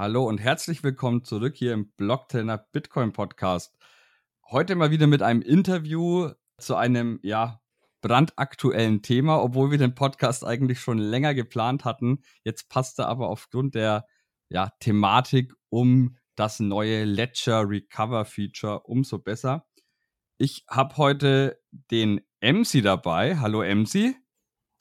[0.00, 3.76] Hallo und herzlich willkommen zurück hier im Blocktrainer Bitcoin Podcast.
[4.50, 7.60] Heute mal wieder mit einem Interview zu einem, ja,
[8.00, 12.22] brandaktuellen Thema, obwohl wir den Podcast eigentlich schon länger geplant hatten.
[12.44, 14.06] Jetzt passt er aber aufgrund der,
[14.48, 19.66] ja, Thematik um das neue Ledger Recover Feature umso besser.
[20.38, 23.36] Ich habe heute den MC dabei.
[23.36, 24.14] Hallo MC.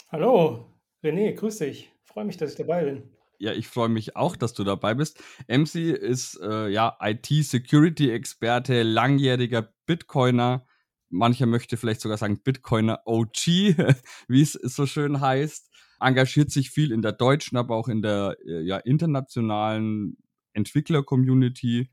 [0.08, 1.92] Hallo, René, grüß dich.
[2.06, 3.19] Freue mich, dass ich dabei bin.
[3.40, 5.24] Ja, ich freue mich auch, dass du dabei bist.
[5.48, 10.66] MC ist äh, ja IT-Security-Experte, langjähriger Bitcoiner.
[11.10, 13.48] Mancher möchte vielleicht sogar sagen Bitcoiner OG,
[14.28, 15.70] wie es so schön heißt.
[16.02, 20.18] Engagiert sich viel in der deutschen, aber auch in der äh, ja, internationalen
[20.54, 21.90] Entwickler-Community.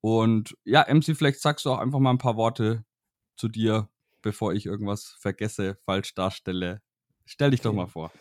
[0.00, 2.84] Und ja, MC, vielleicht sagst du auch einfach mal ein paar Worte
[3.36, 3.88] zu dir,
[4.22, 6.82] bevor ich irgendwas vergesse, falsch darstelle.
[7.26, 8.12] Stell dich doch mal vor.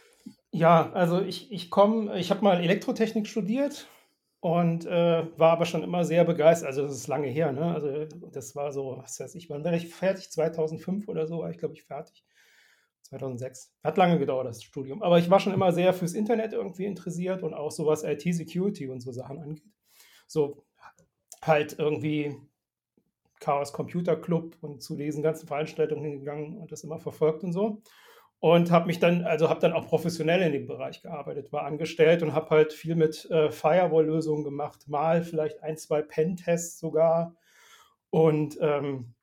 [0.52, 3.88] Ja, also ich, ich komme, ich habe mal Elektrotechnik studiert
[4.40, 6.67] und äh, war aber schon immer sehr begeistert.
[6.70, 7.73] Also das ist lange her, ne?
[7.73, 10.31] Also das war so, was weiß ich, wann war ich fertig?
[10.31, 12.23] 2005 oder so war ich, glaube ich, fertig.
[13.03, 13.73] 2006.
[13.84, 15.02] Hat lange gedauert, das Studium.
[15.03, 18.88] Aber ich war schon immer sehr fürs Internet irgendwie interessiert und auch so was IT-Security
[18.90, 19.64] und so Sachen angeht.
[20.28, 20.66] So
[21.44, 22.38] halt irgendwie
[23.40, 27.81] Chaos Computer Club und zu diesen ganzen Veranstaltungen hingegangen und das immer verfolgt und so
[28.39, 32.21] und habe mich dann, also habe dann auch professionell in dem Bereich gearbeitet, war angestellt
[32.21, 37.35] und habe halt viel mit äh, Firewall-Lösungen gemacht, mal vielleicht ein, zwei Pen-Tests sogar.
[38.11, 39.13] Und ähm,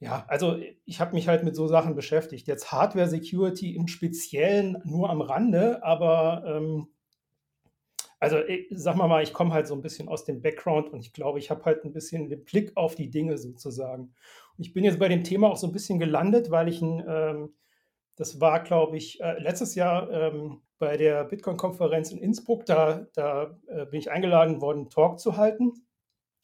[0.00, 2.48] ja, also ich habe mich halt mit so Sachen beschäftigt.
[2.48, 6.88] Jetzt Hardware-Security im Speziellen nur am Rande, aber ähm,
[8.18, 11.00] also ich, sag mal mal, ich komme halt so ein bisschen aus dem Background und
[11.00, 14.14] ich glaube, ich habe halt ein bisschen den Blick auf die Dinge sozusagen.
[14.56, 17.04] Und ich bin jetzt bei dem Thema auch so ein bisschen gelandet, weil ich ein
[17.06, 17.54] ähm,
[18.16, 22.66] das war, glaube ich, äh, letztes Jahr ähm, bei der Bitcoin-Konferenz in Innsbruck.
[22.66, 25.72] Da, da äh, bin ich eingeladen worden, einen Talk zu halten.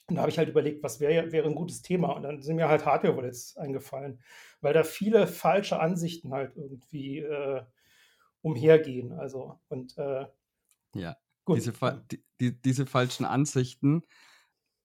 [0.09, 2.13] Und da habe ich halt überlegt, was wäre wär ein gutes Thema.
[2.13, 4.21] Und dann sind mir halt Hardware-Wallets eingefallen,
[4.61, 7.63] weil da viele falsche Ansichten halt irgendwie äh,
[8.41, 9.13] umhergehen.
[9.13, 10.27] Also, und äh,
[10.95, 11.59] ja, gut.
[11.59, 11.73] Diese,
[12.11, 14.03] die, die, diese falschen Ansichten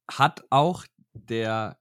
[0.09, 1.77] hat auch der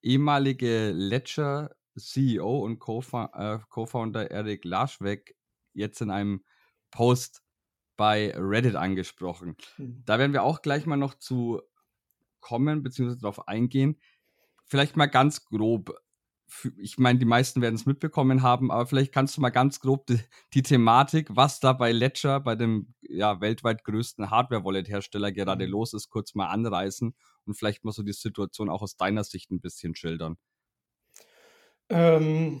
[0.00, 5.36] ehemalige Ledger CEO und äh, Co-Founder Eric Laschweg
[5.74, 6.44] jetzt in einem
[6.90, 7.42] Post
[7.96, 9.56] bei Reddit angesprochen.
[9.76, 10.02] Mhm.
[10.06, 11.60] Da werden wir auch gleich mal noch zu
[12.40, 14.00] kommen, beziehungsweise darauf eingehen.
[14.64, 15.94] Vielleicht mal ganz grob.
[16.78, 20.06] Ich meine, die meisten werden es mitbekommen haben, aber vielleicht kannst du mal ganz grob
[20.06, 20.18] die,
[20.54, 25.72] die Thematik, was da bei Ledger, bei dem ja, weltweit größten Hardware-Wallet-Hersteller gerade mhm.
[25.72, 29.50] los ist, kurz mal anreißen und vielleicht mal so die Situation auch aus deiner Sicht
[29.50, 30.38] ein bisschen schildern.
[31.90, 32.60] Ähm,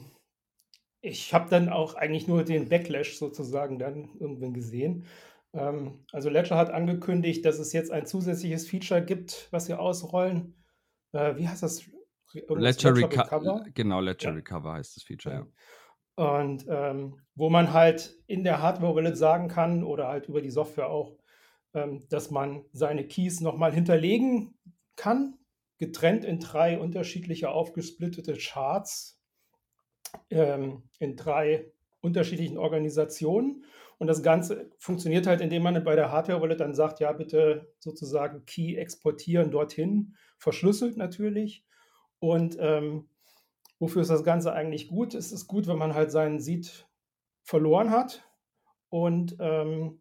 [1.00, 5.06] ich habe dann auch eigentlich nur den Backlash sozusagen dann irgendwann gesehen.
[5.52, 10.54] Ähm, also Ledger hat angekündigt, dass es jetzt ein zusätzliches Feature gibt, was sie ausrollen.
[11.12, 11.84] Äh, wie heißt das?
[12.32, 13.64] Ledger, Ledger Reco Recover?
[13.74, 14.34] Genau, Ledger ja.
[14.34, 15.46] Recover heißt das Feature, ja.
[16.18, 20.90] Und ähm, wo man halt in der Hardware-Wallet sagen kann oder halt über die Software
[20.90, 21.16] auch,
[21.74, 24.58] ähm, dass man seine Keys nochmal hinterlegen
[24.96, 25.38] kann,
[25.78, 29.17] getrennt in drei unterschiedliche aufgesplittete Charts
[30.30, 31.70] ähm, in drei
[32.00, 33.64] unterschiedlichen Organisationen.
[33.98, 38.44] Und das Ganze funktioniert halt, indem man bei der Hardware-Wallet dann sagt, ja, bitte sozusagen
[38.46, 41.64] Key exportieren dorthin, verschlüsselt natürlich.
[42.20, 43.08] Und ähm,
[43.80, 45.14] wofür ist das Ganze eigentlich gut?
[45.14, 46.88] Es ist gut, wenn man halt seinen Seed
[47.42, 48.24] verloren hat
[48.88, 50.00] und ähm,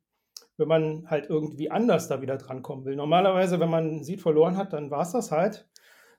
[0.57, 2.95] wenn man halt irgendwie anders da wieder drankommen will.
[2.95, 5.67] Normalerweise, wenn man Seed verloren hat, dann war es das halt.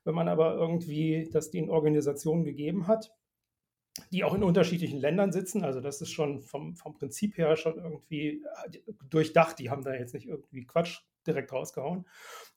[0.04, 3.12] Wenn man aber irgendwie das den Organisationen gegeben hat,
[4.12, 5.64] die auch in unterschiedlichen Ländern sitzen.
[5.64, 8.42] Also das ist schon vom, vom Prinzip her schon irgendwie
[8.72, 9.58] äh, durchdacht.
[9.58, 12.06] Die haben da jetzt nicht irgendwie Quatsch direkt rausgehauen.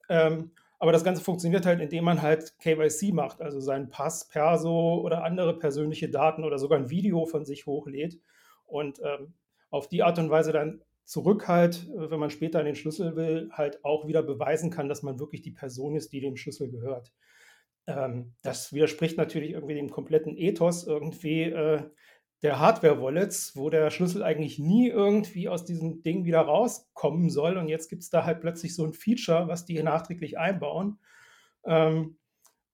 [0.10, 5.00] Ähm, aber das Ganze funktioniert halt, indem man halt KYC macht, also seinen Pass, Perso
[5.04, 8.20] oder andere persönliche Daten oder sogar ein Video von sich hochlädt
[8.66, 9.34] und ähm,
[9.70, 13.50] auf die Art und Weise dann zurück halt, äh, wenn man später den Schlüssel will,
[13.52, 17.12] halt auch wieder beweisen kann, dass man wirklich die Person ist, die dem Schlüssel gehört.
[17.88, 21.84] Ähm, das widerspricht natürlich irgendwie dem kompletten Ethos irgendwie äh,
[22.42, 27.58] der Hardware-Wallets, wo der Schlüssel eigentlich nie irgendwie aus diesem Ding wieder rauskommen soll.
[27.58, 31.00] Und jetzt gibt es da halt plötzlich so ein Feature, was die nachträglich einbauen.
[31.66, 32.18] Ähm,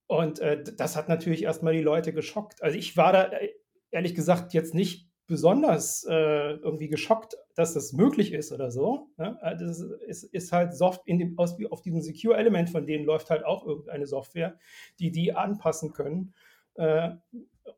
[0.08, 2.64] und äh, das hat natürlich erstmal die Leute geschockt.
[2.64, 3.50] Also ich war da äh,
[3.92, 9.10] ehrlich gesagt jetzt nicht besonders äh, irgendwie geschockt, dass das möglich ist oder so.
[9.18, 9.38] Ne?
[9.42, 13.32] Äh, das ist, ist, halt Soft in dem, aus, auf diesem Secure-Element von denen läuft
[13.32, 14.60] halt auch irgendeine Software,
[15.00, 16.36] die die anpassen können
[16.76, 17.10] äh,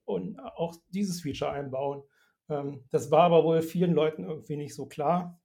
[0.03, 2.03] und auch dieses Feature einbauen.
[2.49, 5.39] Ähm, das war aber wohl vielen Leuten irgendwie nicht so klar.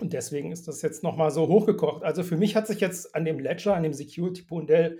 [0.00, 2.02] Und deswegen ist das jetzt nochmal so hochgekocht.
[2.02, 4.98] Also für mich hat sich jetzt an dem Ledger, an dem Security-Modell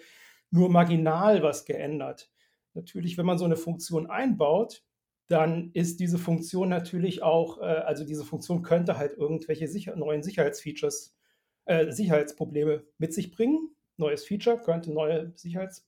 [0.52, 2.30] nur marginal was geändert.
[2.74, 4.84] Natürlich, wenn man so eine Funktion einbaut,
[5.32, 10.22] dann ist diese Funktion natürlich auch, äh, also diese Funktion könnte halt irgendwelche sicher neuen
[10.22, 11.16] Sicherheitsfeatures,
[11.64, 13.74] äh, Sicherheitsprobleme mit sich bringen.
[13.96, 15.86] Neues Feature könnte neue Sicherheits-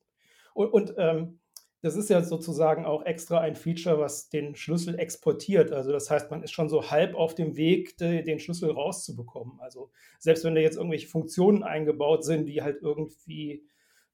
[0.54, 1.40] und, und ähm,
[1.82, 5.70] das ist ja sozusagen auch extra ein Feature, was den Schlüssel exportiert.
[5.70, 9.60] Also das heißt, man ist schon so halb auf dem Weg, den Schlüssel rauszubekommen.
[9.60, 13.68] Also selbst wenn da jetzt irgendwelche Funktionen eingebaut sind, die halt irgendwie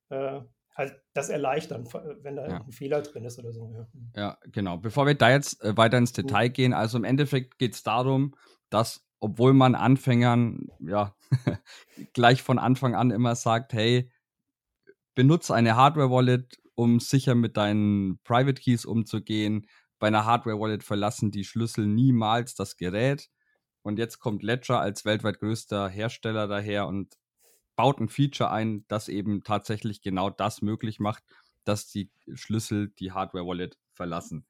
[0.09, 0.41] äh,
[0.75, 1.87] halt das erleichtern,
[2.23, 2.65] wenn da ja.
[2.65, 3.87] ein Fehler drin ist oder so.
[4.15, 4.23] Ja.
[4.23, 4.79] ja, genau.
[4.79, 8.35] Bevor wir da jetzt äh, weiter ins Detail gehen, also im Endeffekt geht es darum,
[8.71, 11.15] dass obwohl man Anfängern ja
[12.15, 14.11] gleich von Anfang an immer sagt, hey,
[15.15, 19.67] benutze eine Hardware-Wallet, um sicher mit deinen Private Keys umzugehen.
[19.99, 23.29] Bei einer Hardware-Wallet verlassen die Schlüssel niemals das Gerät.
[23.83, 27.15] Und jetzt kommt Ledger als weltweit größter Hersteller daher und
[27.81, 31.25] baut ein Feature ein, das eben tatsächlich genau das möglich macht,
[31.65, 34.47] dass die Schlüssel die Hardware-Wallet verlassen.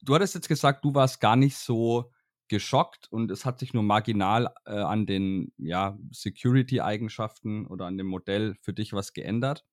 [0.00, 2.10] Du hattest jetzt gesagt, du warst gar nicht so
[2.48, 8.06] geschockt und es hat sich nur marginal äh, an den ja, Security-Eigenschaften oder an dem
[8.06, 9.66] Modell für dich was geändert.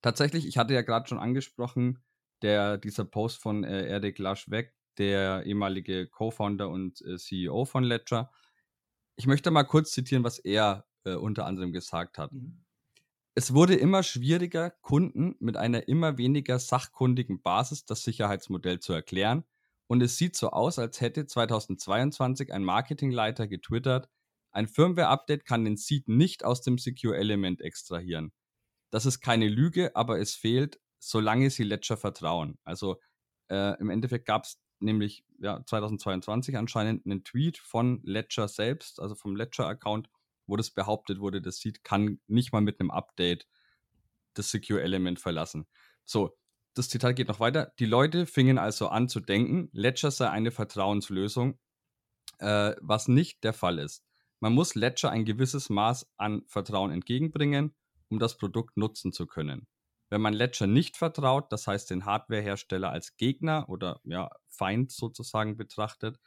[0.00, 2.02] Tatsächlich, ich hatte ja gerade schon angesprochen,
[2.40, 8.30] der, dieser Post von äh, Eric Laschweg, der ehemalige Co-Founder und äh, CEO von Ledger.
[9.16, 12.32] Ich möchte mal kurz zitieren, was er äh, unter anderem gesagt hat.
[12.32, 12.64] Mhm.
[13.34, 19.44] Es wurde immer schwieriger, Kunden mit einer immer weniger sachkundigen Basis das Sicherheitsmodell zu erklären.
[19.86, 24.08] Und es sieht so aus, als hätte 2022 ein Marketingleiter getwittert,
[24.50, 28.32] ein Firmware-Update kann den Seed nicht aus dem Secure-Element extrahieren.
[28.90, 32.58] Das ist keine Lüge, aber es fehlt, solange sie Ledger vertrauen.
[32.64, 32.98] Also
[33.50, 39.14] äh, im Endeffekt gab es nämlich ja, 2022 anscheinend einen Tweet von Ledger selbst, also
[39.14, 40.08] vom Ledger-Account,
[40.48, 43.46] wo das behauptet wurde, das Seed kann nicht mal mit einem Update
[44.34, 45.66] das Secure Element verlassen.
[46.04, 46.36] So,
[46.74, 47.72] das Zitat geht noch weiter.
[47.78, 51.58] Die Leute fingen also an zu denken, Ledger sei eine Vertrauenslösung,
[52.38, 54.04] äh, was nicht der Fall ist.
[54.40, 57.74] Man muss Ledger ein gewisses Maß an Vertrauen entgegenbringen
[58.08, 59.66] um das Produkt nutzen zu können.
[60.10, 65.56] Wenn man Ledger nicht vertraut, das heißt den Hardwarehersteller als Gegner oder ja, Feind sozusagen
[65.56, 66.18] betrachtet,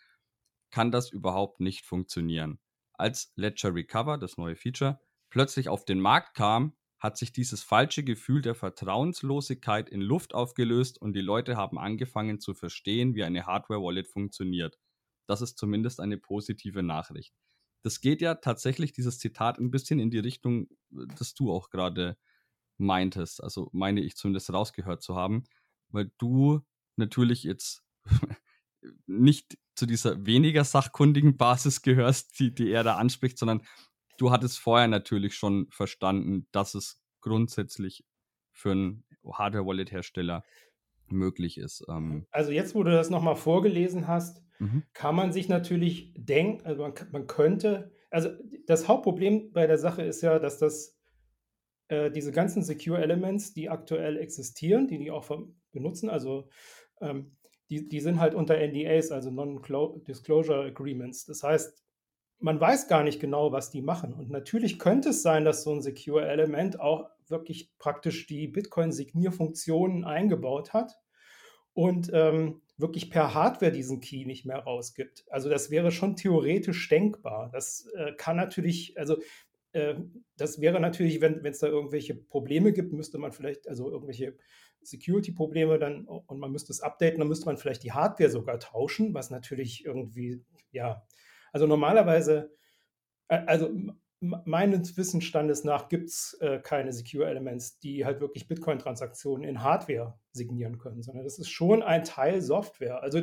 [0.70, 2.60] kann das überhaupt nicht funktionieren.
[3.02, 5.00] Als Ledger Recover, das neue Feature,
[5.30, 11.02] plötzlich auf den Markt kam, hat sich dieses falsche Gefühl der Vertrauenslosigkeit in Luft aufgelöst
[11.02, 14.78] und die Leute haben angefangen zu verstehen, wie eine Hardware-Wallet funktioniert.
[15.28, 17.34] Das ist zumindest eine positive Nachricht
[17.84, 22.18] das geht ja tatsächlich, dieses Zitat, ein bisschen in die Richtung, das du auch gerade
[22.78, 23.44] meintest.
[23.44, 25.44] Also meine ich zumindest rausgehört zu haben,
[25.90, 26.62] weil du
[26.96, 27.84] natürlich jetzt
[29.06, 33.62] nicht zu dieser weniger sachkundigen Basis gehörst, die, die er da anspricht, sondern
[34.18, 38.06] du hattest vorher natürlich schon verstanden, dass es grundsätzlich
[38.52, 40.44] für einen Hardware-Wallet-Hersteller
[41.08, 41.84] möglich ist.
[41.90, 44.84] Ähm also jetzt, wo du das nochmal vorgelesen hast, mhm.
[44.94, 48.30] kann man sich natürlich denken, also man, man, könnte, also
[48.68, 50.98] das Hauptproblem bei der Sache ist ja, dass das
[51.88, 55.30] äh, diese ganzen Secure Elements, die aktuell existieren, die die auch
[55.72, 56.50] benutzen, also
[57.02, 57.36] ähm,
[57.72, 61.26] die, die sind halt unter NDAs, also Non-Disclosure Agreements.
[61.26, 61.82] Das heißt,
[62.40, 64.14] man weiß gar nicht genau, was die machen.
[64.14, 70.04] Und natürlich könnte es sein, dass so ein Secure Element auch wirklich praktisch die Bitcoin-Signierfunktionen
[70.04, 71.00] eingebaut hat
[71.74, 75.24] und ähm, wirklich per Hardware diesen Key nicht mehr rausgibt.
[75.30, 77.50] Also das wäre schon theoretisch denkbar.
[77.54, 79.16] Das äh, kann natürlich, also
[79.72, 79.96] äh,
[80.36, 84.36] das wäre natürlich, wenn es da irgendwelche Probleme gibt, müsste man vielleicht, also irgendwelche
[84.84, 89.14] Security-Probleme dann und man müsste es updaten, dann müsste man vielleicht die Hardware sogar tauschen,
[89.14, 91.06] was natürlich irgendwie, ja,
[91.52, 92.52] also normalerweise,
[93.28, 93.70] also
[94.22, 100.20] meines Wissensstandes nach gibt es äh, keine Secure Elements, die halt wirklich Bitcoin-Transaktionen in Hardware
[100.32, 103.02] signieren können, sondern das ist schon ein Teil Software.
[103.02, 103.22] Also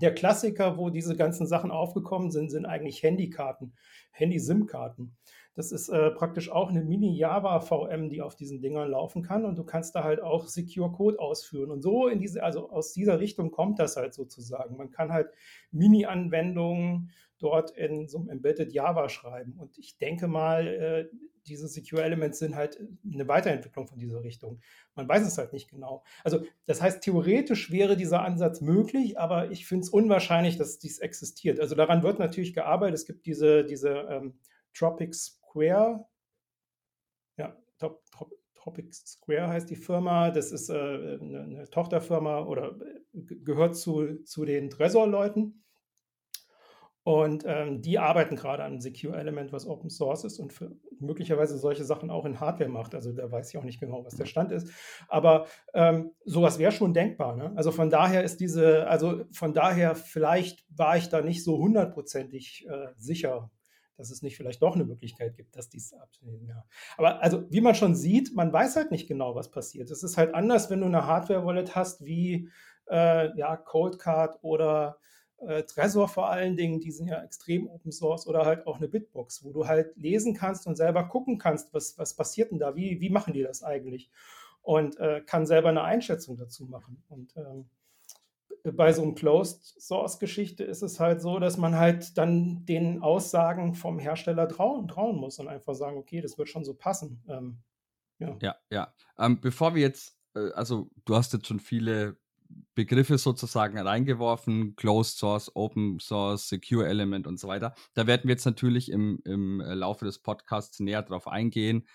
[0.00, 3.74] der Klassiker, wo diese ganzen Sachen aufgekommen sind, sind eigentlich Handykarten,
[4.12, 5.16] Handy-SIM-Karten.
[5.54, 9.64] Das ist äh, praktisch auch eine Mini-Java-VM, die auf diesen Dingern laufen kann und du
[9.64, 11.70] kannst da halt auch Secure Code ausführen.
[11.70, 14.76] Und so in diese, also aus dieser Richtung kommt das halt sozusagen.
[14.76, 15.30] Man kann halt
[15.70, 19.54] Mini-Anwendungen dort in so einem Embedded Java schreiben.
[19.58, 21.08] Und ich denke mal, äh,
[21.46, 24.60] diese Secure Elements sind halt eine Weiterentwicklung von dieser Richtung.
[24.94, 26.02] Man weiß es halt nicht genau.
[26.24, 30.98] Also das heißt, theoretisch wäre dieser Ansatz möglich, aber ich finde es unwahrscheinlich, dass dies
[30.98, 31.60] existiert.
[31.60, 32.94] Also daran wird natürlich gearbeitet.
[32.94, 34.38] Es gibt diese, diese ähm,
[34.72, 35.14] Tropic
[35.54, 36.04] Square,
[37.36, 40.30] ja, Top, Top, Tropic Square heißt die Firma.
[40.30, 42.76] Das ist äh, eine, eine, Tochterfirma oder
[43.12, 45.62] äh, gehört zu, zu den Tresor-Leuten.
[47.04, 50.54] Und ähm, die arbeiten gerade an einem Secure Element, was Open Source ist und
[50.98, 52.94] möglicherweise solche Sachen auch in Hardware macht.
[52.94, 54.70] Also da weiß ich auch nicht genau, was der Stand ist.
[55.08, 57.36] Aber ähm, sowas wäre schon denkbar.
[57.36, 57.52] Ne?
[57.56, 62.66] Also von daher ist diese, also von daher vielleicht war ich da nicht so hundertprozentig
[62.66, 63.50] äh, sicher,
[63.96, 66.46] dass es nicht vielleicht doch eine Möglichkeit gibt, dass dies abnehmen.
[66.48, 66.64] Ja.
[66.96, 69.90] Aber also wie man schon sieht, man weiß halt nicht genau, was passiert.
[69.90, 72.48] Es ist halt anders, wenn du eine Hardware-Wallet hast wie
[72.90, 74.98] äh, ja, Coldcard oder
[75.38, 78.88] äh, Trezor vor allen Dingen, die sind ja extrem Open Source oder halt auch eine
[78.88, 82.76] Bitbox, wo du halt lesen kannst und selber gucken kannst, was, was passiert denn da,
[82.76, 84.10] wie, wie machen die das eigentlich
[84.62, 87.02] und äh, kann selber eine Einschätzung dazu machen.
[87.08, 87.68] Und ähm,
[88.72, 93.02] bei so einem Closed Source Geschichte ist es halt so, dass man halt dann den
[93.02, 97.22] Aussagen vom Hersteller trauen, trauen muss und einfach sagen, okay, das wird schon so passen.
[97.28, 97.58] Ähm,
[98.18, 98.56] ja, ja.
[98.70, 98.94] ja.
[99.18, 102.16] Ähm, bevor wir jetzt, äh, also du hast jetzt schon viele
[102.74, 107.74] Begriffe sozusagen reingeworfen, Closed Source, Open Source, Secure Element und so weiter.
[107.92, 111.86] Da werden wir jetzt natürlich im, im äh, Laufe des Podcasts näher drauf eingehen.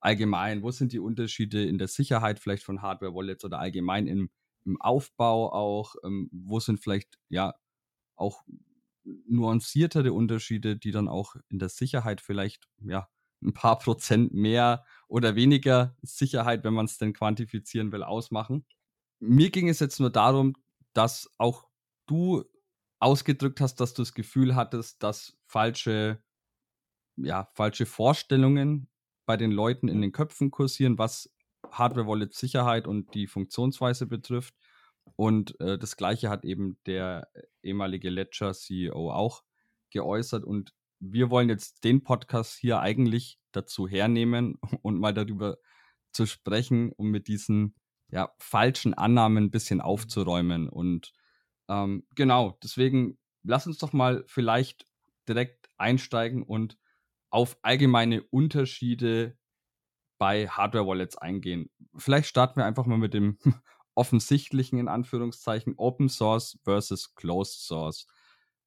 [0.00, 4.30] Allgemein, wo sind die Unterschiede in der Sicherheit vielleicht von Hardware-Wallets oder allgemein im,
[4.64, 5.94] im Aufbau auch?
[6.04, 7.54] Ähm, wo sind vielleicht ja
[8.16, 8.42] auch
[9.04, 13.08] nuanciertere Unterschiede, die dann auch in der Sicherheit vielleicht ja
[13.42, 18.64] ein paar Prozent mehr oder weniger Sicherheit, wenn man es denn quantifizieren will, ausmachen?
[19.20, 20.54] mir ging es jetzt nur darum,
[20.94, 21.68] dass auch
[22.06, 22.44] du
[22.98, 26.22] ausgedrückt hast, dass du das Gefühl hattest, dass falsche,
[27.16, 28.88] ja, falsche Vorstellungen
[29.26, 31.32] bei den Leuten in den Köpfen kursieren, was
[31.70, 34.54] Hardware-Wallet-Sicherheit und die Funktionsweise betrifft.
[35.16, 37.28] Und äh, das Gleiche hat eben der
[37.62, 39.42] ehemalige Ledger-CEO auch
[39.90, 40.44] geäußert.
[40.44, 45.56] Und wir wollen jetzt den Podcast hier eigentlich dazu hernehmen und mal darüber
[46.12, 47.74] zu sprechen, um mit diesen
[48.08, 50.68] ja, falschen Annahmen ein bisschen aufzuräumen.
[50.68, 51.12] Und
[51.68, 54.86] ähm, genau, deswegen lass uns doch mal vielleicht
[55.28, 56.76] direkt einsteigen und
[57.30, 59.38] auf allgemeine Unterschiede
[60.20, 61.70] bei Hardware-Wallets eingehen.
[61.96, 63.38] Vielleicht starten wir einfach mal mit dem
[63.94, 68.06] offensichtlichen, in Anführungszeichen, Open Source versus Closed Source.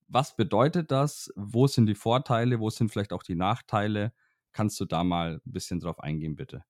[0.07, 1.31] Was bedeutet das?
[1.35, 2.59] Wo sind die Vorteile?
[2.59, 4.13] Wo sind vielleicht auch die Nachteile?
[4.51, 6.65] Kannst du da mal ein bisschen drauf eingehen, bitte?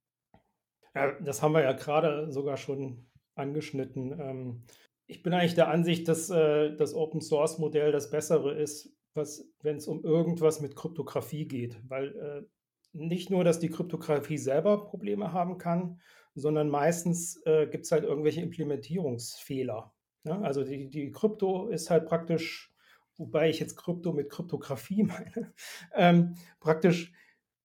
[0.93, 4.19] Ja, das haben wir ja gerade sogar schon angeschnitten.
[4.19, 4.63] Ähm,
[5.07, 9.77] ich bin eigentlich der Ansicht, dass äh, das Open Source Modell das bessere ist, wenn
[9.77, 12.45] es um irgendwas mit Kryptographie geht, weil äh,
[12.93, 15.99] nicht nur, dass die Kryptographie selber Probleme haben kann,
[16.35, 19.93] sondern meistens äh, gibt es halt irgendwelche Implementierungsfehler.
[20.23, 20.39] Ne?
[20.41, 22.73] Also die, die Krypto ist halt praktisch,
[23.17, 25.53] wobei ich jetzt Krypto mit Kryptographie meine,
[25.93, 27.13] ähm, praktisch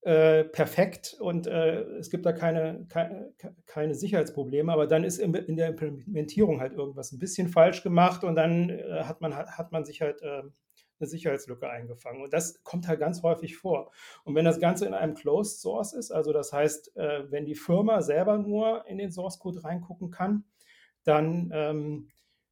[0.02, 3.34] äh, perfekt und äh, es gibt da keine, keine,
[3.66, 8.36] keine, Sicherheitsprobleme, aber dann ist in, der Implementierung halt irgendwas ein bisschen falsch gemacht und
[8.36, 10.44] dann äh, hat, man, hat, man sich halt äh,
[11.00, 12.22] eine Sicherheitslücke eingefangen.
[12.22, 13.90] Und das kommt halt ganz häufig vor.
[14.24, 17.54] Und wenn das Ganze in einem Closed Source ist, also das heißt, äh, wenn die
[17.54, 20.44] Firma selber nur in den Source Code reingucken kann,
[21.04, 22.08] dann ähm,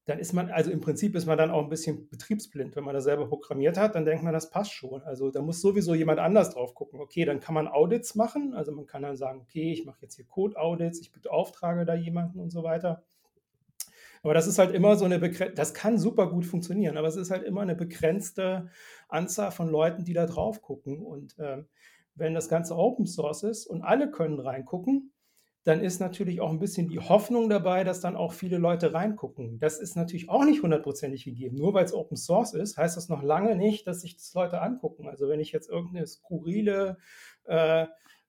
[0.07, 2.76] dann ist man, also im Prinzip ist man dann auch ein bisschen betriebsblind.
[2.76, 5.03] Wenn man das selber programmiert hat, dann denkt man, das passt schon.
[5.03, 7.00] Also da muss sowieso jemand anders drauf gucken.
[7.00, 8.55] Okay, dann kann man Audits machen.
[8.55, 12.38] Also man kann dann sagen, okay, ich mache jetzt hier Code-Audits, ich beauftrage da jemanden
[12.38, 13.03] und so weiter.
[14.26, 17.14] Aber das ist halt immer so eine begrenzte, das kann super gut funktionieren, aber es
[17.14, 18.71] ist halt immer eine begrenzte
[19.09, 21.00] Anzahl von Leuten, die da drauf gucken.
[21.00, 21.62] Und äh,
[22.16, 25.12] wenn das Ganze Open Source ist und alle können reingucken,
[25.62, 29.61] dann ist natürlich auch ein bisschen die Hoffnung dabei, dass dann auch viele Leute reingucken.
[29.61, 31.56] Das ist natürlich auch nicht hundertprozentig gegeben.
[31.56, 34.61] Nur weil es Open Source ist, heißt das noch lange nicht, dass sich das Leute
[34.61, 35.09] angucken.
[35.09, 36.99] Also wenn ich jetzt irgendeine skurrile
[37.45, 37.87] äh,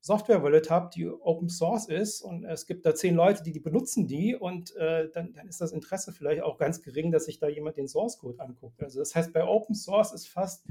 [0.07, 4.07] Software-Wallet habe, die Open Source ist und es gibt da zehn Leute, die die benutzen
[4.07, 7.47] die und äh, dann, dann, ist das Interesse vielleicht auch ganz gering, dass sich da
[7.47, 8.81] jemand den Source-Code anguckt.
[8.81, 10.65] Also das heißt, bei Open Source ist fast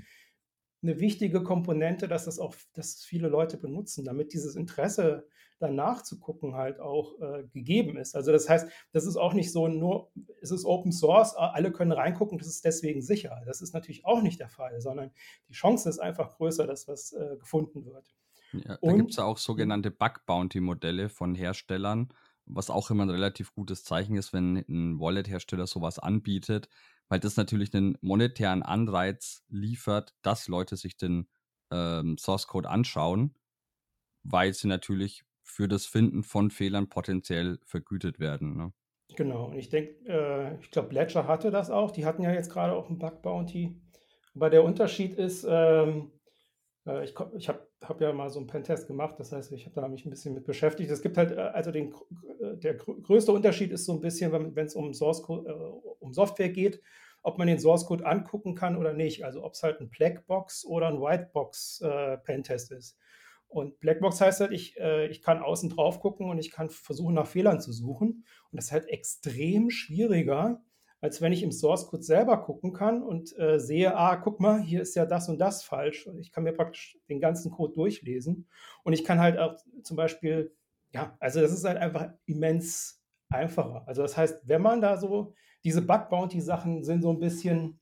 [0.82, 5.26] eine wichtige Komponente, dass das auch, dass viele Leute benutzen, damit dieses Interesse
[5.58, 8.14] danach zu gucken halt auch äh, gegeben ist.
[8.14, 11.92] Also das heißt, das ist auch nicht so nur, es ist Open Source, alle können
[11.92, 13.42] reingucken, das ist deswegen sicher.
[13.46, 15.10] Das ist natürlich auch nicht der Fall, sondern
[15.48, 18.14] die Chance ist einfach größer, dass was äh, gefunden wird.
[18.52, 22.08] Ja, da gibt es ja auch sogenannte Bug-Bounty-Modelle von Herstellern,
[22.44, 26.68] was auch immer ein relativ gutes Zeichen ist, wenn ein Wallet-Hersteller sowas anbietet,
[27.08, 31.28] weil das natürlich einen monetären Anreiz liefert, dass Leute sich den
[31.70, 33.34] ähm, Source Code anschauen,
[34.22, 38.56] weil sie natürlich für das Finden von Fehlern potenziell vergütet werden.
[38.56, 38.72] Ne?
[39.14, 41.92] Genau, und ich denke, äh, ich glaube, Ledger hatte das auch.
[41.92, 43.80] Die hatten ja jetzt gerade auch ein Bug Bounty.
[44.34, 46.10] Aber der Unterschied ist, ähm,
[46.86, 49.80] äh, ich, ich habe hab ja mal so einen Pentest gemacht, das heißt, ich habe
[49.80, 50.90] da mich ein bisschen mit beschäftigt.
[50.90, 51.94] Es gibt halt, äh, also den,
[52.40, 55.52] äh, der größte Unterschied ist so ein bisschen, wenn es um äh,
[56.00, 56.80] um Software geht,
[57.22, 59.24] ob man den Source Code angucken kann oder nicht.
[59.24, 62.96] Also ob es halt ein Blackbox oder ein Whitebox äh, Pentest ist.
[63.48, 67.14] Und Blackbox heißt halt, ich, äh, ich kann außen drauf gucken und ich kann versuchen,
[67.14, 68.24] nach Fehlern zu suchen.
[68.50, 70.62] Und das ist halt extrem schwieriger,
[71.06, 74.60] als wenn ich im Source Code selber gucken kann und äh, sehe, ah, guck mal,
[74.60, 76.10] hier ist ja das und das falsch.
[76.18, 78.48] Ich kann mir praktisch den ganzen Code durchlesen.
[78.82, 80.52] Und ich kann halt auch zum Beispiel,
[80.92, 83.86] ja, also das ist halt einfach immens einfacher.
[83.86, 85.32] Also das heißt, wenn man da so,
[85.62, 87.78] diese Bug Bounty Sachen sind so ein bisschen,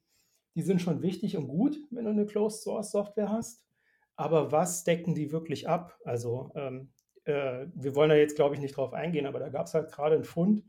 [0.54, 3.64] die sind schon wichtig und gut, wenn du eine Closed Source Software hast.
[4.16, 5.98] Aber was decken die wirklich ab?
[6.04, 6.92] Also ähm,
[7.24, 9.90] äh, wir wollen da jetzt, glaube ich, nicht drauf eingehen, aber da gab es halt
[9.90, 10.62] gerade einen Fund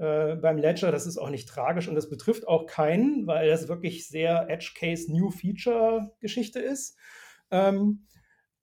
[0.00, 0.90] äh, beim Ledger.
[0.90, 4.72] Das ist auch nicht tragisch und das betrifft auch keinen, weil das wirklich sehr Edge
[4.74, 6.96] Case New Feature Geschichte ist.
[7.50, 8.06] Ähm,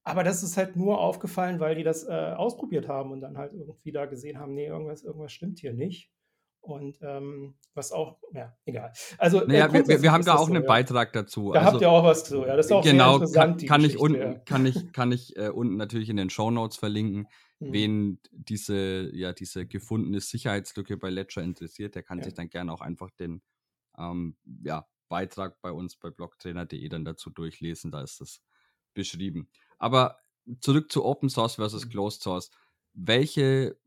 [0.03, 3.53] aber das ist halt nur aufgefallen, weil die das äh, ausprobiert haben und dann halt
[3.53, 6.09] irgendwie da gesehen haben, nee, irgendwas, irgendwas stimmt hier nicht.
[6.59, 8.91] Und ähm, was auch, ja, egal.
[9.17, 10.67] Also, naja, äh, wir, wir, haben da auch so, einen ja.
[10.67, 11.51] Beitrag dazu.
[11.53, 12.55] Da also, habt ihr auch was zu, ja.
[12.55, 13.59] Das ist auch genau, interessant.
[13.59, 16.77] Kann, kann ich unten, kann ich, kann ich äh, unten natürlich in den Show Notes
[16.77, 17.27] verlinken.
[17.59, 17.73] Mhm.
[17.73, 22.25] Wen diese, ja, diese gefundene Sicherheitslücke bei Ledger interessiert, der kann ja.
[22.25, 23.41] sich dann gerne auch einfach den
[23.97, 27.91] ähm, ja, Beitrag bei uns bei blogtrainer.de dann dazu durchlesen.
[27.91, 28.41] Da ist das
[28.93, 29.49] beschrieben.
[29.79, 30.19] Aber
[30.61, 31.89] zurück zu Open Source versus mhm.
[31.89, 32.51] Closed Source.
[32.93, 33.79] Welche,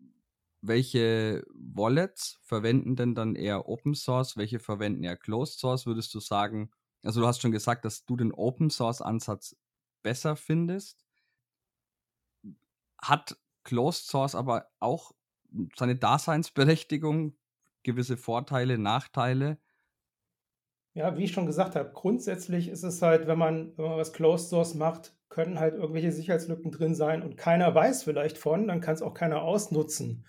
[0.60, 4.36] welche Wallets verwenden denn dann eher Open Source?
[4.36, 5.86] Welche verwenden eher Closed Source?
[5.86, 6.70] Würdest du sagen,
[7.02, 9.56] also du hast schon gesagt, dass du den Open Source Ansatz
[10.02, 11.04] besser findest.
[12.98, 15.12] Hat Closed Source aber auch
[15.76, 17.36] seine Daseinsberechtigung,
[17.82, 19.58] gewisse Vorteile, Nachteile?
[20.94, 24.12] Ja, wie ich schon gesagt habe, grundsätzlich ist es halt, wenn man, wenn man was
[24.12, 28.80] Closed Source macht, können halt irgendwelche Sicherheitslücken drin sein und keiner weiß vielleicht von, dann
[28.80, 30.26] kann es auch keiner ausnutzen.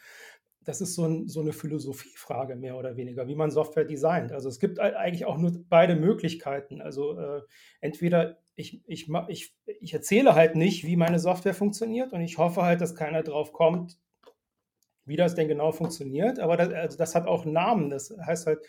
[0.63, 4.32] Das ist so, ein, so, eine Philosophiefrage mehr oder weniger, wie man Software designt.
[4.32, 6.81] Also es gibt eigentlich auch nur beide Möglichkeiten.
[6.81, 7.42] Also äh,
[7.79, 12.62] entweder ich, ich, ich, ich erzähle halt nicht, wie meine Software funktioniert und ich hoffe
[12.62, 13.98] halt, dass keiner drauf kommt,
[15.05, 16.40] wie das denn genau funktioniert.
[16.40, 17.90] Aber das, also das hat auch einen Namen.
[17.90, 18.59] Das heißt halt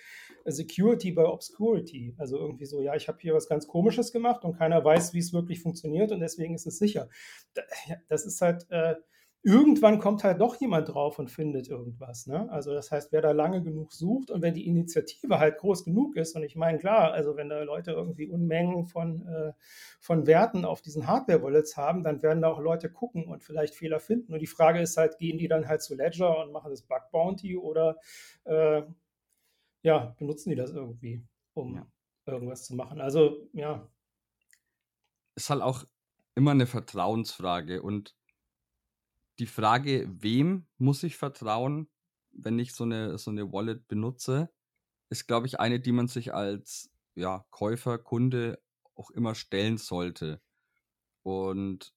[0.45, 2.15] Security by Obscurity.
[2.19, 5.19] Also irgendwie so, ja, ich habe hier was ganz Komisches gemacht und keiner weiß, wie
[5.19, 7.09] es wirklich funktioniert und deswegen ist es sicher.
[8.09, 8.95] Das ist halt, äh,
[9.45, 12.27] irgendwann kommt halt doch jemand drauf und findet irgendwas.
[12.27, 12.51] Ne?
[12.51, 16.17] Also das heißt, wer da lange genug sucht und wenn die Initiative halt groß genug
[16.17, 19.53] ist, und ich meine, klar, also wenn da Leute irgendwie Unmengen von, äh,
[20.01, 23.99] von Werten auf diesen Hardware-Wallets haben, dann werden da auch Leute gucken und vielleicht Fehler
[23.99, 24.33] finden.
[24.33, 27.11] Und die Frage ist halt, gehen die dann halt zu Ledger und machen das Bug
[27.11, 27.99] Bounty oder
[28.45, 28.83] äh,
[29.83, 31.21] ja, benutzen die das irgendwie,
[31.55, 31.87] um ja.
[32.27, 33.01] irgendwas zu machen?
[33.01, 33.89] Also ja.
[35.35, 35.85] Ist halt auch
[36.37, 38.15] immer eine Vertrauensfrage und
[39.39, 41.89] die Frage, wem muss ich vertrauen,
[42.31, 44.51] wenn ich so eine, so eine Wallet benutze,
[45.11, 48.63] ist, glaube ich, eine, die man sich als ja, Käufer, Kunde
[48.95, 50.41] auch immer stellen sollte.
[51.23, 51.95] Und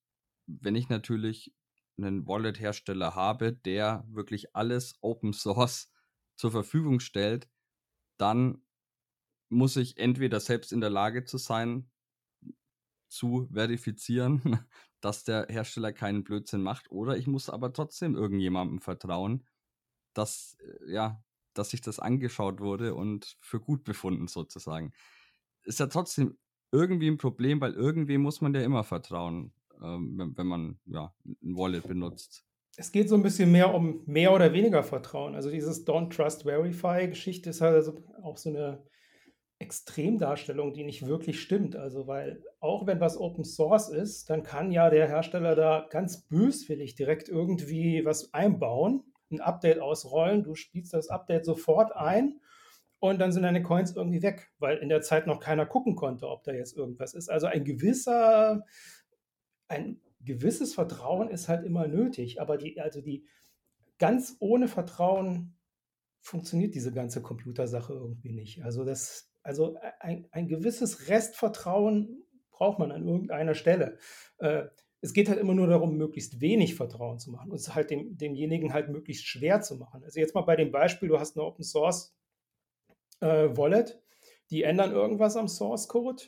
[0.48, 1.54] wenn ich natürlich
[1.98, 5.92] einen Wallet-Hersteller habe, der wirklich alles Open Source
[6.36, 7.48] zur Verfügung stellt,
[8.18, 8.62] dann
[9.50, 11.90] muss ich entweder selbst in der Lage zu sein,
[13.16, 14.42] zu verifizieren,
[15.02, 19.46] dass der Hersteller keinen Blödsinn macht, oder ich muss aber trotzdem irgendjemandem vertrauen,
[20.14, 21.24] dass, äh, ja,
[21.54, 24.94] dass sich das angeschaut wurde und für gut befunden sozusagen.
[25.64, 26.38] Ist ja trotzdem
[26.72, 31.56] irgendwie ein Problem, weil irgendwie muss man ja immer vertrauen, ähm, wenn, man ja, ein
[31.56, 32.46] Wallet benutzt.
[32.78, 35.34] Es geht so ein bisschen mehr um mehr oder weniger Vertrauen.
[35.36, 38.84] Also dieses Don't Trust Verify Geschichte ist halt also auch so eine
[39.60, 41.76] Extremdarstellung, die nicht wirklich stimmt.
[41.76, 46.24] Also, weil auch wenn was Open Source ist, dann kann ja der Hersteller da ganz
[46.28, 52.40] böswillig direkt irgendwie was einbauen, ein Update ausrollen, du spielst das Update sofort ein
[53.00, 56.28] und dann sind deine Coins irgendwie weg, weil in der Zeit noch keiner gucken konnte,
[56.28, 57.30] ob da jetzt irgendwas ist.
[57.30, 58.66] Also ein gewisser,
[59.68, 63.26] ein gewisses Vertrauen ist halt immer nötig, aber die, also die
[64.00, 65.56] ganz ohne Vertrauen
[66.22, 68.64] funktioniert diese ganze Computersache irgendwie nicht.
[68.64, 73.98] Also das, also äh, ein, ein gewisses Restvertrauen braucht man an irgendeiner Stelle.
[74.38, 74.66] Äh,
[75.02, 78.18] es geht halt immer nur darum, möglichst wenig Vertrauen zu machen und es halt dem,
[78.18, 80.04] demjenigen halt möglichst schwer zu machen.
[80.04, 82.18] Also jetzt mal bei dem Beispiel, du hast eine Open Source
[83.20, 84.02] äh, Wallet,
[84.50, 86.24] die ändern irgendwas am Source Code,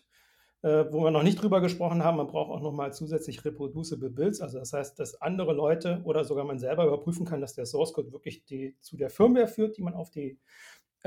[0.61, 4.41] äh, wo wir noch nicht drüber gesprochen haben, man braucht auch nochmal zusätzlich reproducible Builds,
[4.41, 7.93] also das heißt, dass andere Leute oder sogar man selber überprüfen kann, dass der Source
[7.93, 10.39] Code wirklich die, zu der Firmware führt, die man auf die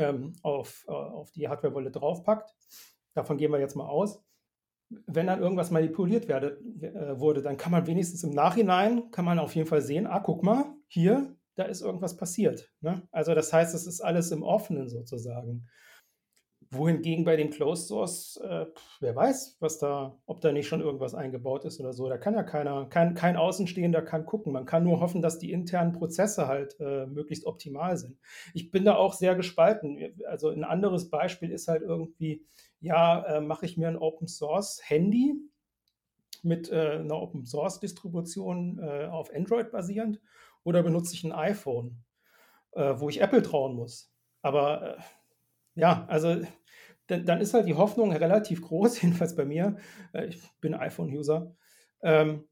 [0.01, 2.55] ähm, auf, äh, auf die Hardware-Wallet draufpackt.
[3.15, 4.25] Davon gehen wir jetzt mal aus.
[5.07, 9.39] Wenn dann irgendwas manipuliert werde, äh, wurde, dann kann man wenigstens im Nachhinein, kann man
[9.39, 12.73] auf jeden Fall sehen, ah, guck mal, hier, da ist irgendwas passiert.
[12.81, 13.07] Ne?
[13.13, 15.69] Also das heißt, es ist alles im Offenen sozusagen.
[16.71, 18.67] Wohingegen bei dem Closed Source, äh,
[19.01, 22.09] wer weiß, was da, ob da nicht schon irgendwas eingebaut ist oder so.
[22.09, 24.53] Da kann ja keiner, kein, kein Außenstehender kann gucken.
[24.53, 28.19] Man kann nur hoffen, dass die internen Prozesse halt äh, möglichst optimal sind.
[28.55, 30.15] Ich bin da auch sehr gespalten.
[30.29, 32.45] Also ein anderes Beispiel ist halt irgendwie,
[32.81, 35.35] ja, äh, mache ich mir ein Open Source Handy
[36.43, 40.21] mit äh, einer Open Source Distribution äh, auf Android basierend
[40.63, 42.05] oder benutze ich ein iPhone,
[42.73, 44.13] äh, wo ich Apple trauen muss.
[44.41, 44.97] Aber
[45.75, 46.43] ja, also
[47.11, 49.77] dann, dann, ist halt die Hoffnung relativ groß, jedenfalls bei mir,
[50.13, 51.55] äh, ich bin iPhone-User,
[52.03, 52.45] ähm,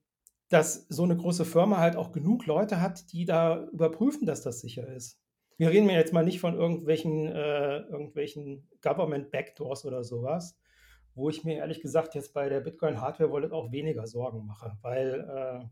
[0.48, 4.60] dass so eine große Firma halt auch genug Leute hat, die da überprüfen, dass das
[4.60, 5.20] sicher ist.
[5.58, 10.56] Wir reden mir jetzt mal nicht von irgendwelchen, äh, irgendwelchen Government-Backdoors oder sowas,
[11.14, 14.78] wo ich mir ehrlich gesagt jetzt bei der Bitcoin Hardware Wallet auch weniger Sorgen mache,
[14.82, 15.68] weil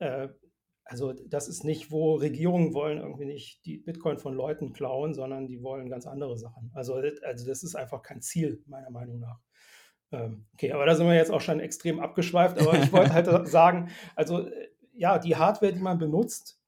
[0.00, 0.28] äh, äh,
[0.84, 5.46] also das ist nicht, wo Regierungen wollen irgendwie nicht die Bitcoin von Leuten klauen, sondern
[5.46, 6.70] die wollen ganz andere Sachen.
[6.74, 9.40] Also, also das ist einfach kein Ziel, meiner Meinung nach.
[10.12, 12.60] Ähm, okay, aber da sind wir jetzt auch schon extrem abgeschweift.
[12.60, 16.60] Aber ich wollte halt sagen, also äh, ja, die Hardware, die man benutzt,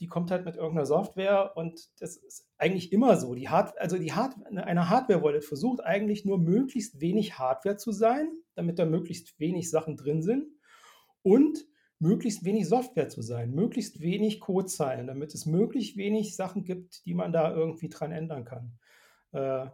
[0.00, 3.34] die kommt halt mit irgendeiner Software und das ist eigentlich immer so.
[3.34, 8.32] Die Hard also die Hard eine Hardware-Wallet versucht eigentlich nur möglichst wenig Hardware zu sein,
[8.54, 10.48] damit da möglichst wenig Sachen drin sind
[11.22, 11.66] und
[12.00, 17.14] möglichst wenig Software zu sein, möglichst wenig Codezeilen, damit es möglichst wenig Sachen gibt, die
[17.14, 18.78] man da irgendwie dran ändern kann,
[19.32, 19.66] äh,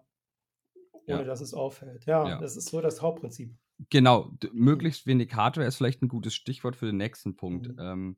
[1.07, 1.25] ohne ja.
[1.25, 2.05] dass es auffällt.
[2.05, 3.57] Ja, ja, das ist so das Hauptprinzip.
[3.91, 7.69] Genau, möglichst wenig Hardware ist vielleicht ein gutes Stichwort für den nächsten Punkt.
[7.69, 8.17] Mhm.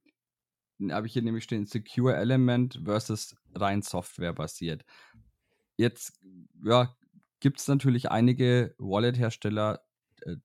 [0.80, 4.84] Ähm, habe ich hier nämlich stehen, Secure Element versus rein Software basiert.
[5.76, 6.20] Jetzt
[6.64, 6.96] ja,
[7.40, 9.80] gibt es natürlich einige Wallet-Hersteller,
[10.22, 10.36] äh,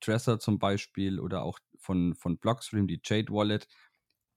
[0.00, 3.68] Dresser zum Beispiel oder auch von, von Blockstream, die Jade Wallet,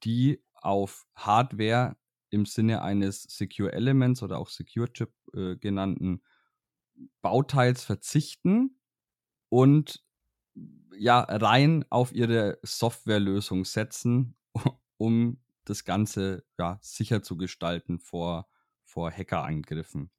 [0.04, 1.98] die auf Hardware
[2.30, 6.24] im Sinne eines Secure Elements oder auch Secure Chip äh, genannten
[7.22, 8.80] Bauteils verzichten
[9.50, 10.04] und
[10.98, 14.36] ja rein auf ihre Softwarelösung setzen,
[14.98, 18.48] um das Ganze ja, sicher zu gestalten vor,
[18.84, 20.12] vor Hackerangriffen.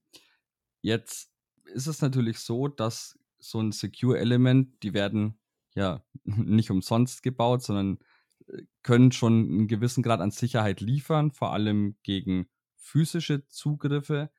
[0.82, 1.30] Jetzt
[1.64, 5.38] ist es natürlich so, dass so ein Secure Element, die werden
[5.74, 7.98] ja nicht umsonst gebaut, sondern
[8.48, 14.30] äh, können schon einen gewissen Grad an Sicherheit liefern, vor allem gegen physische Zugriffe.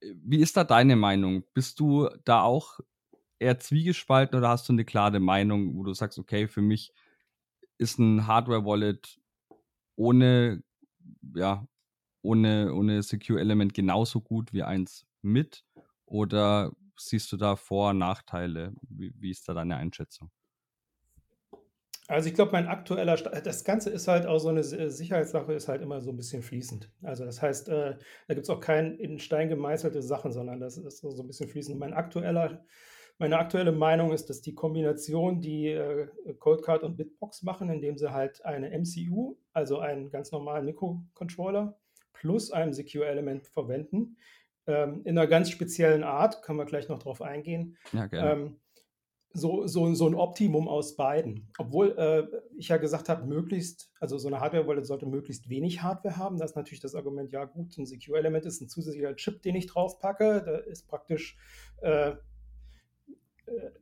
[0.00, 1.44] Äh, wie ist da deine Meinung?
[1.54, 2.80] Bist du da auch
[3.38, 6.92] eher zwiegespalten oder hast du eine klare Meinung, wo du sagst, okay, für mich
[7.78, 9.20] ist ein Hardware-Wallet
[9.96, 10.62] ohne,
[11.34, 11.66] ja,
[12.22, 15.64] ohne, ohne Secure Element genauso gut wie eins mit?
[16.06, 18.74] Oder siehst du da Vor- und Nachteile?
[18.82, 20.30] Wie, wie ist da deine Einschätzung?
[22.08, 25.82] Also ich glaube, mein aktueller, das Ganze ist halt auch so eine Sicherheitssache, ist halt
[25.82, 26.90] immer so ein bisschen fließend.
[27.02, 30.76] Also das heißt, äh, da gibt es auch keine in Stein gemeißelte Sachen, sondern das
[30.76, 31.78] ist so ein bisschen fließend.
[31.78, 32.64] Mein aktueller,
[33.18, 36.08] meine aktuelle Meinung ist, dass die Kombination, die äh,
[36.40, 41.78] Coldcard und Bitbox machen, indem sie halt eine MCU, also einen ganz normalen Mikrocontroller
[42.12, 44.16] plus einem Secure Element verwenden,
[44.66, 47.76] ähm, in einer ganz speziellen Art, können wir gleich noch drauf eingehen.
[47.92, 48.30] Ja, gerne.
[48.32, 48.56] Ähm,
[49.34, 51.50] so, so, so ein Optimum aus beiden.
[51.58, 56.16] Obwohl äh, ich ja gesagt habe, möglichst, also so eine Hardware-Wallet sollte möglichst wenig Hardware
[56.16, 56.38] haben.
[56.38, 59.66] Das ist natürlich das Argument, ja gut, ein Secure-Element ist ein zusätzlicher Chip, den ich
[59.66, 60.42] drauf packe.
[60.44, 61.36] Da ist praktisch
[61.80, 62.14] äh, äh,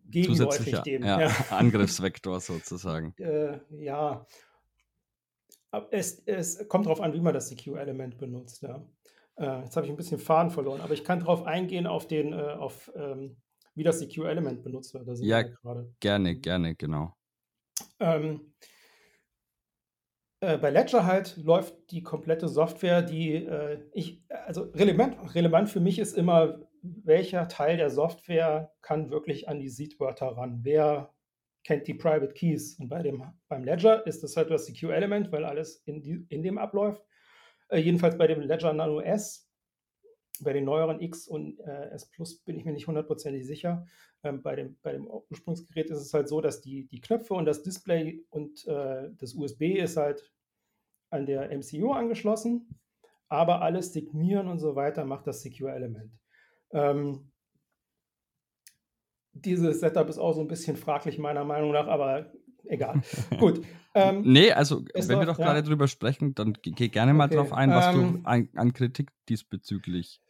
[0.08, 1.04] gegenläufig dem.
[1.04, 1.30] Ja, ja.
[1.50, 3.14] Angriffsvektor sozusagen.
[3.20, 4.26] Äh, ja.
[5.90, 8.62] Es, es kommt darauf an, wie man das Secure-Element benutzt.
[8.62, 8.84] Ja.
[9.36, 12.32] Äh, jetzt habe ich ein bisschen Faden verloren, aber ich kann darauf eingehen, auf den,
[12.32, 13.36] äh, auf ähm,
[13.80, 15.08] wie das EQ-Element benutzt wird.
[15.22, 15.90] ja, gerade.
[16.00, 17.16] gerne, gerne, genau.
[17.98, 18.52] Ähm,
[20.40, 25.80] äh, bei Ledger halt läuft die komplette Software, die äh, ich, also relevant, relevant für
[25.80, 30.60] mich ist immer, welcher Teil der Software kann wirklich an die Seedwörter ran?
[30.62, 31.14] Wer
[31.64, 32.78] kennt die Private Keys?
[32.78, 36.42] Und bei dem, beim Ledger ist das halt das EQ-Element, weil alles in, die, in
[36.42, 37.02] dem abläuft.
[37.68, 39.49] Äh, jedenfalls bei dem Ledger Nano S
[40.44, 43.86] bei den neueren X und äh, S Plus bin ich mir nicht hundertprozentig sicher.
[44.22, 47.46] Ähm, bei, dem, bei dem Ursprungsgerät ist es halt so, dass die, die Knöpfe und
[47.46, 50.30] das Display und äh, das USB ist halt
[51.10, 52.80] an der MCU angeschlossen,
[53.28, 56.12] aber alles Signieren und so weiter macht das Secure Element.
[56.72, 57.30] Ähm,
[59.32, 62.32] dieses Setup ist auch so ein bisschen fraglich meiner Meinung nach, aber
[62.64, 63.02] egal.
[63.38, 63.64] Gut.
[63.94, 65.46] Ähm, nee, also wenn wir doch ja.
[65.46, 67.36] gerade drüber sprechen, dann geh gerne mal okay.
[67.36, 70.20] drauf ein, was ähm, du an, an, Kritik diesbezüglich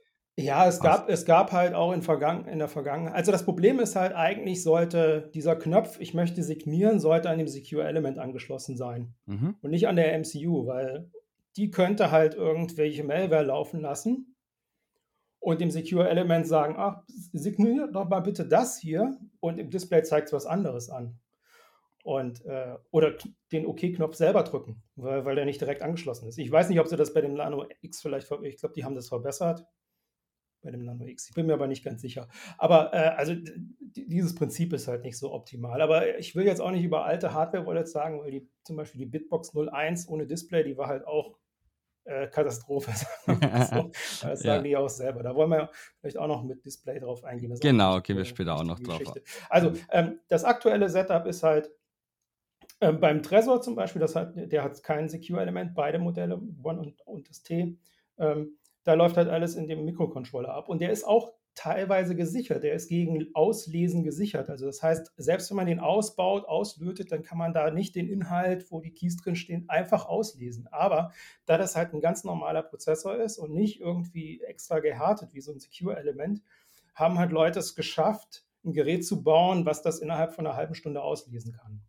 [0.41, 3.15] ja, es gab, es gab halt auch in, Vergangen, in der Vergangenheit.
[3.15, 7.49] Also das Problem ist halt, eigentlich sollte dieser Knopf, ich möchte signieren, sollte an dem
[7.49, 9.15] Secure Element angeschlossen sein.
[9.27, 9.57] Mhm.
[9.61, 11.11] Und nicht an der MCU, weil
[11.57, 14.37] die könnte halt irgendwelche Malware laufen lassen.
[15.43, 20.03] und dem Secure Element sagen, ach, signiert doch mal bitte das hier und im Display
[20.03, 21.19] zeigt es was anderes an.
[22.05, 23.15] Und, äh, oder
[23.51, 26.39] den OK-Knopf selber drücken, weil, weil der nicht direkt angeschlossen ist.
[26.39, 28.95] Ich weiß nicht, ob sie das bei dem Nano X vielleicht, ich glaube, die haben
[28.95, 29.67] das verbessert
[30.63, 31.29] bei dem Nano X.
[31.29, 32.29] Ich bin mir aber nicht ganz sicher.
[32.59, 33.35] Aber äh, also
[33.79, 35.81] dieses Prinzip ist halt nicht so optimal.
[35.81, 39.07] Aber ich will jetzt auch nicht über alte Hardware-Wallets sagen, weil die zum Beispiel die
[39.07, 41.37] Bitbox 01 ohne Display, die war halt auch
[42.05, 42.93] äh, Katastrophe.
[43.27, 43.91] so.
[44.23, 44.63] Das sagen ja.
[44.63, 45.23] die auch selber.
[45.23, 45.71] Da wollen wir
[46.01, 47.55] vielleicht auch noch mit Display drauf eingehen.
[47.61, 49.03] genau, gehen wir später auch noch drauf.
[49.49, 51.71] Also ähm, das aktuelle Setup ist halt
[52.81, 57.01] ähm, beim Tresor zum Beispiel, das hat, der hat kein Secure-Element, beide Modelle, One und,
[57.07, 57.77] und das T.
[58.19, 58.59] Ähm,
[58.91, 60.69] da läuft halt alles in dem Mikrocontroller ab.
[60.69, 62.65] Und der ist auch teilweise gesichert.
[62.65, 64.51] Der ist gegen Auslesen gesichert.
[64.51, 68.09] Also das heißt, selbst wenn man den ausbaut, auslötet, dann kann man da nicht den
[68.09, 70.67] Inhalt, wo die Keys drin stehen, einfach auslesen.
[70.73, 71.13] Aber
[71.47, 75.53] da das halt ein ganz normaler Prozessor ist und nicht irgendwie extra gehärtet wie so
[75.53, 76.43] ein Secure-Element,
[76.97, 80.75] haben halt Leute es geschafft, ein Gerät zu bauen, was das innerhalb von einer halben
[80.75, 81.81] Stunde auslesen kann.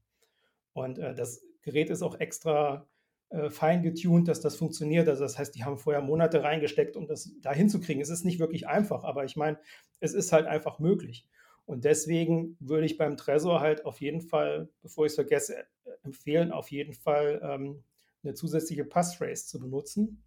[0.74, 2.86] Und äh, das Gerät ist auch extra
[3.32, 5.08] äh, fein getuned, dass das funktioniert.
[5.08, 8.02] Also das heißt, die haben vorher Monate reingesteckt, um das da hinzukriegen.
[8.02, 9.58] Es ist nicht wirklich einfach, aber ich meine,
[10.00, 11.26] es ist halt einfach möglich.
[11.65, 15.56] Und deswegen würde ich beim Tresor halt auf jeden Fall, bevor ich es vergesse,
[16.04, 17.84] empfehlen, auf jeden Fall ähm,
[18.24, 20.24] eine zusätzliche Passphrase zu benutzen,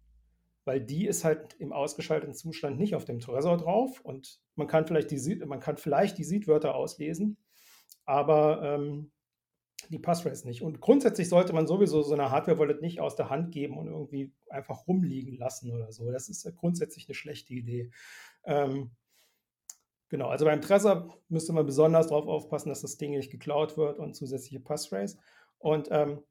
[0.63, 4.87] weil die ist halt im ausgeschalteten Zustand nicht auf dem Tresor drauf und man kann
[4.87, 7.37] vielleicht die, man kann vielleicht die Seed-Wörter auslesen,
[8.05, 9.11] aber ähm,
[9.89, 10.61] die Passphrase nicht.
[10.61, 14.31] Und grundsätzlich sollte man sowieso so eine Hardware-Wallet nicht aus der Hand geben und irgendwie
[14.49, 16.11] einfach rumliegen lassen oder so.
[16.11, 17.91] Das ist grundsätzlich eine schlechte Idee.
[18.45, 18.91] Ähm,
[20.09, 23.99] genau, also beim Trezor müsste man besonders darauf aufpassen, dass das Ding nicht geklaut wird
[23.99, 25.17] und zusätzliche Passphrase.
[25.59, 26.23] Und ähm,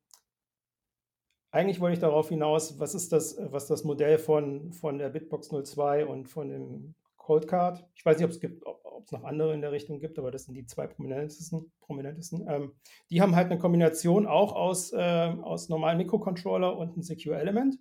[1.50, 5.50] eigentlich wollte ich darauf hinaus, was ist das, was das Modell von, von der Bitbox
[5.50, 7.86] 02 und von dem Cold Card.
[7.94, 10.30] Ich weiß nicht, ob es gibt, ob es noch andere in der Richtung gibt, aber
[10.30, 11.72] das sind die zwei prominentesten.
[11.80, 12.46] prominentesten.
[12.48, 12.72] Ähm,
[13.10, 14.96] die haben halt eine Kombination auch aus, äh,
[15.42, 17.78] aus normalen Mikrocontroller und einem Secure Element.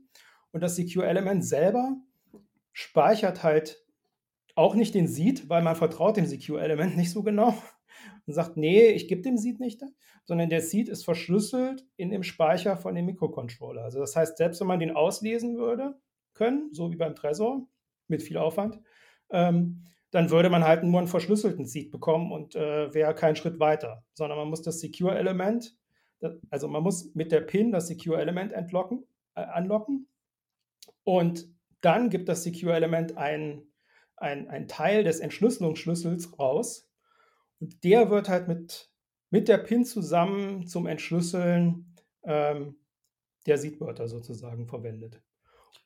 [0.52, 1.98] Und das Secure Element selber
[2.72, 3.84] speichert halt
[4.56, 7.56] auch nicht den Seed, weil man vertraut dem Secure Element nicht so genau
[8.26, 9.82] und sagt, nee, ich gebe dem Seed nicht,
[10.24, 13.84] sondern der Seed ist verschlüsselt in dem Speicher von dem Mikrocontroller.
[13.84, 16.00] Also das heißt, selbst wenn man den auslesen würde
[16.34, 17.68] können, so wie beim Tresor,
[18.08, 18.80] mit viel Aufwand,
[19.30, 23.60] ähm, dann würde man halt nur einen verschlüsselten Seed bekommen und äh, wäre kein Schritt
[23.60, 25.76] weiter, sondern man muss das Secure-Element,
[26.52, 30.08] also man muss mit der PIN das Secure-Element entlocken, äh, anlocken
[31.04, 31.48] und
[31.82, 33.64] dann gibt das Secure-Element ein,
[34.16, 36.88] ein, ein Teil des Entschlüsselungsschlüssels raus
[37.60, 38.92] und der wird halt mit,
[39.32, 42.76] mit der PIN zusammen zum Entschlüsseln ähm,
[43.48, 45.24] der Seedwörter sozusagen verwendet.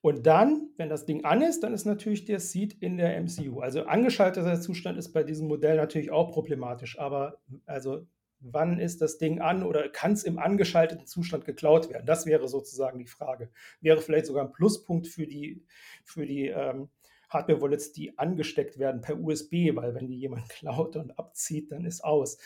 [0.01, 3.59] Und dann, wenn das Ding an ist, dann ist natürlich der Seed in der MCU.
[3.59, 6.99] Also angeschalteter Zustand ist bei diesem Modell natürlich auch problematisch.
[6.99, 8.05] Aber also
[8.39, 12.05] wann ist das Ding an oder kann es im angeschalteten Zustand geklaut werden?
[12.05, 13.49] Das wäre sozusagen die Frage.
[13.81, 15.65] Wäre vielleicht sogar ein Pluspunkt für die,
[16.03, 16.89] für die ähm,
[17.29, 22.03] Hardware-Wallets, die angesteckt werden per USB, weil wenn die jemand klaut und abzieht, dann ist
[22.03, 22.37] aus.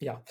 [0.00, 0.22] Ja,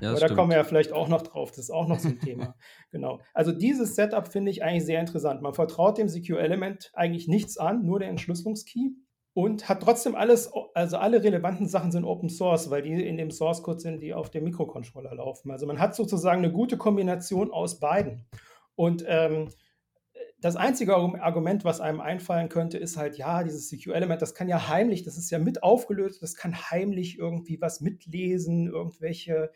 [0.00, 1.50] ja aber da kommen wir ja vielleicht auch noch drauf.
[1.50, 2.56] Das ist auch noch so ein Thema.
[2.90, 3.20] genau.
[3.34, 5.42] Also dieses Setup finde ich eigentlich sehr interessant.
[5.42, 8.96] Man vertraut dem Secure Element eigentlich nichts an, nur der Entschlüsselungskey
[9.34, 13.30] und hat trotzdem alles, also alle relevanten Sachen sind Open Source, weil die in dem
[13.30, 15.50] Source Code sind, die auf dem Mikrocontroller laufen.
[15.50, 18.26] Also man hat sozusagen eine gute Kombination aus beiden.
[18.74, 19.50] Und ähm,
[20.40, 24.68] das einzige Argument, was einem einfallen könnte, ist halt, ja, dieses CQ-Element, das kann ja
[24.68, 29.50] heimlich, das ist ja mit aufgelöst, das kann heimlich irgendwie was mitlesen, irgendwelche,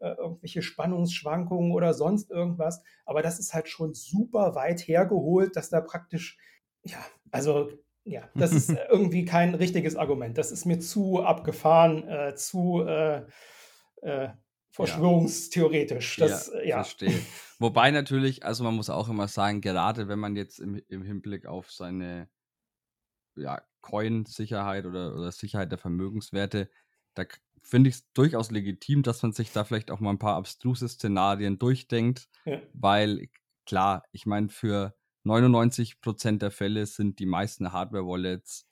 [0.00, 2.82] äh, irgendwelche Spannungsschwankungen oder sonst irgendwas.
[3.04, 6.38] Aber das ist halt schon super weit hergeholt, dass da praktisch,
[6.84, 7.70] ja, also
[8.04, 10.38] ja, das ist irgendwie kein richtiges Argument.
[10.38, 13.22] Das ist mir zu abgefahren, äh, zu äh,
[14.02, 14.28] äh
[14.72, 16.18] verschwörungstheoretisch.
[16.18, 16.76] Das, ja, ja.
[16.76, 17.20] verstehe.
[17.60, 21.44] Wobei natürlich, also man muss auch immer sagen, gerade wenn man jetzt im, im Hinblick
[21.44, 22.30] auf seine
[23.36, 26.70] ja, Coin-Sicherheit oder, oder Sicherheit der Vermögenswerte,
[27.12, 27.24] da
[27.62, 30.88] finde ich es durchaus legitim, dass man sich da vielleicht auch mal ein paar abstruse
[30.88, 32.62] Szenarien durchdenkt, ja.
[32.72, 33.28] weil
[33.66, 34.96] klar, ich meine, für
[35.26, 38.66] 99% der Fälle sind die meisten Hardware-Wallets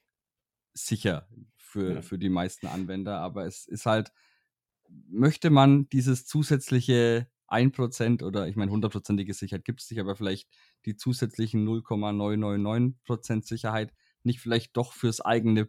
[0.72, 2.03] sicher für, ja.
[2.03, 4.12] für die meisten Anwender, aber es ist halt,
[4.88, 10.48] möchte man dieses zusätzliche 1% oder ich meine, hundertprozentige Sicherheit gibt es nicht, aber vielleicht
[10.84, 15.68] die zusätzlichen 0,999% Sicherheit nicht vielleicht doch fürs eigene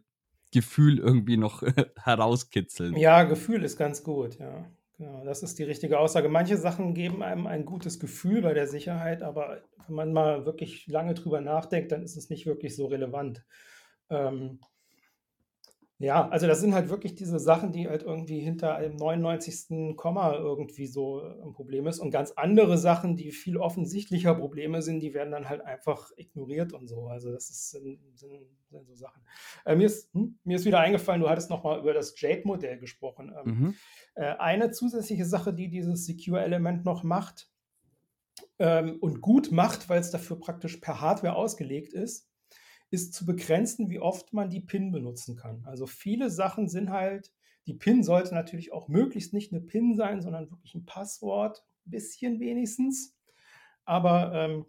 [0.51, 1.61] Gefühl irgendwie noch
[2.03, 2.95] herauskitzeln.
[2.97, 4.65] Ja, Gefühl ist ganz gut, ja.
[4.97, 6.27] Genau, das ist die richtige Aussage.
[6.27, 10.87] Manche Sachen geben einem ein gutes Gefühl bei der Sicherheit, aber wenn man mal wirklich
[10.87, 13.45] lange drüber nachdenkt, dann ist es nicht wirklich so relevant.
[14.09, 14.59] Ähm,
[16.01, 19.97] ja, also das sind halt wirklich diese Sachen, die halt irgendwie hinter einem 99.
[19.97, 21.99] Komma irgendwie so äh, ein Problem ist.
[21.99, 26.71] Und ganz andere Sachen, die viel offensichtlicher Probleme sind, die werden dann halt einfach ignoriert
[26.71, 27.07] und so.
[27.07, 28.31] Also das ist, sind, sind,
[28.69, 29.21] sind so Sachen.
[29.65, 33.33] Äh, mir, ist, hm, mir ist wieder eingefallen, du hattest nochmal über das Jade-Modell gesprochen.
[33.37, 33.75] Ähm, mhm.
[34.15, 37.49] äh, eine zusätzliche Sache, die dieses Secure-Element noch macht
[38.57, 42.28] ähm, und gut macht, weil es dafür praktisch per Hardware ausgelegt ist,
[42.91, 45.63] ist zu begrenzen, wie oft man die PIN benutzen kann.
[45.65, 47.31] Also viele Sachen sind halt,
[47.67, 51.91] die PIN sollte natürlich auch möglichst nicht eine PIN sein, sondern wirklich ein Passwort, ein
[51.91, 53.15] bisschen wenigstens.
[53.85, 54.65] Aber ähm,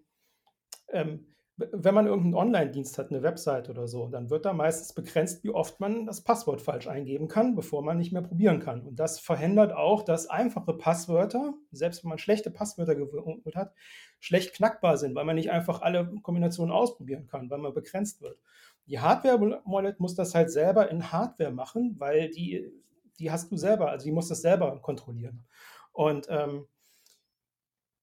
[0.89, 1.27] ähm,
[1.73, 5.51] wenn man irgendeinen Online-Dienst hat, eine Website oder so, dann wird da meistens begrenzt, wie
[5.51, 8.83] oft man das Passwort falsch eingeben kann, bevor man nicht mehr probieren kann.
[8.83, 13.75] Und das verhindert auch, dass einfache Passwörter, selbst wenn man schlechte Passwörter gewöhnt hat,
[14.19, 18.39] schlecht knackbar sind, weil man nicht einfach alle Kombinationen ausprobieren kann, weil man begrenzt wird.
[18.87, 22.71] Die Hardware-Wallet muss das halt selber in Hardware machen, weil die,
[23.19, 25.45] die hast du selber, also die muss das selber kontrollieren.
[25.93, 26.67] Und ähm,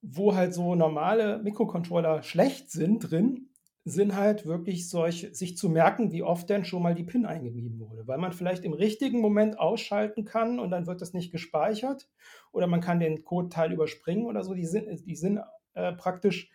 [0.10, 3.50] wo halt so normale Mikrocontroller schlecht sind drin,
[3.84, 7.80] sind halt wirklich solche, sich zu merken, wie oft denn schon mal die PIN eingegeben
[7.80, 8.06] wurde.
[8.08, 12.10] Weil man vielleicht im richtigen Moment ausschalten kann und dann wird das nicht gespeichert.
[12.52, 14.54] Oder man kann den Code-Teil überspringen oder so.
[14.54, 15.39] Die sind, die sind
[15.74, 16.50] äh, praktisch,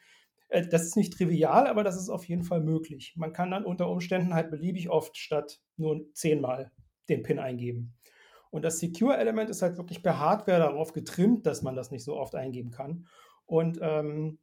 [0.48, 3.14] äh, das ist nicht trivial, aber das ist auf jeden Fall möglich.
[3.16, 6.70] Man kann dann unter Umständen halt beliebig oft statt nur zehnmal
[7.08, 7.94] den PIN eingeben.
[8.50, 12.18] Und das Secure-Element ist halt wirklich per Hardware darauf getrimmt, dass man das nicht so
[12.18, 13.06] oft eingeben kann
[13.52, 14.38] und, ähm,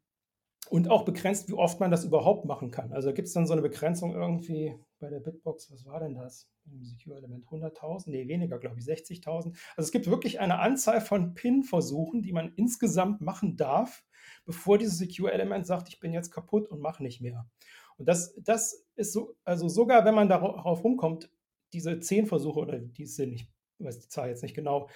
[0.69, 2.93] und auch begrenzt, wie oft man das überhaupt machen kann.
[2.93, 6.51] Also gibt es dann so eine Begrenzung irgendwie bei der Bitbox, was war denn das?
[6.65, 8.11] Im Secure-Element 100.000?
[8.11, 9.57] Nee, weniger, glaube ich, 60.000.
[9.75, 14.05] Also es gibt wirklich eine Anzahl von PIN-Versuchen, die man insgesamt machen darf,
[14.45, 17.49] bevor dieses Secure-Element sagt, ich bin jetzt kaputt und mache nicht mehr.
[17.97, 21.31] Und das, das ist so, also sogar wenn man darauf rumkommt,
[21.73, 24.87] diese zehn Versuche oder die sind, ich weiß die Zahl jetzt nicht genau,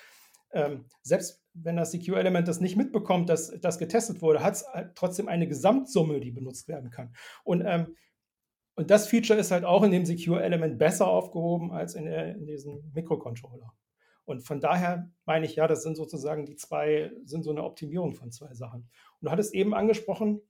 [0.54, 4.96] ähm, selbst wenn das Secure-Element das nicht mitbekommt, dass das getestet wurde, hat es halt
[4.96, 7.14] trotzdem eine Gesamtsumme, die benutzt werden kann.
[7.44, 7.96] Und, ähm,
[8.76, 12.46] und das Feature ist halt auch in dem Secure-Element besser aufgehoben als in, der, in
[12.46, 13.72] diesem Mikrocontroller.
[14.26, 18.16] Und von daher meine ich, ja, das sind sozusagen die zwei, sind so eine Optimierung
[18.16, 18.82] von zwei Sachen.
[19.20, 20.42] Und du hattest eben angesprochen,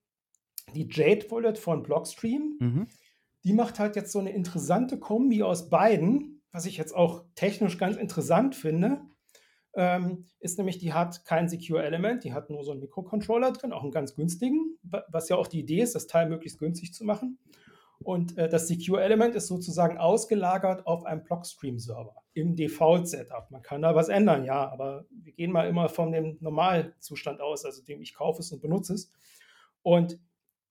[0.74, 2.88] die Jade Wallet von Blockstream, mhm.
[3.44, 7.78] die macht halt jetzt so eine interessante Kombi aus beiden, was ich jetzt auch technisch
[7.78, 9.02] ganz interessant finde
[9.76, 13.74] ähm, ist nämlich, die hat kein Secure Element, die hat nur so einen Mikrocontroller drin,
[13.74, 17.04] auch einen ganz günstigen, was ja auch die Idee ist, das Teil möglichst günstig zu
[17.06, 17.40] machen.
[18.00, 23.50] Und äh, das Secure Element ist sozusagen ausgelagert auf einem Blockstream-Server im Default-Setup.
[23.50, 27.66] Man kann da was ändern, ja, aber wir gehen mal immer von dem Normalzustand aus,
[27.66, 29.12] also dem ich kaufe es und benutze es.
[29.82, 30.20] Und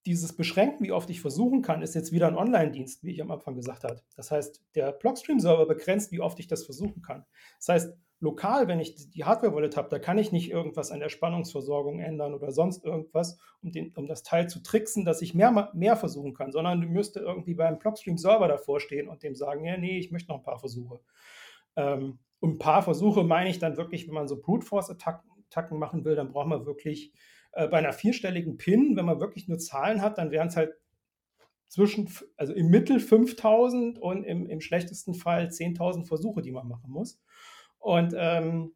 [0.05, 3.31] dieses Beschränken, wie oft ich versuchen kann, ist jetzt wieder ein Online-Dienst, wie ich am
[3.31, 4.01] Anfang gesagt habe.
[4.15, 7.25] Das heißt, der Blockstream-Server begrenzt, wie oft ich das versuchen kann.
[7.57, 11.09] Das heißt, lokal, wenn ich die Hardware-Wallet habe, da kann ich nicht irgendwas an der
[11.09, 15.69] Spannungsversorgung ändern oder sonst irgendwas, um, den, um das Teil zu tricksen, dass ich mehr,
[15.73, 19.77] mehr versuchen kann, sondern du müsste irgendwie beim Blockstream-Server davor stehen und dem sagen, ja,
[19.77, 21.01] nee, ich möchte noch ein paar Versuche.
[21.75, 26.05] Ähm, und ein paar Versuche meine ich dann wirklich, wenn man so Brute Force-Attacken machen
[26.05, 27.11] will, dann braucht man wirklich
[27.51, 30.73] äh, bei einer vierstelligen PIN, wenn man wirklich nur Zahlen hat, dann wären es halt
[31.67, 36.89] zwischen, also im Mittel 5000 und im, im schlechtesten Fall 10.000 Versuche, die man machen
[36.89, 37.19] muss.
[37.83, 38.73] Und ähm,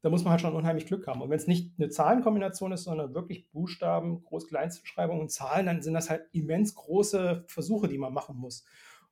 [0.00, 1.20] da muss man halt schon unheimlich Glück haben.
[1.20, 5.92] Und wenn es nicht eine Zahlenkombination ist, sondern wirklich Buchstaben, Groß-Kleinstbeschreibungen und Zahlen, dann sind
[5.92, 8.64] das halt immens große Versuche, die man machen muss.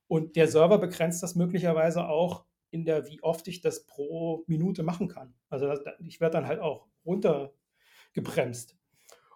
[0.07, 4.81] Und der Server begrenzt das möglicherweise auch in der, wie oft ich das pro Minute
[4.81, 5.35] machen kann.
[5.49, 8.75] Also ich werde dann halt auch runtergebremst.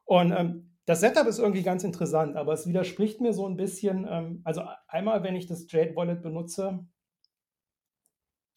[0.05, 4.07] Und ähm, das Setup ist irgendwie ganz interessant, aber es widerspricht mir so ein bisschen.
[4.09, 6.87] Ähm, also einmal, wenn ich das Jade Wallet benutze,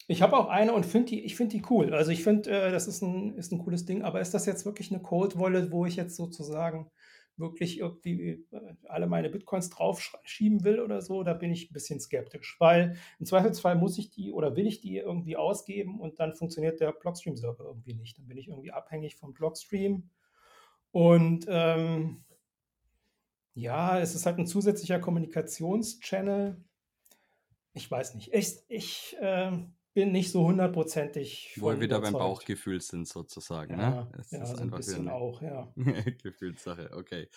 [0.07, 1.93] ich habe auch eine und finde die, ich finde die cool.
[1.93, 4.65] Also ich finde, äh, das ist ein, ist ein cooles Ding, aber ist das jetzt
[4.65, 6.91] wirklich eine Cold Wallet, wo ich jetzt sozusagen
[7.37, 11.99] wirklich irgendwie äh, alle meine Bitcoins draufschieben will oder so, da bin ich ein bisschen
[11.99, 16.35] skeptisch, weil im Zweifelsfall muss ich die oder will ich die irgendwie ausgeben und dann
[16.35, 18.17] funktioniert der Blockstream-Server irgendwie nicht.
[18.19, 20.09] Dann bin ich irgendwie abhängig vom Blockstream
[20.91, 22.23] und ähm,
[23.55, 26.63] ja, es ist halt ein zusätzlicher Kommunikationschannel.
[27.73, 28.33] Ich weiß nicht.
[28.33, 29.51] Ich, ich äh,
[29.93, 31.53] bin nicht so hundertprozentig.
[31.57, 33.79] Wo wir wieder beim Bauchgefühl sind, sozusagen.
[33.79, 34.11] Ja, ne?
[34.19, 35.71] Es ja, ist so ein bisschen auch, ja.
[36.23, 37.29] Gefühlssache, okay.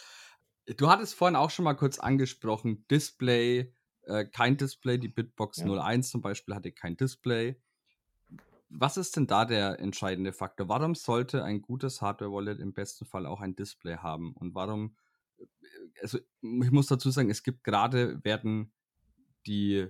[0.77, 5.67] Du hattest vorhin auch schon mal kurz angesprochen, Display, äh, kein Display, die Bitbox ja.
[5.67, 7.61] 01 zum Beispiel hatte kein Display.
[8.69, 10.69] Was ist denn da der entscheidende Faktor?
[10.69, 14.33] Warum sollte ein gutes Hardware-Wallet im besten Fall auch ein Display haben?
[14.35, 14.97] Und warum,
[15.39, 15.45] äh,
[16.01, 18.73] also ich muss dazu sagen, es gibt gerade, werden
[19.47, 19.89] die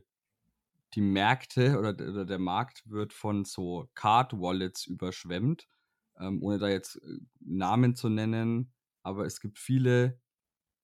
[0.96, 5.68] die Märkte oder, oder, der Markt wird von so Card-Wallets überschwemmt,
[6.18, 8.72] ähm, ohne da jetzt äh, Namen zu nennen.
[9.02, 10.18] Aber es gibt viele,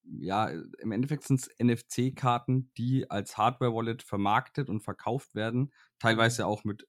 [0.04, 5.72] ja, im Endeffekt sind es NFC-Karten, die als Hardware-Wallet vermarktet und verkauft werden.
[5.98, 6.86] Teilweise auch mit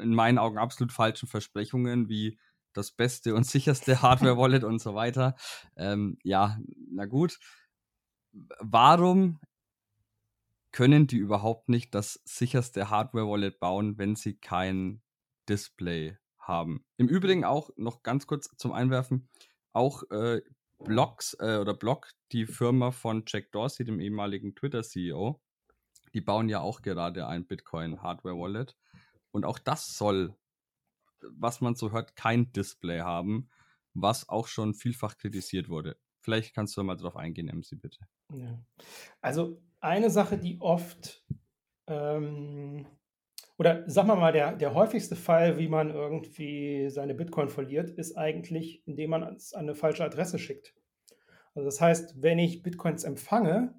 [0.00, 2.38] in meinen Augen absolut falschen Versprechungen, wie
[2.72, 5.36] das beste und sicherste Hardware-Wallet und so weiter.
[5.76, 6.58] Ähm, ja,
[6.90, 7.38] na gut.
[8.60, 9.38] Warum
[10.78, 15.02] können die überhaupt nicht das sicherste Hardware-Wallet bauen, wenn sie kein
[15.48, 16.86] Display haben?
[16.98, 19.28] Im Übrigen auch noch ganz kurz zum Einwerfen,
[19.72, 20.40] auch äh,
[20.78, 25.42] Blocks äh, oder Block, die Firma von Jack Dorsey, dem ehemaligen Twitter-CEO,
[26.14, 28.76] die bauen ja auch gerade ein Bitcoin-Hardware-Wallet.
[29.32, 30.36] Und auch das soll,
[31.22, 33.50] was man so hört, kein Display haben,
[33.94, 35.98] was auch schon vielfach kritisiert wurde.
[36.20, 37.98] Vielleicht kannst du mal drauf eingehen, MC, bitte.
[38.32, 38.62] Ja.
[39.20, 41.24] Also eine Sache, die oft,
[41.86, 42.86] ähm,
[43.58, 48.16] oder sagen wir mal, der, der häufigste Fall, wie man irgendwie seine Bitcoin verliert, ist
[48.16, 50.74] eigentlich, indem man es an eine falsche Adresse schickt.
[51.54, 53.74] Also das heißt, wenn ich Bitcoins empfange,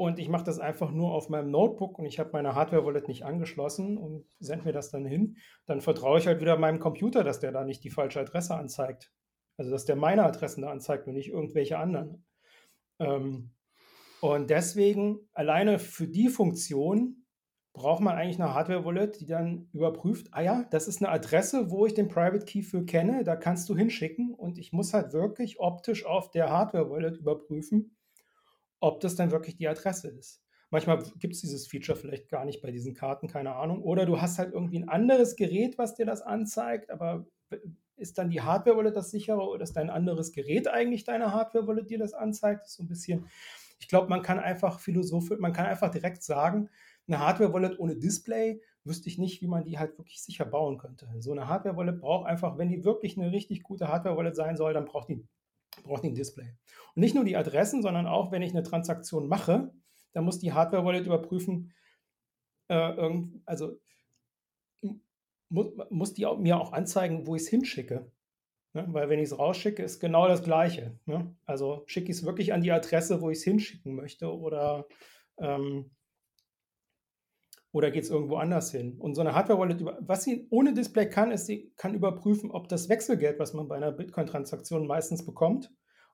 [0.00, 3.26] und ich mache das einfach nur auf meinem Notebook und ich habe meine Hardware-Wallet nicht
[3.26, 5.36] angeschlossen und sende mir das dann hin.
[5.66, 9.12] Dann vertraue ich halt wieder meinem Computer, dass der da nicht die falsche Adresse anzeigt.
[9.58, 12.24] Also dass der meine Adressen da anzeigt und nicht irgendwelche anderen.
[12.98, 13.50] Ähm,
[14.20, 17.24] und deswegen, alleine für die Funktion
[17.72, 21.86] braucht man eigentlich eine Hardware-Wallet, die dann überprüft, ah ja, das ist eine Adresse, wo
[21.86, 25.60] ich den Private Key für kenne, da kannst du hinschicken und ich muss halt wirklich
[25.60, 27.96] optisch auf der Hardware-Wallet überprüfen,
[28.80, 30.42] ob das dann wirklich die Adresse ist.
[30.70, 33.82] Manchmal gibt es dieses Feature vielleicht gar nicht bei diesen Karten, keine Ahnung.
[33.82, 37.26] Oder du hast halt irgendwie ein anderes Gerät, was dir das anzeigt, aber
[37.96, 41.98] ist dann die Hardware-Wallet das sichere oder ist dein anderes Gerät eigentlich deine Hardware-Wallet, die
[41.98, 42.62] das anzeigt?
[42.62, 43.26] Das ist so ein bisschen,
[43.80, 46.68] ich glaube, man kann einfach philosophisch, man kann einfach direkt sagen,
[47.08, 51.08] eine Hardware-Wallet ohne Display wüsste ich nicht, wie man die halt wirklich sicher bauen könnte.
[51.18, 54.84] So eine Hardware-Wallet braucht einfach, wenn die wirklich eine richtig gute Hardware-Wallet sein soll, dann
[54.84, 55.26] braucht die
[55.82, 56.52] braucht ein Display.
[56.94, 59.72] Und nicht nur die Adressen, sondern auch, wenn ich eine Transaktion mache,
[60.12, 61.72] dann muss die Hardware-Wallet überprüfen,
[62.68, 63.10] äh,
[63.46, 63.80] also
[65.48, 68.10] muss, muss die mir auch anzeigen, wo ich es hinschicke.
[68.72, 68.86] Ne?
[68.88, 70.98] Weil wenn ich es rausschicke, ist genau das Gleiche.
[71.06, 71.34] Ne?
[71.44, 74.86] Also schicke ich es wirklich an die Adresse, wo ich es hinschicken möchte oder
[75.38, 75.90] ähm,
[77.72, 78.98] oder geht es irgendwo anders hin?
[78.98, 82.88] Und so eine Hardware-Wallet, was sie ohne Display kann, ist, sie kann überprüfen, ob das
[82.88, 85.70] Wechselgeld, was man bei einer Bitcoin-Transaktion meistens bekommt,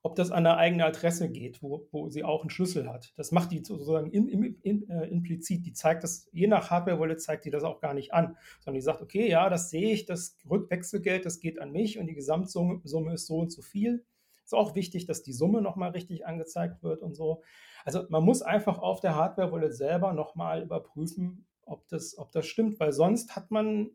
[0.07, 3.13] ob das an eine eigene Adresse geht, wo, wo sie auch einen Schlüssel hat.
[3.17, 5.67] Das macht die sozusagen in, in, in, äh, implizit.
[5.67, 8.85] Die zeigt das, je nach Hardware-Wallet zeigt die das auch gar nicht an, sondern die
[8.85, 12.83] sagt, okay, ja, das sehe ich, das Rückwechselgeld, das geht an mich und die Gesamtsumme
[12.85, 14.05] Summe ist so und so viel.
[14.45, 17.43] Ist auch wichtig, dass die Summe nochmal richtig angezeigt wird und so.
[17.85, 22.79] Also man muss einfach auf der Hardware-Wallet selber nochmal überprüfen, ob das, ob das stimmt,
[22.79, 23.91] weil sonst hat man,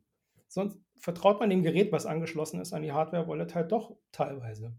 [0.49, 4.73] sonst vertraut man dem Gerät, was angeschlossen ist, an die Hardware-Wallet halt doch teilweise.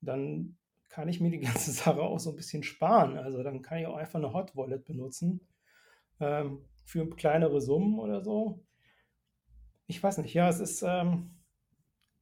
[0.00, 0.56] Und dann
[0.94, 3.18] kann ich mir die ganze Sache auch so ein bisschen sparen.
[3.18, 5.40] Also dann kann ich auch einfach eine Hot Wallet benutzen
[6.20, 8.64] ähm, für kleinere Summen oder so.
[9.86, 11.30] Ich weiß nicht, ja, es ist, ähm,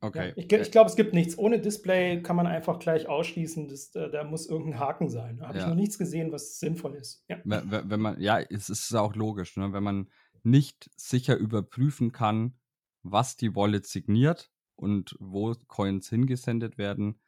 [0.04, 0.30] Okay.
[0.30, 1.38] Ja, ich, ich glaube, es gibt nichts.
[1.38, 5.36] Ohne Display kann man einfach gleich ausschließen, dass, äh, da muss irgendein Haken sein.
[5.36, 5.62] Da habe ja.
[5.62, 7.24] ich noch nichts gesehen, was sinnvoll ist.
[7.28, 9.72] Ja, wenn, wenn man, ja es ist auch logisch, ne?
[9.72, 10.10] wenn man
[10.42, 12.58] nicht sicher überprüfen kann,
[13.04, 17.21] was die Wallet signiert und wo Coins hingesendet werden,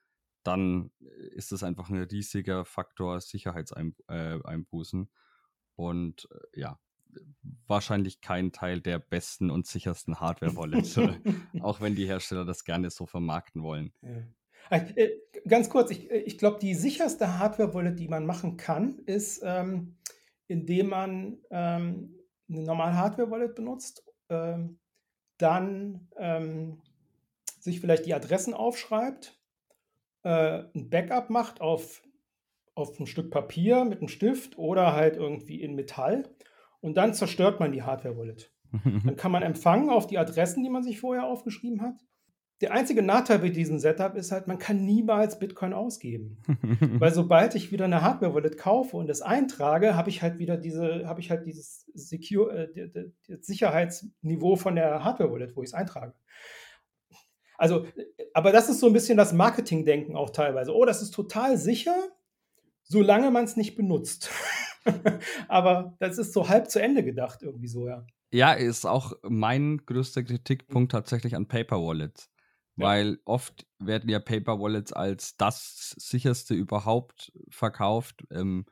[0.45, 0.91] dann
[1.33, 5.03] ist das einfach ein riesiger Faktor Sicherheitseinbußen.
[5.03, 5.09] Äh,
[5.77, 6.79] und äh, ja,
[7.67, 10.99] wahrscheinlich kein Teil der besten und sichersten Hardware-Wallets,
[11.61, 13.93] auch wenn die Hersteller das gerne so vermarkten wollen.
[14.03, 14.23] Ja.
[14.71, 15.11] Äh,
[15.47, 19.97] ganz kurz, ich, äh, ich glaube, die sicherste Hardware-Wallet, die man machen kann, ist, ähm,
[20.47, 22.19] indem man ähm,
[22.49, 24.79] eine normale Hardware-Wallet benutzt, ähm,
[25.39, 26.81] dann ähm,
[27.61, 29.39] sich vielleicht die Adressen aufschreibt,
[30.25, 32.03] äh, ein Backup macht auf,
[32.75, 36.25] auf ein Stück Papier mit einem Stift oder halt irgendwie in Metall
[36.81, 38.53] und dann zerstört man die Hardware-Wallet.
[39.05, 41.95] Dann kann man empfangen auf die Adressen, die man sich vorher aufgeschrieben hat.
[42.61, 46.39] Der einzige Nachteil bei diesem Setup ist halt, man kann niemals Bitcoin ausgeben.
[46.99, 51.07] Weil sobald ich wieder eine Hardware-Wallet kaufe und das eintrage, habe ich halt wieder diese,
[51.07, 53.11] habe ich halt dieses Secure, äh,
[53.41, 56.15] Sicherheitsniveau von der Hardware-Wallet, wo ich es eintrage.
[57.57, 57.87] Also,
[58.33, 60.75] aber das ist so ein bisschen das Marketing-Denken auch teilweise.
[60.75, 61.97] Oh, das ist total sicher,
[62.83, 64.31] solange man es nicht benutzt.
[65.49, 68.07] Aber das ist so halb zu Ende gedacht, irgendwie so, ja.
[68.31, 72.31] Ja, ist auch mein größter Kritikpunkt tatsächlich an Paper Wallets.
[72.77, 72.87] Ja.
[72.87, 78.27] Weil oft werden ja Paper Wallets als das sicherste überhaupt verkauft.
[78.31, 78.67] Ähm,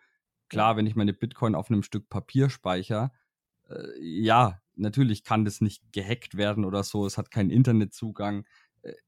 [0.49, 3.13] klar, wenn ich meine Bitcoin auf einem Stück Papier speichere,
[3.71, 8.45] äh, ja, natürlich kann das nicht gehackt werden oder so, es hat keinen Internetzugang.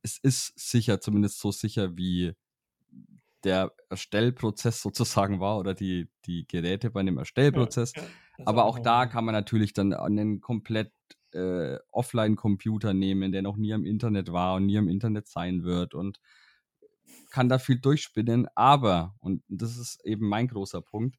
[0.02, 2.34] Es ist sicher, zumindest so sicher wie
[3.44, 7.92] der Erstellprozess sozusagen war oder die, die Geräte bei einem Erstellprozess.
[7.94, 10.92] Ja, ja, Aber auch da kann man natürlich dann einen komplett
[11.32, 15.94] äh, Offline-Computer nehmen, der noch nie am Internet war und nie am Internet sein wird
[15.94, 16.20] und
[17.30, 18.48] kann da viel durchspinnen.
[18.54, 21.16] Aber, und das ist eben mein großer Punkt,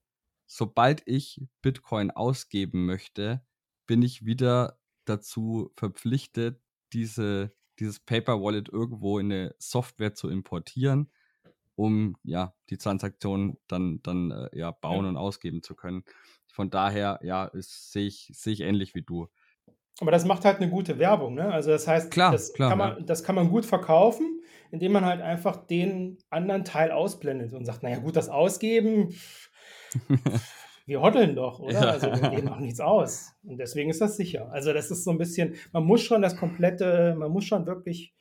[0.47, 3.45] sobald ich Bitcoin ausgeben möchte,
[3.85, 6.61] bin ich wieder dazu verpflichtet,
[6.93, 11.09] diese, dieses Paper Wallet irgendwo in eine Software zu importieren,
[11.75, 15.09] um ja die Transaktion dann, dann äh, ja, bauen ja.
[15.09, 16.03] und ausgeben zu können.
[16.47, 19.27] Von daher, ja, sehe ich, seh ich ähnlich wie du.
[19.99, 21.51] Aber das macht halt eine gute Werbung, ne?
[21.51, 23.03] Also das heißt, klar, das, klar, kann man, ja.
[23.03, 27.83] das kann man gut verkaufen, indem man halt einfach den anderen Teil ausblendet und sagt,
[27.83, 29.15] naja gut, das Ausgeben,
[30.85, 31.73] wir hoddeln doch, oder?
[31.73, 31.91] Ja.
[31.91, 33.33] Also wir geben auch nichts aus.
[33.43, 34.51] Und deswegen ist das sicher.
[34.51, 38.13] Also das ist so ein bisschen, man muss schon das komplette, man muss schon wirklich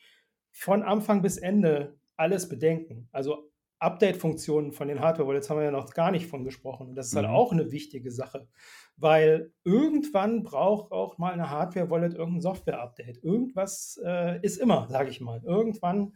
[0.51, 3.09] von Anfang bis Ende alles bedenken.
[3.13, 3.51] Also
[3.81, 6.89] Update-Funktionen von den Hardware-Wallets haben wir ja noch gar nicht von gesprochen.
[6.89, 7.35] Und das ist halt mhm.
[7.35, 8.49] auch eine wichtige Sache,
[8.97, 13.23] weil irgendwann braucht auch mal eine Hardware-Wallet irgendein Software-Update.
[13.23, 15.43] Irgendwas äh, ist immer, sage ich mal.
[15.45, 16.15] Irgendwann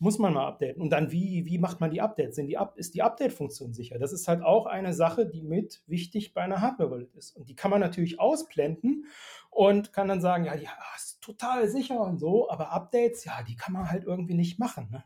[0.00, 0.80] muss man mal updaten.
[0.80, 2.34] Und dann, wie, wie macht man die Updates?
[2.34, 3.98] Sind die Up ist die Update-Funktion sicher?
[3.98, 7.36] Das ist halt auch eine Sache, die mit wichtig bei einer Hardware-Wallet ist.
[7.36, 9.04] Und die kann man natürlich ausblenden
[9.50, 13.56] und kann dann sagen, ja, die ist total sicher und so, aber Updates, ja, die
[13.56, 14.88] kann man halt irgendwie nicht machen.
[14.90, 15.04] Ne?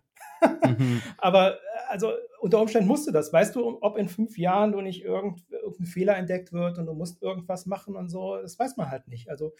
[0.78, 1.03] mhm.
[1.18, 3.32] Aber also unter Umständen musst du das.
[3.32, 6.95] Weißt du, ob in fünf Jahren du nicht irgend, irgendein Fehler entdeckt wird und du
[6.95, 9.28] musst irgendwas machen und so, das weiß man halt nicht.
[9.28, 9.55] Also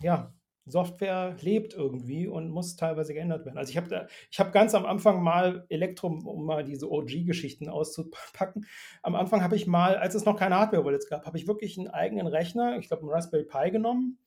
[0.00, 0.32] ja,
[0.70, 3.58] Software lebt irgendwie und muss teilweise geändert werden.
[3.58, 8.66] Also ich habe ich ganz am Anfang mal Elektrum, um mal diese OG-Geschichten auszupacken.
[9.02, 11.88] Am Anfang habe ich mal, als es noch keine Hardware-Wallets gab, habe ich wirklich einen
[11.88, 14.18] eigenen Rechner, ich glaube einen Raspberry Pi genommen,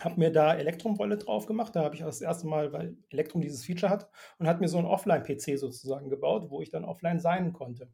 [0.00, 1.76] habe mir da Elektrum-Wallet drauf gemacht.
[1.76, 4.08] Da habe ich auch das erste Mal, weil Elektrum dieses Feature hat,
[4.38, 7.88] und hat mir so einen Offline-PC sozusagen gebaut, wo ich dann offline sein konnte.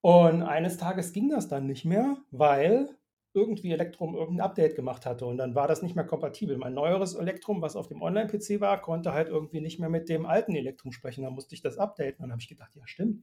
[0.00, 2.88] Und eines Tages ging das dann nicht mehr, weil
[3.32, 6.56] irgendwie Elektrum irgendein Update gemacht hatte und dann war das nicht mehr kompatibel.
[6.58, 10.26] Mein neueres Elektrum, was auf dem Online-PC war, konnte halt irgendwie nicht mehr mit dem
[10.26, 11.22] alten Elektrum sprechen.
[11.22, 12.16] Da musste ich das updaten.
[12.16, 13.22] Und dann habe ich gedacht, ja, stimmt.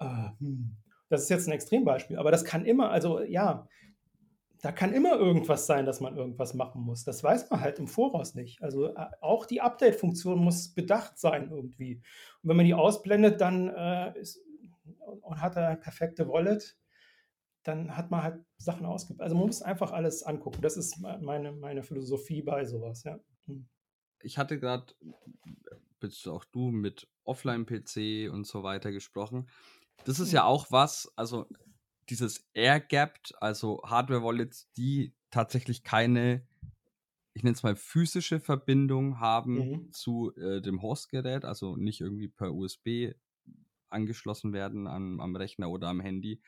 [0.00, 0.76] Äh, hm.
[1.10, 3.68] Das ist jetzt ein Extrembeispiel, aber das kann immer, also ja,
[4.62, 7.04] da kann immer irgendwas sein, dass man irgendwas machen muss.
[7.04, 8.62] Das weiß man halt im Voraus nicht.
[8.62, 11.96] Also äh, auch die Update-Funktion muss bedacht sein irgendwie.
[12.42, 14.40] Und wenn man die ausblendet, dann äh, ist,
[15.20, 16.78] und hat er eine perfekte Wallet,
[17.64, 19.22] dann hat man halt Sachen ausgebaut.
[19.22, 20.62] Also man muss einfach alles angucken.
[20.62, 23.18] Das ist meine, meine Philosophie bei sowas, ja.
[23.46, 23.66] Hm.
[24.22, 24.86] Ich hatte gerade,
[25.98, 29.48] bist auch du, mit Offline-PC und so weiter gesprochen.
[30.04, 30.36] Das ist hm.
[30.36, 31.46] ja auch was, also
[32.10, 36.46] dieses Air-Gapped, also Hardware-Wallets, die tatsächlich keine,
[37.32, 39.92] ich nenne es mal physische Verbindung haben mhm.
[39.92, 43.14] zu äh, dem Hostgerät, also nicht irgendwie per USB
[43.88, 46.40] angeschlossen werden am, am Rechner oder am Handy,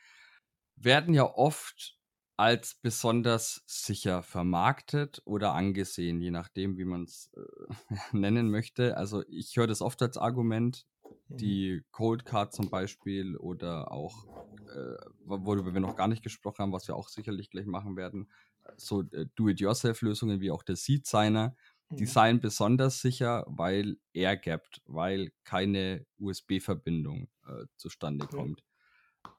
[0.77, 1.97] werden ja oft
[2.37, 8.95] als besonders sicher vermarktet oder angesehen, je nachdem, wie man es äh, nennen möchte.
[8.95, 10.85] Also ich höre das oft als Argument,
[11.29, 11.37] mhm.
[11.37, 14.27] die Cold Card zum Beispiel oder auch,
[14.67, 18.29] äh, worüber wir noch gar nicht gesprochen haben, was wir auch sicherlich gleich machen werden,
[18.75, 21.55] so äh, Do-it-yourself-Lösungen wie auch der Seed Signer,
[21.89, 22.07] die mhm.
[22.07, 28.63] seien besonders sicher, weil air-gapped, weil keine USB-Verbindung äh, zustande kommt.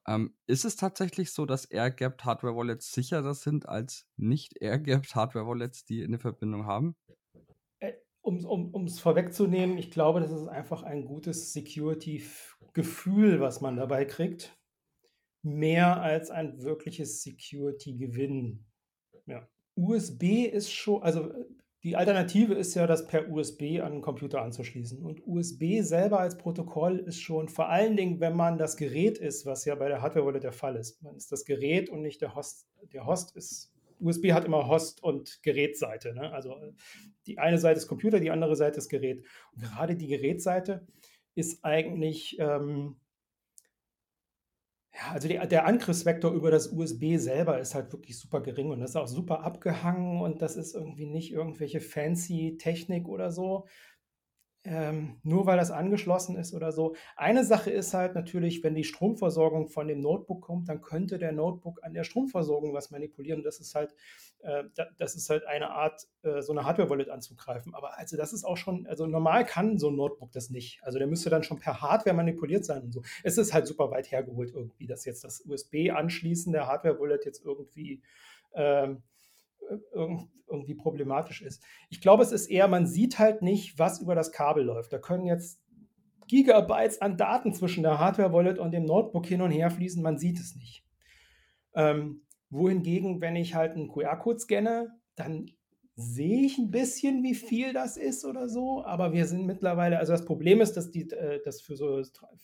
[0.06, 6.04] Ähm, ist es tatsächlich so, dass air-gapped Hardware-Wallets sicherer sind als nicht air-gapped Hardware-Wallets, die
[6.04, 6.96] eine Verbindung haben?
[7.80, 14.04] Äh, um es vorwegzunehmen, ich glaube, das ist einfach ein gutes Security-Gefühl, was man dabei
[14.04, 14.56] kriegt.
[15.42, 18.66] Mehr als ein wirkliches Security-Gewinn.
[19.26, 19.48] Ja.
[19.76, 21.32] USB ist schon, also
[21.84, 25.00] die Alternative ist ja, das per USB an den Computer anzuschließen.
[25.00, 29.46] Und USB selber als Protokoll ist schon, vor allen Dingen, wenn man das Gerät ist,
[29.46, 31.00] was ja bei der Hardware-Wallet der Fall ist.
[31.02, 32.66] Man ist das Gerät und nicht der Host.
[32.92, 36.14] Der Host ist, USB hat immer Host- und Gerätseite.
[36.14, 36.32] Ne?
[36.32, 36.56] Also
[37.26, 39.24] die eine Seite ist Computer, die andere Seite ist Gerät.
[39.54, 40.84] Und gerade die Gerätseite
[41.36, 42.96] ist eigentlich ähm,
[44.98, 48.80] ja, also die, der Angriffsvektor über das USB selber ist halt wirklich super gering und
[48.80, 53.66] das ist auch super abgehangen und das ist irgendwie nicht irgendwelche fancy Technik oder so,
[54.64, 56.96] ähm, nur weil das angeschlossen ist oder so.
[57.16, 61.32] Eine Sache ist halt natürlich, wenn die Stromversorgung von dem Notebook kommt, dann könnte der
[61.32, 63.42] Notebook an der Stromversorgung was manipulieren.
[63.44, 63.94] Das ist halt,
[64.98, 67.74] das ist halt eine Art, äh, so eine Hardware-Wallet anzugreifen.
[67.74, 70.80] Aber also das ist auch schon, also normal kann so ein Notebook das nicht.
[70.84, 73.02] Also der müsste dann schon per Hardware manipuliert sein und so.
[73.24, 78.02] Es ist halt super weit hergeholt irgendwie, dass jetzt das USB-Anschließen der Hardware-Wallet jetzt irgendwie
[78.54, 79.02] ähm,
[80.46, 81.62] irgendwie problematisch ist.
[81.90, 84.92] Ich glaube, es ist eher, man sieht halt nicht, was über das Kabel läuft.
[84.92, 85.60] Da können jetzt
[86.26, 90.38] Gigabytes an Daten zwischen der Hardware-Wallet und dem Notebook hin und her fließen, man sieht
[90.38, 90.84] es nicht.
[91.74, 95.50] Ähm, wohingegen, wenn ich halt einen QR-Code scanne, dann
[96.00, 100.12] sehe ich ein bisschen, wie viel das ist oder so, aber wir sind mittlerweile, also
[100.12, 102.00] das Problem ist, dass die, äh, dass für so,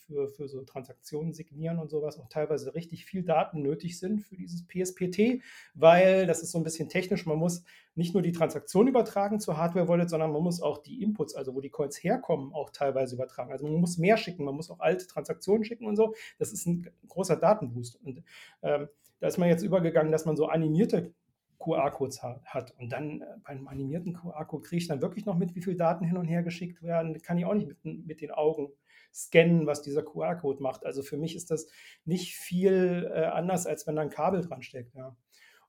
[0.08, 4.34] für, für so Transaktionen signieren und sowas auch teilweise richtig viel Daten nötig sind für
[4.34, 5.40] dieses PSPT,
[5.72, 7.62] weil das ist so ein bisschen technisch, man muss
[7.94, 11.60] nicht nur die Transaktion übertragen zur Hardware-Wallet, sondern man muss auch die Inputs, also wo
[11.60, 13.52] die Coins herkommen, auch teilweise übertragen.
[13.52, 16.12] Also man muss mehr schicken, man muss auch alte Transaktionen schicken und so.
[16.40, 18.00] Das ist ein großer Datenboost.
[18.02, 18.24] Und
[18.62, 18.88] ähm,
[19.20, 21.14] da ist man jetzt übergegangen, dass man so animierte
[21.64, 22.74] QR-Codes hat.
[22.78, 25.76] Und dann äh, bei einem animierten QR-Code kriege ich dann wirklich noch mit, wie viele
[25.76, 27.20] Daten hin und her geschickt werden.
[27.22, 28.72] Kann ich auch nicht mit, mit den Augen
[29.12, 30.84] scannen, was dieser QR-Code macht.
[30.84, 31.68] Also für mich ist das
[32.04, 34.94] nicht viel äh, anders, als wenn da ein Kabel dran steckt.
[34.94, 35.08] Ja.
[35.08, 35.16] Und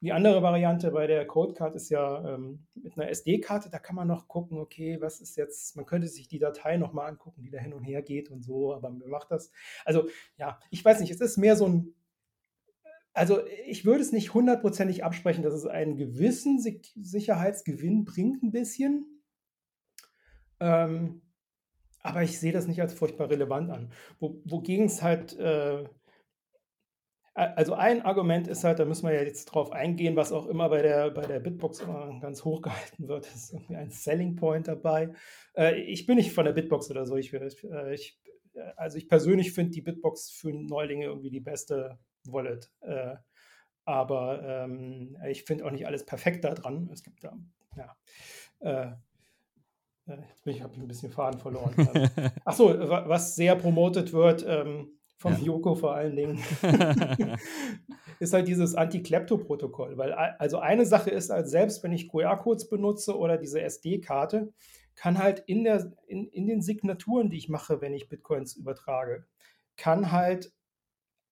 [0.01, 4.07] die andere Variante bei der Codecard ist ja ähm, mit einer SD-Karte, da kann man
[4.07, 7.59] noch gucken, okay, was ist jetzt, man könnte sich die Datei nochmal angucken, die da
[7.59, 9.51] hin und her geht und so, aber man macht das.
[9.85, 11.93] Also ja, ich weiß nicht, es ist mehr so ein
[13.15, 19.23] also ich würde es nicht hundertprozentig absprechen, dass es einen gewissen Sicherheitsgewinn bringt, ein bisschen.
[20.59, 21.21] Ähm,
[22.01, 23.91] aber ich sehe das nicht als furchtbar relevant an.
[24.19, 25.85] Wo, wogegen es halt, äh,
[27.33, 30.67] also ein Argument ist halt, da müssen wir ja jetzt drauf eingehen, was auch immer
[30.67, 31.85] bei der, bei der Bitbox
[32.19, 35.13] ganz hoch gehalten wird, ist irgendwie ein Selling Point dabei.
[35.55, 37.15] Äh, ich bin nicht von der Bitbox oder so.
[37.15, 38.19] Ich, äh, ich,
[38.75, 41.97] also ich persönlich finde die Bitbox für Neulinge irgendwie die beste
[42.31, 42.71] Wallet.
[42.81, 43.15] Äh,
[43.85, 46.89] aber ähm, ich finde auch nicht alles perfekt da dran.
[46.91, 47.37] Es gibt da,
[47.77, 47.95] ja.
[48.59, 51.73] Äh, äh ich, habe ich ein bisschen Faden verloren.
[52.45, 55.39] Achso, was sehr promotet wird, ähm, vom ja.
[55.39, 56.43] Joko vor allen Dingen,
[58.19, 59.97] ist halt dieses Anti-Klepto-Protokoll.
[59.97, 64.51] Weil also eine Sache ist, als selbst wenn ich QR-Codes benutze oder diese SD-Karte,
[64.95, 69.25] kann halt in, der, in, in den Signaturen, die ich mache, wenn ich Bitcoins übertrage,
[69.77, 70.53] kann halt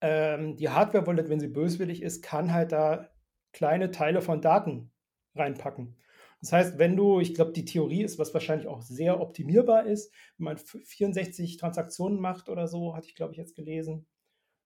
[0.04, 3.10] ähm, die Hardware-Wallet, wenn sie böswillig ist, kann halt da
[3.54, 4.92] kleine Teile von Daten
[5.34, 5.96] reinpacken.
[6.42, 10.14] Das heißt, wenn du, ich glaube, die Theorie ist, was wahrscheinlich auch sehr optimierbar ist,
[10.38, 14.06] wenn man 64 Transaktionen macht oder so, hatte ich, glaube ich, jetzt gelesen,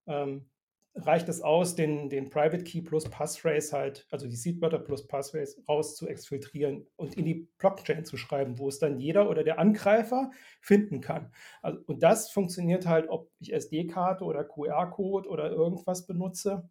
[0.08, 0.50] ähm,
[0.98, 5.64] reicht es aus, den, den Private Key plus Passphrase halt, also die Seedwörter plus Passphrase
[5.68, 9.60] raus zu exfiltrieren und in die Blockchain zu schreiben, wo es dann jeder oder der
[9.60, 10.32] Angreifer
[10.62, 11.32] finden kann.
[11.62, 16.70] Also, und das funktioniert halt, ob ich SD-Karte oder QR-Code oder irgendwas benutze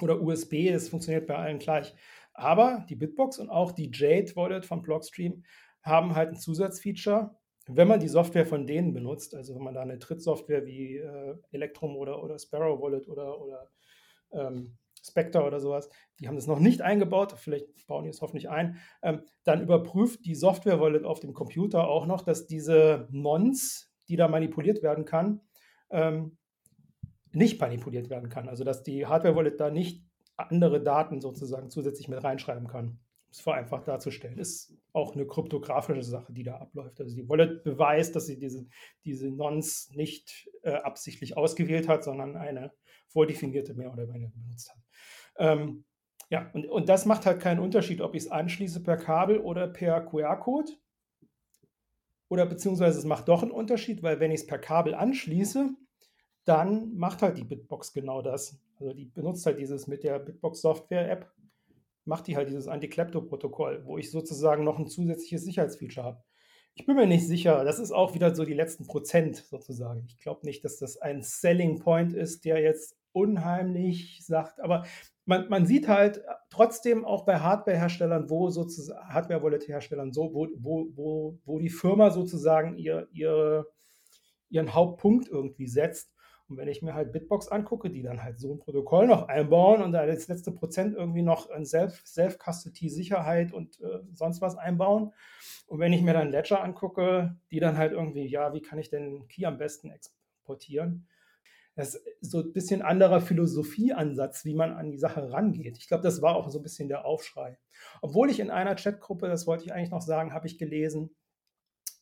[0.00, 1.94] oder USB, das funktioniert bei allen gleich.
[2.34, 5.42] Aber die Bitbox und auch die Jade Wallet von Blockstream
[5.82, 7.36] haben halt ein Zusatzfeature,
[7.68, 11.36] wenn man die Software von denen benutzt, also wenn man da eine Trittsoftware wie äh,
[11.52, 13.70] Electrum oder, oder Sparrow Wallet oder, oder
[14.32, 15.88] ähm, Spectre oder sowas,
[16.18, 20.24] die haben das noch nicht eingebaut, vielleicht bauen die es hoffentlich ein, ähm, dann überprüft
[20.24, 25.04] die Software Wallet auf dem Computer auch noch, dass diese Nons, die da manipuliert werden
[25.04, 25.42] kann,
[25.90, 26.38] ähm,
[27.32, 28.48] nicht manipuliert werden kann.
[28.48, 30.04] Also dass die Hardware Wallet da nicht
[30.36, 33.00] andere Daten sozusagen zusätzlich mit reinschreiben kann
[33.30, 34.38] es vereinfacht darzustellen.
[34.38, 37.00] Ist auch eine kryptografische Sache, die da abläuft.
[37.00, 38.66] Also die Wallet beweist, dass sie diese,
[39.04, 42.72] diese Nonce nicht äh, absichtlich ausgewählt hat, sondern eine
[43.08, 44.78] vordefinierte mehr oder weniger benutzt hat.
[45.36, 45.84] Ähm,
[46.30, 49.68] ja, und, und das macht halt keinen Unterschied, ob ich es anschließe per Kabel oder
[49.68, 50.72] per QR-Code.
[52.28, 55.70] Oder beziehungsweise es macht doch einen Unterschied, weil wenn ich es per Kabel anschließe,
[56.44, 58.60] dann macht halt die Bitbox genau das.
[58.78, 61.30] Also die benutzt halt dieses mit der Bitbox Software-App
[62.08, 66.24] macht die halt dieses Anti-Klepto-Protokoll, wo ich sozusagen noch ein zusätzliches Sicherheitsfeature habe.
[66.74, 70.04] Ich bin mir nicht sicher, das ist auch wieder so die letzten Prozent sozusagen.
[70.08, 74.86] Ich glaube nicht, dass das ein Selling Point ist, der jetzt unheimlich sagt, aber
[75.26, 81.38] man, man sieht halt trotzdem auch bei Hardware-Herstellern, wo sozusagen, Hardware-Wallet-Herstellern, so, wo, wo, wo,
[81.44, 83.66] wo die Firma sozusagen ihr, ihre,
[84.48, 86.14] ihren Hauptpunkt irgendwie setzt
[86.48, 89.82] und wenn ich mir halt Bitbox angucke, die dann halt so ein Protokoll noch einbauen
[89.82, 95.12] und da das letzte Prozent irgendwie noch ein Self-Custody-Sicherheit und äh, sonst was einbauen.
[95.66, 98.88] Und wenn ich mir dann Ledger angucke, die dann halt irgendwie, ja, wie kann ich
[98.88, 101.06] denn Key am besten exportieren?
[101.74, 105.76] Das ist so ein bisschen anderer Philosophieansatz, wie man an die Sache rangeht.
[105.78, 107.58] Ich glaube, das war auch so ein bisschen der Aufschrei.
[108.00, 111.14] Obwohl ich in einer Chatgruppe, das wollte ich eigentlich noch sagen, habe ich gelesen,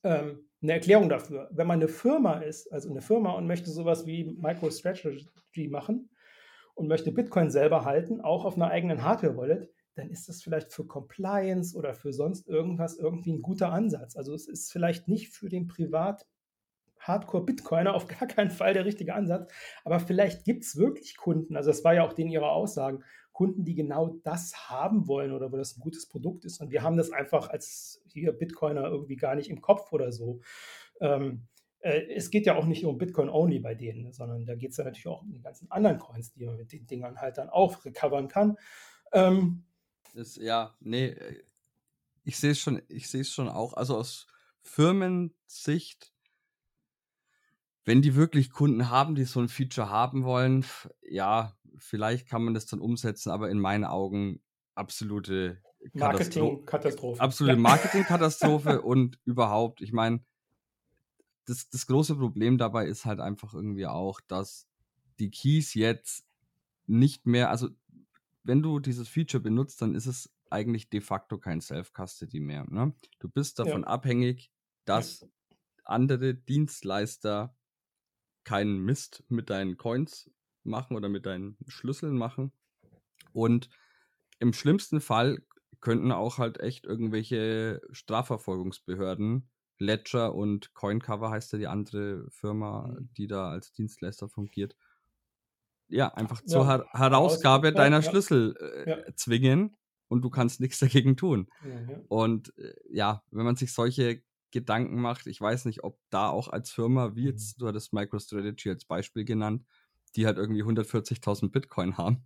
[0.02, 1.48] ähm, eine Erklärung dafür.
[1.52, 6.10] Wenn man eine Firma ist, also eine Firma und möchte sowas wie MicroStrategy machen
[6.74, 10.86] und möchte Bitcoin selber halten, auch auf einer eigenen Hardware-Wallet, dann ist das vielleicht für
[10.86, 14.16] Compliance oder für sonst irgendwas irgendwie ein guter Ansatz.
[14.16, 16.26] Also es ist vielleicht nicht für den Privat
[17.00, 19.52] Hardcore-Bitcoiner auf gar keinen Fall der richtige Ansatz,
[19.84, 23.04] aber vielleicht gibt es wirklich Kunden, also das war ja auch denen ihre Aussagen,
[23.36, 26.58] Kunden, die genau das haben wollen oder wo das ein gutes Produkt ist.
[26.62, 30.40] Und wir haben das einfach als hier Bitcoiner irgendwie gar nicht im Kopf oder so.
[31.02, 31.46] Ähm,
[31.80, 34.78] äh, es geht ja auch nicht um Bitcoin only bei denen, sondern da geht es
[34.78, 37.50] ja natürlich auch um die ganzen anderen Coins, die man mit den Dingern halt dann
[37.50, 38.56] auch recovern kann.
[39.12, 39.64] Ähm,
[40.14, 41.42] das, ja, nee, äh,
[42.24, 43.74] ich sehe es schon, ich sehe es schon auch.
[43.74, 44.28] Also aus
[44.62, 46.14] Firmensicht,
[47.86, 50.66] wenn die wirklich Kunden haben, die so ein Feature haben wollen,
[51.08, 54.42] ja, vielleicht kann man das dann umsetzen, aber in meinen Augen
[54.74, 55.62] absolute
[55.92, 57.20] Marketingkatastrophe.
[57.20, 57.62] Absolute ja.
[57.62, 60.24] Marketingkatastrophe und überhaupt, ich meine,
[61.44, 64.66] das, das große Problem dabei ist halt einfach irgendwie auch, dass
[65.20, 66.26] die Keys jetzt
[66.86, 67.68] nicht mehr, also
[68.42, 72.64] wenn du dieses Feature benutzt, dann ist es eigentlich de facto kein Self-Custody mehr.
[72.68, 72.94] Ne?
[73.20, 73.86] Du bist davon ja.
[73.86, 74.50] abhängig,
[74.84, 75.24] dass
[75.84, 77.54] andere Dienstleister
[78.46, 80.30] keinen Mist mit deinen Coins
[80.62, 82.52] machen oder mit deinen Schlüsseln machen.
[83.32, 83.68] Und
[84.38, 85.42] im schlimmsten Fall
[85.80, 93.10] könnten auch halt echt irgendwelche Strafverfolgungsbehörden, Ledger und Coincover heißt ja die andere Firma, mhm.
[93.16, 94.76] die da als Dienstleister fungiert,
[95.88, 98.02] ja, einfach ja, zur Her Herausgabe deiner ja.
[98.02, 99.16] Schlüssel äh, ja.
[99.16, 99.76] zwingen
[100.08, 101.48] und du kannst nichts dagegen tun.
[102.08, 106.48] Und äh, ja, wenn man sich solche Gedanken macht, ich weiß nicht, ob da auch
[106.48, 107.60] als Firma, wie jetzt, mhm.
[107.60, 109.64] du hattest MicroStrategy als Beispiel genannt,
[110.14, 112.24] die halt irgendwie 140.000 Bitcoin haben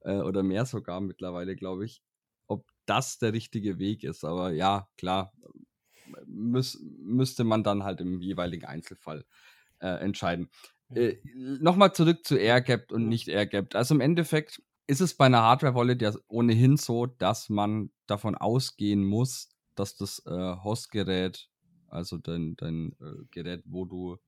[0.00, 2.02] äh, oder mehr sogar mittlerweile, glaube ich,
[2.46, 4.24] ob das der richtige Weg ist.
[4.24, 5.32] Aber ja, klar,
[6.26, 9.24] müß, müsste man dann halt im jeweiligen Einzelfall
[9.80, 10.50] äh, entscheiden.
[10.94, 13.74] Äh, Nochmal zurück zu AirGapped und nicht AirGapped.
[13.74, 19.04] Also im Endeffekt ist es bei einer Hardware-Wallet ja ohnehin so, dass man davon ausgehen
[19.04, 21.48] muss, dass das äh, Hostgerät,
[21.88, 24.18] also dein, dein äh, Gerät, wo du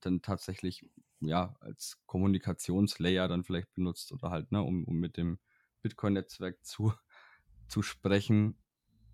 [0.00, 0.88] dann tatsächlich
[1.20, 5.38] ja als Kommunikationslayer dann vielleicht benutzt oder halt, ne, um, um mit dem
[5.82, 6.92] Bitcoin-Netzwerk zu,
[7.68, 8.58] zu sprechen,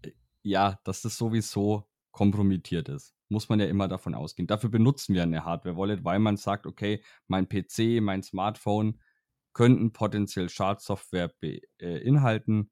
[0.02, 4.46] äh, ja, dass das sowieso kompromittiert ist muss man ja immer davon ausgehen.
[4.46, 9.00] Dafür benutzen wir eine Hardware-Wallet, weil man sagt, okay, mein PC, mein Smartphone
[9.54, 12.70] könnten potenziell Schadsoftware beinhalten.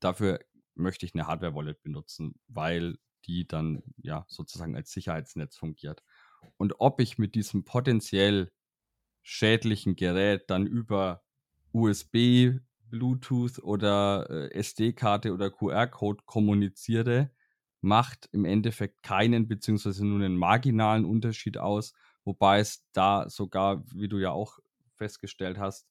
[0.00, 0.40] Dafür
[0.74, 6.02] möchte ich eine Hardware-Wallet benutzen, weil die dann ja sozusagen als Sicherheitsnetz fungiert.
[6.56, 8.52] Und ob ich mit diesem potenziell
[9.22, 11.22] schädlichen Gerät dann über
[11.72, 12.60] USB,
[12.90, 17.30] Bluetooth oder äh, SD-Karte oder QR-Code kommuniziere,
[17.80, 21.92] macht im Endeffekt keinen beziehungsweise nur einen marginalen Unterschied aus,
[22.24, 24.58] wobei es da sogar, wie du ja auch
[24.94, 25.86] festgestellt hast,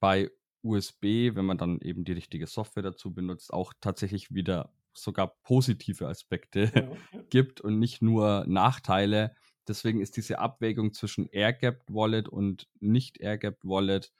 [0.00, 0.30] bei
[0.62, 6.08] USB, wenn man dann eben die richtige Software dazu benutzt, auch tatsächlich wieder sogar positive
[6.08, 6.72] Aspekte
[7.12, 7.20] ja.
[7.30, 9.34] gibt und nicht nur Nachteile.
[9.68, 14.12] Deswegen ist diese Abwägung zwischen Airgapped Wallet und nicht Airgapped Wallet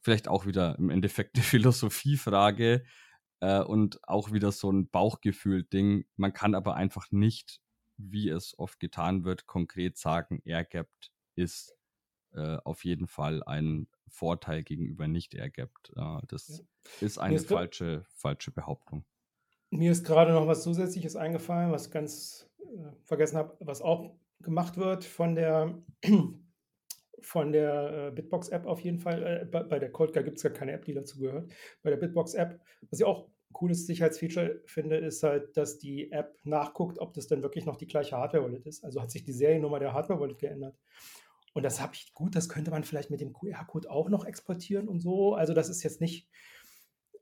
[0.00, 2.84] vielleicht auch wieder im Endeffekt eine Philosophiefrage,
[3.40, 6.06] äh, und auch wieder so ein Bauchgefühl-Ding.
[6.16, 7.60] Man kann aber einfach nicht,
[7.96, 11.74] wie es oft getan wird, konkret sagen, Airgapped ist
[12.32, 15.92] äh, auf jeden Fall ein Vorteil gegenüber nicht Airgapped.
[15.96, 17.06] Äh, das ja.
[17.06, 19.04] ist eine falsche, falsche Behauptung.
[19.70, 24.76] Mir ist gerade noch was Zusätzliches eingefallen, was ganz äh, vergessen habe, was auch gemacht
[24.76, 25.78] wird von der
[27.20, 29.22] von der äh, Bitbox-App auf jeden Fall.
[29.22, 31.50] Äh, bei, bei, der Coldcar gibt es ja keine App, die dazu gehört.
[31.82, 32.60] Bei der Bitbox-App,
[32.90, 37.42] was ich auch cooles Sicherheitsfeature finde, ist halt, dass die App nachguckt, ob das dann
[37.42, 38.84] wirklich noch die gleiche Hardware-Wallet ist.
[38.84, 40.76] Also hat sich die Seriennummer der Hardware-Wallet geändert.
[41.54, 44.86] Und das habe ich gut, das könnte man vielleicht mit dem QR-Code auch noch exportieren
[44.86, 45.34] und so.
[45.34, 46.28] Also das ist jetzt nicht,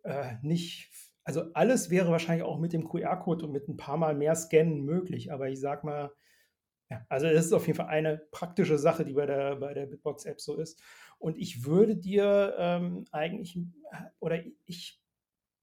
[0.02, 0.90] äh, nicht,
[1.26, 4.84] also alles wäre wahrscheinlich auch mit dem QR-Code und mit ein paar Mal mehr Scannen
[4.84, 5.32] möglich.
[5.32, 6.12] Aber ich sag mal,
[6.88, 9.86] ja, also das ist auf jeden Fall eine praktische Sache, die bei der, bei der
[9.86, 10.80] Bitbox-App so ist.
[11.18, 13.58] Und ich würde dir ähm, eigentlich,
[14.20, 15.02] oder ich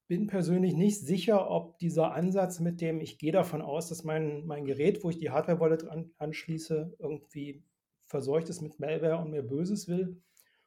[0.06, 4.44] bin persönlich nicht sicher, ob dieser Ansatz mit dem, ich gehe davon aus, dass mein,
[4.44, 7.64] mein Gerät, wo ich die Hardware-Wallet an, anschließe, irgendwie
[8.04, 10.20] verseucht ist mit Malware und mir Böses will,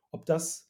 [0.10, 0.67] ob das,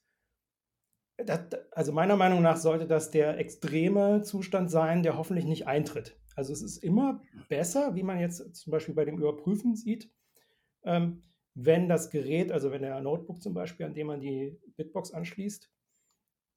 [1.18, 1.39] das,
[1.72, 6.18] also meiner Meinung nach sollte das der extreme Zustand sein, der hoffentlich nicht eintritt.
[6.36, 10.11] Also es ist immer besser, wie man jetzt zum Beispiel bei dem Überprüfen sieht,
[10.84, 11.24] ähm,
[11.55, 15.72] wenn das Gerät, also wenn der Notebook zum Beispiel, an dem man die Bitbox anschließt,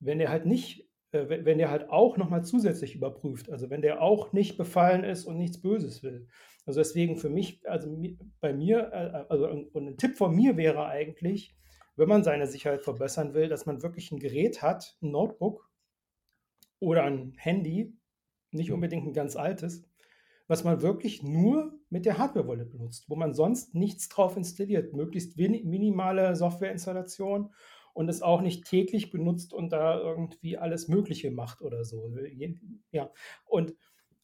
[0.00, 4.02] wenn der halt nicht, äh, wenn der halt auch nochmal zusätzlich überprüft, also wenn der
[4.02, 6.28] auch nicht befallen ist und nichts Böses will.
[6.66, 7.96] Also deswegen für mich, also
[8.40, 11.56] bei mir, äh, also und ein Tipp von mir wäre eigentlich,
[12.01, 15.70] wenn man seine Sicherheit verbessern will, dass man wirklich ein Gerät hat, ein Notebook
[16.78, 17.94] oder ein Handy,
[18.53, 19.84] nicht unbedingt ein ganz altes,
[20.48, 25.36] was man wirklich nur mit der Hardware-Wallet benutzt, wo man sonst nichts drauf installiert, möglichst
[25.36, 27.55] minimale Softwareinstallation
[27.92, 32.11] und es auch nicht täglich benutzt und da irgendwie alles Mögliche macht oder so.
[32.92, 33.12] Ja,
[33.44, 33.74] und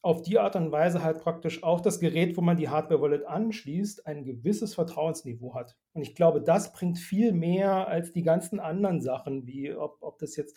[0.07, 4.07] auf die Art und Weise halt praktisch auch das Gerät, wo man die Hardware-Wallet anschließt,
[4.07, 5.77] ein gewisses Vertrauensniveau hat.
[5.91, 10.17] Und ich glaube, das bringt viel mehr als die ganzen anderen Sachen, wie ob, ob
[10.17, 10.55] das jetzt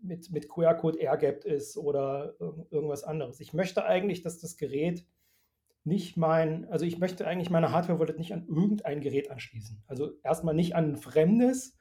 [0.00, 2.36] mit, mit QR-Code airgapped ist oder
[2.70, 3.38] irgendwas anderes.
[3.40, 5.04] Ich möchte eigentlich, dass das Gerät
[5.84, 9.82] nicht mein, also ich möchte eigentlich meine Hardware-Wallet nicht an irgendein Gerät anschließen.
[9.86, 11.76] Also erstmal nicht an ein fremdes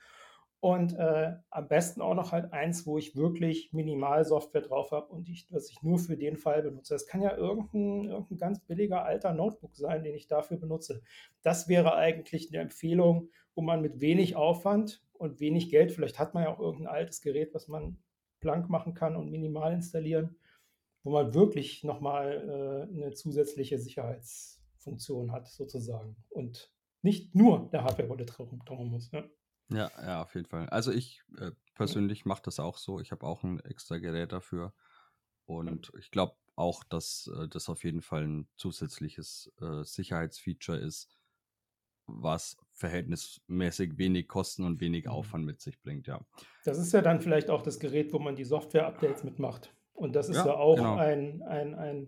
[0.60, 5.30] und äh, am besten auch noch halt eins, wo ich wirklich Minimal-Software drauf habe und
[5.30, 6.96] ich, was ich nur für den Fall benutze.
[6.96, 11.02] Das kann ja irgendein, irgendein ganz billiger alter Notebook sein, den ich dafür benutze.
[11.44, 16.34] Das wäre eigentlich eine Empfehlung, wo man mit wenig Aufwand und wenig Geld, vielleicht hat
[16.34, 17.98] man ja auch irgendein altes Gerät, was man
[18.40, 20.38] blank machen kann und minimal installieren,
[21.04, 26.16] wo man wirklich nochmal äh, eine zusätzliche Sicherheitsfunktion hat, sozusagen.
[26.30, 28.34] Und nicht nur der Hardware-Wallet
[28.66, 29.12] drum muss.
[29.12, 29.24] Ja.
[29.70, 30.70] Ja, ja, auf jeden Fall.
[30.70, 33.00] Also ich äh, persönlich mache das auch so.
[33.00, 34.74] Ich habe auch ein extra Gerät dafür.
[35.46, 41.10] Und ich glaube auch, dass äh, das auf jeden Fall ein zusätzliches äh, Sicherheitsfeature ist,
[42.08, 45.12] was verhältnismäßig wenig Kosten und wenig mhm.
[45.12, 46.26] Aufwand mit sich bringt, ja.
[46.64, 49.74] Das ist ja dann vielleicht auch das Gerät, wo man die Software-Updates mitmacht.
[49.94, 50.96] Und das ist ja, ja auch genau.
[50.96, 52.08] ein, ein, ein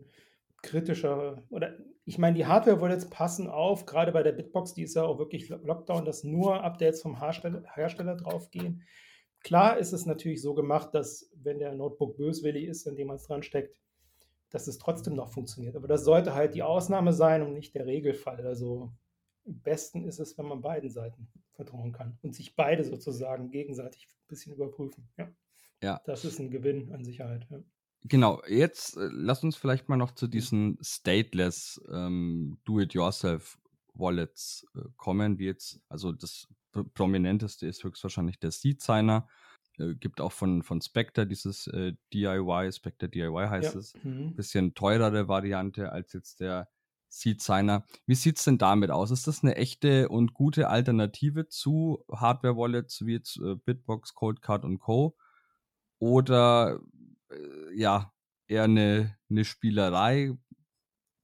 [0.61, 1.77] kritischer, oder
[2.09, 5.47] ich meine, die Hardware-Wallets passen auf, gerade bei der Bitbox, die ist ja auch wirklich
[5.47, 8.81] Lockdown, dass nur Updates vom Hersteller, Hersteller draufgehen.
[9.43, 13.27] Klar ist es natürlich so gemacht, dass wenn der Notebook böswillig ist, indem man es
[13.27, 13.77] dran steckt,
[14.49, 15.75] dass es trotzdem noch funktioniert.
[15.75, 18.43] Aber das sollte halt die Ausnahme sein und nicht der Regelfall.
[18.43, 18.91] Also
[19.45, 24.07] am besten ist es, wenn man beiden Seiten vertrauen kann und sich beide sozusagen gegenseitig
[24.09, 25.07] ein bisschen überprüfen.
[25.15, 25.29] Ja.
[25.83, 26.01] ja.
[26.05, 27.45] Das ist ein Gewinn an Sicherheit.
[27.51, 27.59] Ja.
[28.03, 35.37] Genau, jetzt äh, lass uns vielleicht mal noch zu diesen stateless ähm, Do-it-yourself-Wallets äh, kommen,
[35.37, 36.47] wie jetzt, also das
[36.93, 39.27] prominenteste ist höchstwahrscheinlich der Seed-Signer.
[39.77, 43.79] Äh, gibt auch von, von Spectre dieses äh, DIY, Spectre DIY heißt ja.
[43.79, 43.93] es.
[44.03, 44.35] Mhm.
[44.35, 46.69] Bisschen teurere Variante als jetzt der
[47.09, 47.85] Seed-Signer.
[48.05, 49.11] Wie sieht es denn damit aus?
[49.11, 54.79] Ist das eine echte und gute Alternative zu Hardware-Wallets wie jetzt äh, Bitbox, Coldcard und
[54.79, 55.17] Co.?
[55.97, 56.79] Oder
[57.73, 58.11] ja,
[58.47, 60.31] eher eine, eine Spielerei.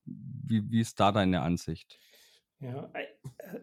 [0.06, 1.99] Wie, wie ist da deine Ansicht?
[2.60, 3.60] Ja, äh,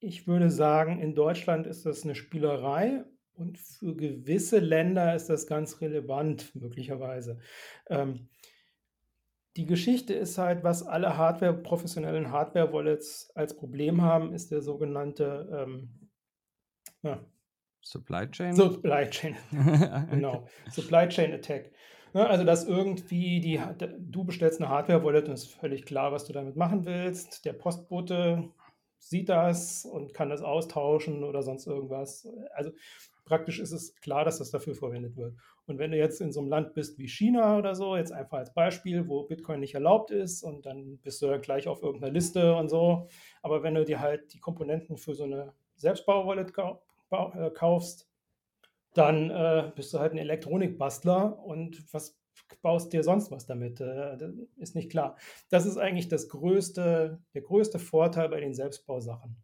[0.00, 5.46] ich würde sagen, in Deutschland ist das eine Spielerei und für gewisse Länder ist das
[5.46, 7.38] ganz relevant, möglicherweise.
[7.88, 8.28] Ähm,
[9.56, 15.48] die Geschichte ist halt, was alle Hardware, professionellen Hardware-Wallets als Problem haben, ist der sogenannte
[15.50, 16.10] ähm,
[17.88, 18.54] Supply Chain?
[18.54, 19.36] Supply Chain,
[20.10, 20.46] genau.
[20.70, 21.70] Supply Chain Attack.
[22.12, 23.60] Ne, also, dass irgendwie die,
[23.98, 27.44] du bestellst eine Hardware-Wallet und es ist völlig klar, was du damit machen willst.
[27.44, 28.48] Der Postbote
[28.98, 32.28] sieht das und kann das austauschen oder sonst irgendwas.
[32.54, 32.72] Also
[33.24, 35.36] praktisch ist es klar, dass das dafür verwendet wird.
[35.66, 38.38] Und wenn du jetzt in so einem Land bist wie China oder so, jetzt einfach
[38.38, 42.12] als Beispiel, wo Bitcoin nicht erlaubt ist und dann bist du ja gleich auf irgendeiner
[42.12, 43.08] Liste und so.
[43.42, 46.54] Aber wenn du dir halt die Komponenten für so eine Selbstbau-Wallet
[47.54, 48.08] kaufst,
[48.94, 52.18] dann äh, bist du halt ein Elektronikbastler und was
[52.62, 53.80] baust dir sonst was damit?
[53.80, 54.16] Äh,
[54.56, 55.16] ist nicht klar.
[55.50, 59.36] Das ist eigentlich das größte, der größte Vorteil bei den Selbstbausachen.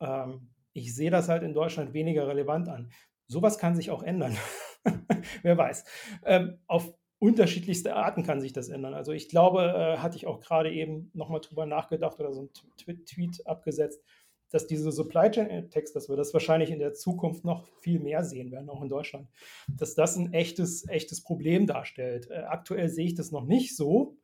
[0.00, 2.90] Ähm, ich sehe das halt in Deutschland weniger relevant an.
[3.26, 4.36] Sowas kann sich auch ändern.
[5.42, 5.84] Wer weiß.
[6.24, 8.94] Ähm, auf unterschiedlichste Arten kann sich das ändern.
[8.94, 12.50] Also ich glaube, äh, hatte ich auch gerade eben nochmal drüber nachgedacht oder so
[12.86, 14.02] einen Tweet abgesetzt
[14.54, 18.22] dass diese Supply Chain Text, dass wir das wahrscheinlich in der Zukunft noch viel mehr
[18.22, 19.26] sehen werden, auch in Deutschland,
[19.66, 22.30] dass das ein echtes, echtes Problem darstellt.
[22.30, 24.16] Äh, aktuell sehe ich das noch nicht so.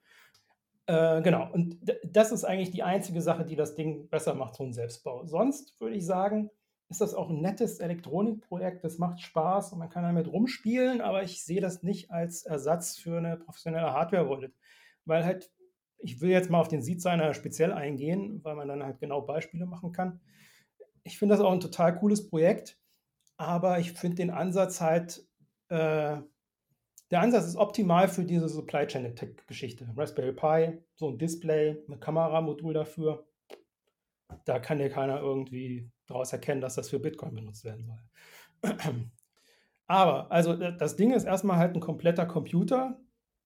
[0.86, 4.62] Äh, genau, und das ist eigentlich die einzige Sache, die das Ding besser macht, so
[4.62, 5.26] ein Selbstbau.
[5.26, 6.48] Sonst würde ich sagen,
[6.90, 11.24] ist das auch ein nettes Elektronikprojekt, das macht Spaß und man kann damit rumspielen, aber
[11.24, 14.54] ich sehe das nicht als Ersatz für eine professionelle Hardware-Wallet,
[15.06, 15.50] weil halt
[16.02, 19.66] ich will jetzt mal auf den Seed-Signer speziell eingehen, weil man dann halt genau Beispiele
[19.66, 20.20] machen kann.
[21.02, 22.78] Ich finde das auch ein total cooles Projekt,
[23.36, 25.26] aber ich finde den Ansatz halt,
[25.68, 26.18] äh,
[27.10, 29.88] der Ansatz ist optimal für diese Supply Chain Tech-Geschichte.
[29.96, 33.26] Raspberry Pi, so ein Display, ein Kameramodul dafür.
[34.44, 38.70] Da kann dir keiner irgendwie daraus erkennen, dass das für Bitcoin benutzt werden soll.
[39.86, 43.00] Aber, also das Ding ist erstmal halt ein kompletter Computer,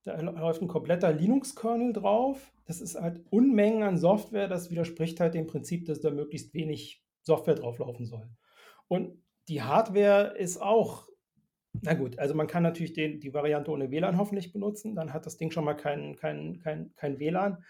[0.04, 2.52] da läuft ein kompletter Linux-Kernel drauf.
[2.66, 4.48] Das ist halt Unmengen an Software.
[4.48, 8.28] Das widerspricht halt dem Prinzip, dass da möglichst wenig Software drauflaufen soll.
[8.86, 11.08] Und die Hardware ist auch,
[11.80, 14.94] na gut, also man kann natürlich den, die Variante ohne WLAN hoffentlich benutzen.
[14.94, 17.64] Dann hat das Ding schon mal kein, kein, kein, kein WLAN.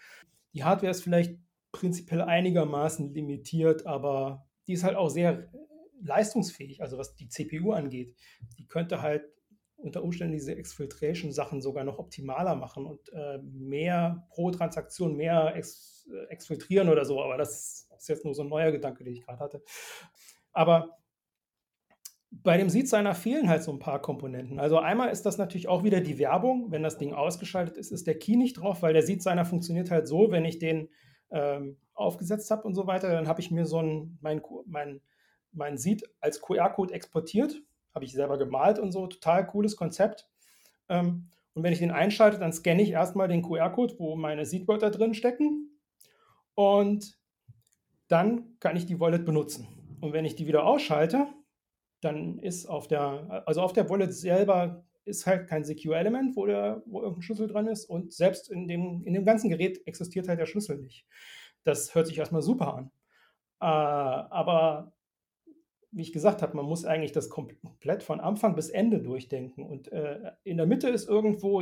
[0.53, 1.39] Die Hardware ist vielleicht
[1.71, 5.49] prinzipiell einigermaßen limitiert, aber die ist halt auch sehr
[6.01, 8.15] leistungsfähig, also was die CPU angeht.
[8.57, 9.25] Die könnte halt
[9.77, 16.07] unter Umständen diese Exfiltration-Sachen sogar noch optimaler machen und äh, mehr pro Transaktion mehr ex,
[16.11, 17.21] äh, exfiltrieren oder so.
[17.21, 19.63] Aber das ist jetzt nur so ein neuer Gedanke, den ich gerade hatte.
[20.53, 20.97] Aber
[22.31, 24.59] bei dem Seed-Signer fehlen halt so ein paar Komponenten.
[24.59, 26.71] Also einmal ist das natürlich auch wieder die Werbung.
[26.71, 30.07] Wenn das Ding ausgeschaltet ist, ist der Key nicht drauf, weil der Seed-Signer funktioniert halt
[30.07, 30.89] so, wenn ich den
[31.31, 35.01] ähm, aufgesetzt habe und so weiter, dann habe ich mir so ein, mein, mein,
[35.51, 37.61] mein Seed als QR-Code exportiert,
[37.95, 40.27] habe ich selber gemalt und so, total cooles Konzept.
[40.89, 44.91] Ähm, und wenn ich den einschalte, dann scanne ich erstmal den QR-Code, wo meine Seed-Wörter
[44.91, 45.79] drin stecken
[46.53, 47.17] und
[48.09, 49.97] dann kann ich die Wallet benutzen.
[50.01, 51.27] Und wenn ich die wieder ausschalte,
[52.01, 57.01] dann ist auf der, also auf der Wallet selber ist halt kein Secure-Element, wo, wo
[57.01, 60.45] irgendein Schlüssel dran ist und selbst in dem, in dem ganzen Gerät existiert halt der
[60.45, 61.05] Schlüssel nicht.
[61.63, 62.91] Das hört sich erstmal super an.
[63.61, 64.91] Äh, aber
[65.95, 69.65] wie ich gesagt habe, man muss eigentlich das komplett von Anfang bis Ende durchdenken.
[69.65, 71.61] Und äh, in der Mitte ist irgendwo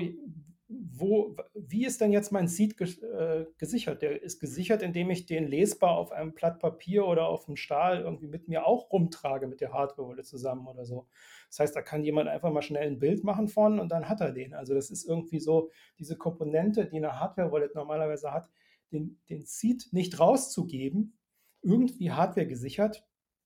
[0.95, 4.01] wo, wie ist denn jetzt mein Seed äh, gesichert?
[4.01, 8.01] Der ist gesichert, indem ich den lesbar auf einem Blatt Papier oder auf dem Stahl
[8.01, 11.07] irgendwie mit mir auch rumtrage mit der Hardware-Wallet zusammen oder so.
[11.49, 14.21] Das heißt, da kann jemand einfach mal schnell ein Bild machen von und dann hat
[14.21, 14.53] er den.
[14.53, 15.69] Also das ist irgendwie so
[15.99, 18.49] diese Komponente, die eine Hardware-Wallet normalerweise hat,
[18.91, 21.17] den, den Seed nicht rauszugeben,
[21.61, 23.05] irgendwie Hardware gesichert,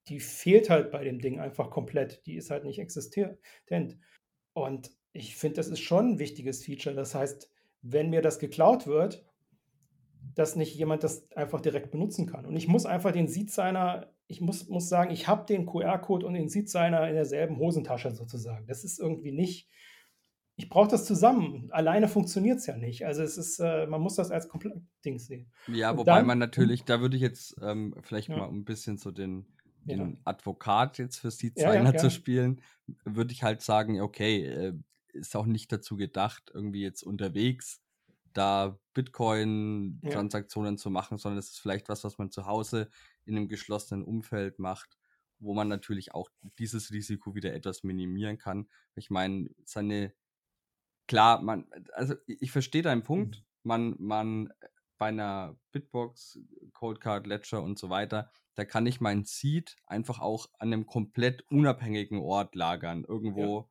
[0.09, 2.25] die fehlt halt bei dem Ding einfach komplett.
[2.25, 3.37] Die ist halt nicht existent.
[4.53, 6.95] Und ich finde, das ist schon ein wichtiges Feature.
[6.95, 7.51] Das heißt,
[7.81, 9.25] wenn mir das geklaut wird,
[10.35, 12.45] dass nicht jemand das einfach direkt benutzen kann.
[12.45, 16.33] Und ich muss einfach den Seed-Signer, ich muss, muss sagen, ich habe den QR-Code und
[16.33, 18.67] den Seed-Signer in derselben Hosentasche sozusagen.
[18.67, 19.69] Das ist irgendwie nicht,
[20.55, 21.69] ich brauche das zusammen.
[21.71, 23.05] Alleine funktioniert es ja nicht.
[23.05, 24.73] Also es ist, äh, man muss das als komplett
[25.05, 25.51] Ding sehen.
[25.67, 28.37] Ja, und wobei dann, man natürlich, da würde ich jetzt ähm, vielleicht ja.
[28.37, 29.45] mal ein bisschen so den,
[29.87, 30.17] den ja.
[30.25, 32.61] Advokat jetzt für Seed-Signer ja, zu spielen,
[33.03, 34.73] würde ich halt sagen, okay, äh,
[35.13, 37.81] ist auch nicht dazu gedacht, irgendwie jetzt unterwegs
[38.33, 40.77] da Bitcoin-Transaktionen ja.
[40.77, 42.89] zu machen, sondern es ist vielleicht was, was man zu Hause
[43.25, 44.99] in einem geschlossenen Umfeld macht,
[45.39, 46.29] wo man natürlich auch
[46.59, 48.69] dieses Risiko wieder etwas minimieren kann.
[48.93, 50.13] Ich meine, seine,
[51.07, 53.43] klar, man, also ich verstehe deinen Punkt, mhm.
[53.63, 54.53] man, man
[54.99, 56.39] bei einer Bitbox,
[56.73, 61.43] Coldcard, Ledger und so weiter, da kann ich mein Seed einfach auch an einem komplett
[61.51, 63.03] unabhängigen Ort lagern.
[63.03, 63.69] Irgendwo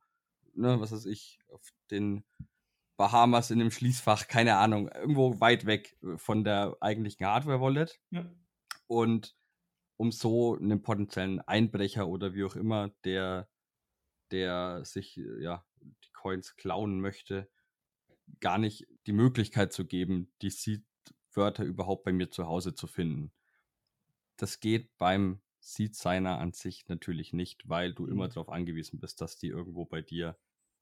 [0.57, 2.23] ne, was weiß ich, auf den
[2.97, 7.99] Bahamas in dem Schließfach, keine Ahnung, irgendwo weit weg äh, von der eigentlichen Hardware-Wallet.
[8.09, 8.25] Ja.
[8.87, 9.35] Und
[9.97, 13.49] um so einen potenziellen Einbrecher oder wie auch immer, der,
[14.31, 17.49] der sich äh, ja die Coins klauen möchte,
[18.39, 23.31] gar nicht die Möglichkeit zu geben, die Seed-Wörter überhaupt bei mir zu Hause zu finden.
[24.37, 28.11] Das geht beim Seed-Signer an sich natürlich nicht, weil du mhm.
[28.11, 30.37] immer darauf angewiesen bist, dass die irgendwo bei dir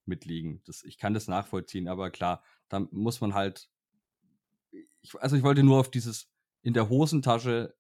[0.06, 0.62] mitliegen.
[0.66, 3.70] Das, ich kann das nachvollziehen, aber klar, da muss man halt.
[4.72, 6.30] Ich, also ich wollte nur auf dieses
[6.62, 7.76] in der Hosentasche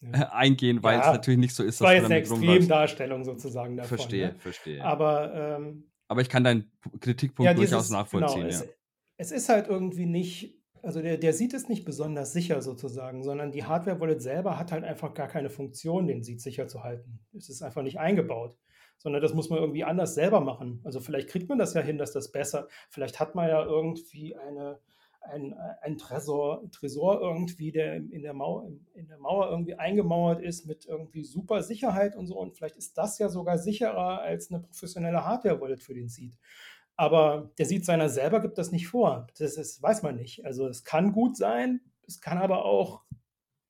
[0.00, 0.10] ja.
[0.10, 1.80] Äh, eingehen, weil ja, es natürlich nicht so ist.
[1.80, 3.98] Das war jetzt eine Extremdarstellung sozusagen davon.
[3.98, 4.38] Verstehe, ne?
[4.38, 4.84] verstehe.
[4.84, 6.70] Aber, ähm, aber ich kann deinen
[7.00, 8.48] Kritikpunkt ja, dieses, durchaus nachvollziehen.
[8.48, 8.68] Genau, es,
[9.16, 13.52] es, ist halt irgendwie nicht, also der, der sieht es nicht besonders sicher sozusagen, sondern
[13.52, 17.20] die Hardware-Wallet selber hat halt einfach gar keine Funktion, den Seed sicher zu halten.
[17.36, 18.56] Es ist einfach nicht eingebaut
[18.98, 20.80] sondern das muss man irgendwie anders selber machen.
[20.84, 24.36] Also vielleicht kriegt man das ja hin, dass das besser, vielleicht hat man ja irgendwie
[24.36, 24.80] eine,
[25.20, 30.66] ein, ein Tresor, Tresor irgendwie, der in der, Mauer, in der Mauer irgendwie eingemauert ist
[30.66, 32.36] mit irgendwie super Sicherheit und so.
[32.38, 36.36] Und vielleicht ist das ja sogar sicherer als eine professionelle Hardware-Wallet für den Seed.
[36.98, 39.28] Aber der Seed seiner selber gibt das nicht vor.
[39.38, 40.44] Das ist, weiß man nicht.
[40.44, 43.04] Also es kann gut sein, es kann aber auch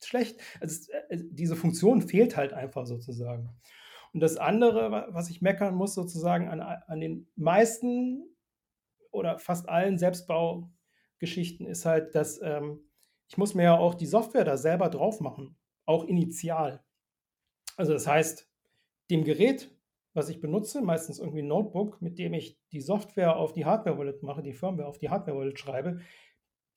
[0.03, 0.41] schlecht.
[0.61, 3.51] Also es, diese Funktion fehlt halt einfach sozusagen.
[4.15, 8.25] Und das andere, was ich meckern muss, sozusagen an, an den meisten
[9.11, 12.81] oder fast allen Selbstbaugeschichten, ist halt, dass ähm,
[13.29, 16.83] ich muss mir ja auch die Software da selber drauf machen, auch initial.
[17.77, 18.51] Also das heißt,
[19.11, 19.71] dem Gerät,
[20.19, 24.23] was ich benutze, meistens irgendwie ein Notebook, mit dem ich die Software auf die Hardware-Wallet
[24.23, 26.01] mache, die Firmware auf die Hardware-Wallet schreibe,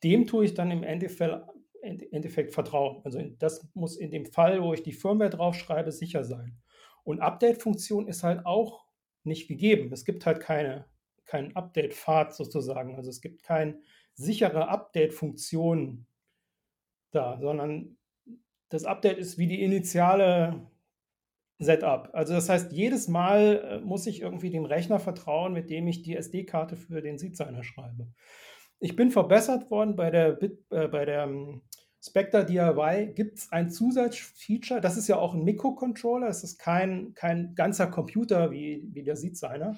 [0.04, 1.44] dem tue ich dann im Endeffekt,
[1.82, 3.02] Endeffekt vertrauen.
[3.04, 6.62] Also das muss in dem Fall, wo ich die Firmware draufschreibe, sicher sein.
[7.04, 8.86] Und Update-Funktion ist halt auch
[9.24, 9.92] nicht gegeben.
[9.92, 10.86] Es gibt halt keine,
[11.26, 12.96] keinen Update-Pfad sozusagen.
[12.96, 13.80] Also es gibt keine
[14.14, 16.06] sichere Update-Funktion
[17.12, 17.98] da, sondern
[18.70, 20.71] das Update ist wie die initiale
[21.62, 22.10] Setup.
[22.14, 26.02] Also das heißt, jedes Mal äh, muss ich irgendwie dem Rechner vertrauen, mit dem ich
[26.02, 28.08] die SD-Karte für den Seed-Signer schreibe.
[28.80, 31.62] Ich bin verbessert worden bei der, Bit, äh, bei der ähm,
[32.04, 34.82] Spectre DIY gibt es ein Zusatzfeature.
[34.82, 36.28] Das ist ja auch ein Mikrocontroller.
[36.28, 39.78] Es ist kein, kein ganzer Computer wie, wie der sieht seiner.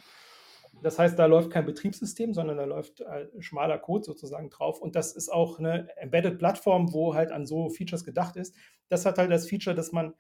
[0.81, 4.81] Das heißt, da läuft kein Betriebssystem, sondern da läuft äh, schmaler Code sozusagen drauf.
[4.81, 8.55] Und das ist auch eine Embedded-Plattform, wo halt an so Features gedacht ist.
[8.89, 10.13] Das hat halt das Feature, dass man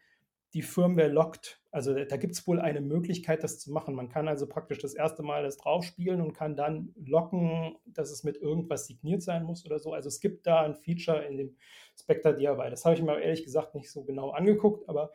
[0.53, 1.59] die Firmware lockt.
[1.71, 3.95] Also da gibt es wohl eine Möglichkeit, das zu machen.
[3.95, 8.23] Man kann also praktisch das erste Mal das draufspielen und kann dann locken, dass es
[8.23, 9.93] mit irgendwas signiert sein muss oder so.
[9.93, 11.55] Also es gibt da ein Feature in dem
[11.99, 12.69] Spectre DIY.
[12.69, 15.11] Das habe ich mir ehrlich gesagt nicht so genau angeguckt, aber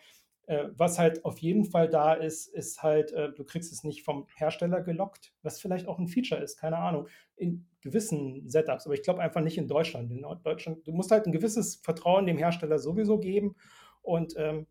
[0.47, 4.03] äh, was halt auf jeden Fall da ist, ist halt, äh, du kriegst es nicht
[4.03, 8.95] vom Hersteller gelockt, was vielleicht auch ein Feature ist, keine Ahnung, in gewissen Setups, aber
[8.95, 10.11] ich glaube einfach nicht in Deutschland.
[10.11, 13.55] In Deutschland, du musst halt ein gewisses Vertrauen dem Hersteller sowieso geben
[14.03, 14.67] und ähm,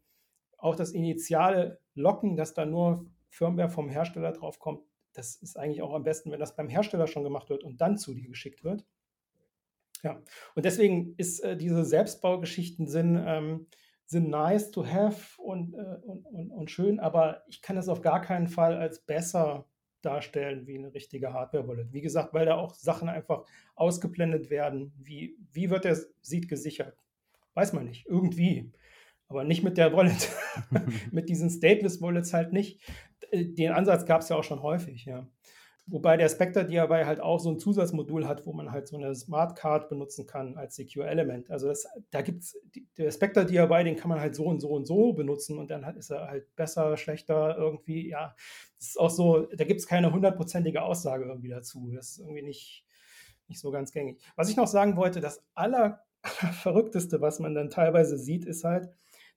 [0.58, 4.82] auch das initiale Locken, dass da nur Firmware vom Hersteller drauf kommt,
[5.14, 7.98] das ist eigentlich auch am besten, wenn das beim Hersteller schon gemacht wird und dann
[7.98, 8.86] zu dir geschickt wird.
[10.04, 10.22] Ja,
[10.56, 13.68] und deswegen ist äh, diese Selbstbaugeschichten sind, ähm,
[14.06, 18.02] sind nice to have und, äh, und, und, und schön, aber ich kann es auf
[18.02, 19.68] gar keinen Fall als besser
[20.02, 21.92] darstellen wie eine richtige Hardware-Wallet.
[21.92, 23.46] Wie gesagt, weil da auch Sachen einfach
[23.76, 24.94] ausgeblendet werden.
[24.98, 26.96] Wie, wie wird der Seed gesichert?
[27.56, 28.06] Weiß man nicht.
[28.06, 28.72] Irgendwie.
[29.30, 30.30] Aber nicht mit der Wallet.
[31.12, 32.82] mit diesen Stateless-Wallets halt nicht.
[33.32, 35.28] Äh, den Ansatz gab es ja auch schon häufig, ja.
[35.90, 39.16] Wobei der Spectre DIY halt auch so ein Zusatzmodul hat, wo man halt so eine
[39.16, 41.50] Smart Card benutzen kann als Secure Element.
[41.50, 42.58] Also das, da gibt es,
[42.98, 45.86] der Spectre DIY, den kann man halt so und so und so benutzen und dann
[45.96, 48.10] ist er halt besser, schlechter irgendwie.
[48.10, 48.36] Ja,
[48.78, 51.90] das ist auch so, da gibt es keine hundertprozentige Aussage irgendwie dazu.
[51.96, 52.86] Das ist irgendwie nicht,
[53.48, 54.22] nicht so ganz gängig.
[54.36, 58.90] Was ich noch sagen wollte, das aller, allerverrückteste, was man dann teilweise sieht, ist halt,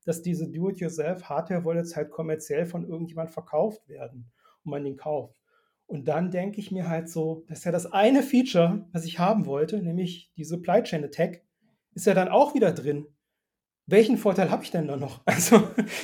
[0.05, 4.31] dass diese Do-it-yourself-Hardware-Wallets halt kommerziell von irgendjemand verkauft werden
[4.65, 5.41] und man den kauft.
[5.87, 9.19] Und dann denke ich mir halt so, das ist ja das eine Feature, was ich
[9.19, 11.43] haben wollte, nämlich die Supply Chain Attack,
[11.95, 13.07] ist ja dann auch wieder drin.
[13.87, 15.23] Welchen Vorteil habe ich denn da noch?
[15.27, 15.61] Also,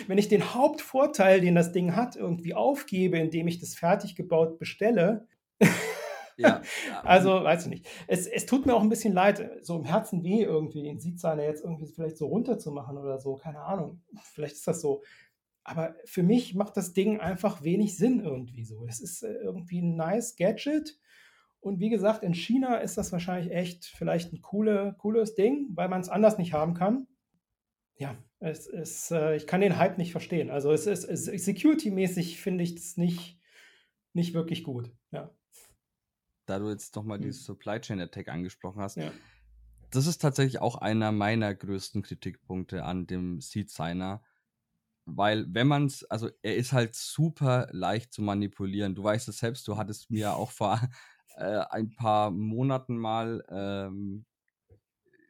[0.09, 4.59] wenn ich den Hauptvorteil, den das Ding hat, irgendwie aufgebe, indem ich das fertig gebaut
[4.59, 5.29] bestelle,
[6.37, 6.63] ja,
[7.03, 7.89] also, weiß ich nicht.
[8.07, 11.45] Es, es tut mir auch ein bisschen leid, so im Herzen weh irgendwie, den Siedseiner
[11.45, 13.37] jetzt irgendwie vielleicht so runterzumachen oder so.
[13.37, 14.03] Keine Ahnung.
[14.35, 15.03] Vielleicht ist das so.
[15.65, 18.87] Aber für mich macht das Ding einfach wenig Sinn irgendwie so.
[18.87, 20.99] Es ist äh, irgendwie ein nice Gadget.
[21.59, 25.89] Und wie gesagt, in China ist das wahrscheinlich echt vielleicht ein coole, cooles Ding, weil
[25.89, 27.09] man es anders nicht haben kann.
[27.97, 30.51] Ja, es ist, äh, ich kann den Hype nicht verstehen.
[30.51, 33.41] Also es ist, security-mäßig finde ich es nicht,
[34.13, 34.93] nicht wirklich gut.
[36.47, 37.25] Da du jetzt nochmal hm.
[37.25, 39.13] die Supply Chain Attack angesprochen hast, ja.
[39.91, 44.23] das ist tatsächlich auch einer meiner größten Kritikpunkte an dem Seed Signer
[45.07, 48.95] weil wenn man es, also er ist halt super leicht zu manipulieren.
[48.95, 50.81] Du weißt es selbst, du hattest mir auch vor
[51.37, 54.27] äh, ein paar Monaten mal ähm,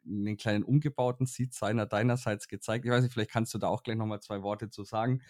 [0.05, 2.85] einen kleinen umgebauten Seed seiner deinerseits gezeigt.
[2.85, 5.21] Ich weiß nicht, vielleicht kannst du da auch gleich nochmal zwei Worte zu sagen.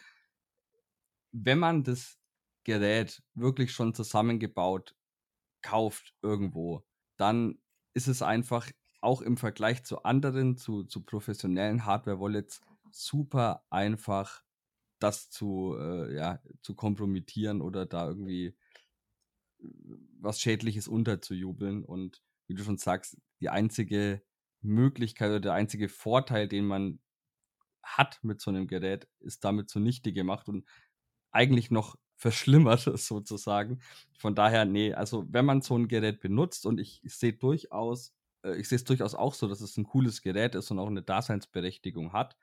[1.32, 2.18] Wenn man das
[2.64, 4.96] Gerät wirklich schon zusammengebaut
[5.68, 6.86] kauft irgendwo,
[7.18, 7.60] dann
[7.94, 12.62] ist es einfach auch im Vergleich zu anderen, zu, zu professionellen Hardware-Wallets
[12.92, 14.44] super einfach,
[15.00, 18.58] das zu, äh, ja, zu kompromittieren oder da irgendwie
[20.20, 21.84] was Schädliches unterzujubeln.
[21.84, 24.24] Und wie du schon sagst, die einzige
[24.62, 27.00] Möglichkeit oder der einzige Vorteil, den man
[27.84, 30.66] hat mit so einem Gerät, ist damit zunichte gemacht und
[31.32, 33.80] eigentlich noch verschlimmert sozusagen.
[34.18, 38.14] Von daher, nee, also wenn man so ein Gerät benutzt und ich, ich sehe durchaus,
[38.44, 40.88] äh, ich sehe es durchaus auch so, dass es ein cooles Gerät ist und auch
[40.88, 42.36] eine Daseinsberechtigung hat,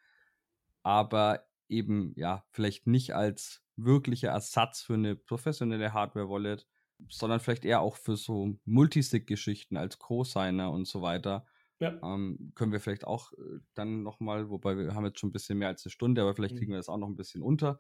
[0.83, 6.67] aber eben ja vielleicht nicht als wirklicher Ersatz für eine professionelle Hardware-Wallet,
[7.09, 11.47] sondern vielleicht eher auch für so Multisig-Geschichten als Co-Signer und so weiter.
[11.81, 11.99] Ja.
[12.05, 15.59] Ähm, können wir vielleicht auch äh, dann nochmal, wobei wir haben jetzt schon ein bisschen
[15.59, 16.59] mehr als eine Stunde, aber vielleicht mhm.
[16.59, 17.79] kriegen wir das auch noch ein bisschen unter,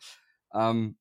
[0.55, 0.97] ähm,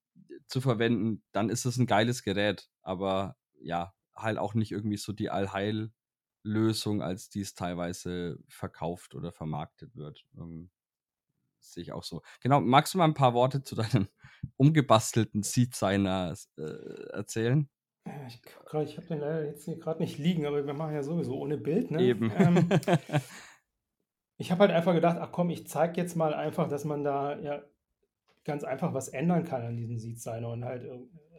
[0.47, 5.13] zu verwenden, dann ist es ein geiles Gerät, aber ja, halt auch nicht irgendwie so
[5.13, 10.25] die Allheil-Lösung, als die es teilweise verkauft oder vermarktet wird.
[10.37, 10.69] Ähm,
[11.59, 12.21] sehe ich auch so.
[12.41, 14.07] Genau, magst du mal ein paar Worte zu deinem
[14.57, 17.69] umgebastelten Seed Signer äh, erzählen?
[18.27, 18.41] Ich,
[18.83, 21.57] ich habe den leider jetzt hier gerade nicht liegen, aber wir machen ja sowieso ohne
[21.57, 21.89] Bild.
[21.89, 22.01] Ne?
[22.01, 22.31] Eben.
[22.35, 22.69] Ähm,
[24.37, 27.39] ich habe halt einfach gedacht, ach komm, ich zeige jetzt mal einfach, dass man da
[27.39, 27.63] ja
[28.43, 30.85] ganz einfach was ändern kann an diesem Seed Signer und halt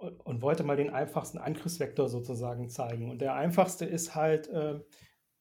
[0.00, 3.10] und, und wollte mal den einfachsten Angriffsvektor sozusagen zeigen.
[3.10, 4.80] Und der einfachste ist halt, äh,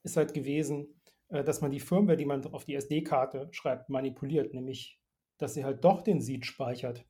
[0.04, 4.54] ist halt gewesen, äh, dass man die Firmware, die man auf die SD-Karte schreibt, manipuliert,
[4.54, 5.00] nämlich
[5.38, 7.06] dass sie halt doch den Seed speichert.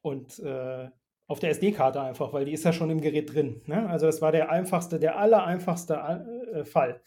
[0.00, 0.88] Und äh,
[1.26, 3.62] auf der SD-Karte einfach, weil die ist ja schon im Gerät drin.
[3.66, 3.88] Ne?
[3.88, 7.02] Also das war der einfachste, der allereinfachste äh, Fall.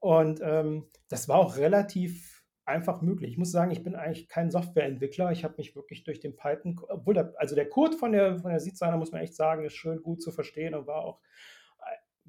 [0.00, 2.29] Und ähm, das war auch relativ
[2.64, 3.32] einfach möglich.
[3.32, 5.32] Ich muss sagen, ich bin eigentlich kein Softwareentwickler.
[5.32, 8.50] Ich habe mich wirklich durch den Python, obwohl der, also der Code von der, von
[8.50, 11.20] der Seedsigner, muss man echt sagen, ist schön gut zu verstehen und war auch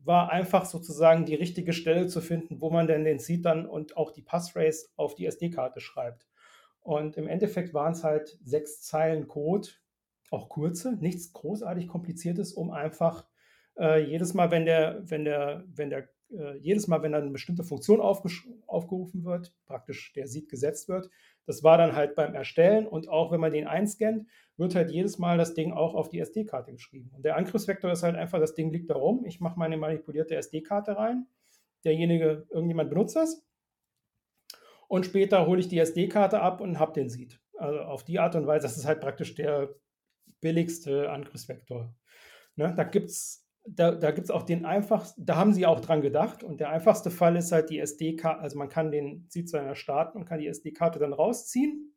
[0.03, 3.97] war einfach sozusagen die richtige Stelle zu finden, wo man denn den Seed dann und
[3.97, 6.27] auch die Passphrase auf die SD-Karte schreibt.
[6.81, 9.69] Und im Endeffekt waren es halt sechs Zeilen Code,
[10.31, 13.25] auch kurze, nichts großartig kompliziertes, um einfach
[13.77, 17.31] äh, jedes Mal, wenn der, wenn der, wenn der äh, jedes Mal, wenn dann eine
[17.31, 21.09] bestimmte Funktion aufgerufen wird, praktisch der Seed gesetzt wird,
[21.45, 24.27] das war dann halt beim Erstellen und auch wenn man den einscannt,
[24.57, 27.11] wird halt jedes Mal das Ding auch auf die SD-Karte geschrieben.
[27.15, 30.35] Und der Angriffsvektor ist halt einfach, das Ding liegt da rum, ich mache meine manipulierte
[30.35, 31.27] SD-Karte rein,
[31.83, 33.43] derjenige, irgendjemand benutzt das
[34.87, 37.39] und später hole ich die SD-Karte ab und habe den Seed.
[37.57, 39.73] Also auf die Art und Weise, das ist halt praktisch der
[40.41, 41.95] billigste Angriffsvektor.
[42.55, 42.73] Ne?
[42.75, 46.01] Da gibt es da, da gibt es auch den einfachsten, da haben sie auch dran
[46.01, 46.43] gedacht.
[46.43, 50.25] Und der einfachste Fall ist halt die SD-Karte, also man kann den Seed-Signer starten und
[50.25, 51.95] kann die SD-Karte dann rausziehen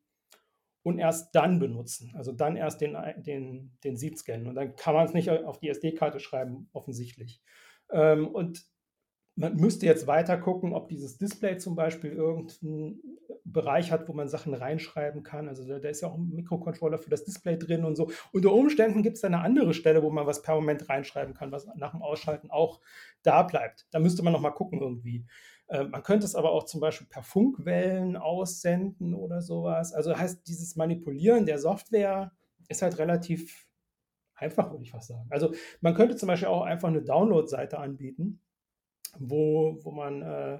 [0.83, 2.13] und erst dann benutzen.
[2.15, 4.47] Also dann erst den, den, den Seed scannen.
[4.47, 7.43] Und dann kann man es nicht auf die SD-Karte schreiben, offensichtlich.
[7.91, 8.67] Ähm, und
[9.37, 13.01] man müsste jetzt weiter gucken, ob dieses Display zum Beispiel irgendeinen
[13.45, 15.49] Bereich hat, wo man Sachen reinschreiben kann.
[15.49, 18.11] Also da, da, ist ja auch ein Mikrocontroller für das Display drin und so.
[18.33, 21.51] Unter Umständen gibt es da eine andere Stelle, wo man was per Moment reinschreiben kann,
[21.51, 22.81] was nach dem Ausschalten auch
[23.23, 23.87] da bleibt.
[23.91, 25.27] Da müsste man noch mal gucken irgendwie.
[25.67, 29.93] Äh, man könnte es aber auch zum Beispiel per Funkwellen aussenden oder sowas.
[29.93, 32.33] Also heißt, dieses Manipulieren der Software
[32.69, 33.67] ist halt relativ
[34.37, 35.27] einfach, würde ich fast sagen.
[35.31, 38.41] Also man könnte zum Beispiel auch einfach eine Download-Seite anbieten
[39.19, 40.59] wo, wo man äh,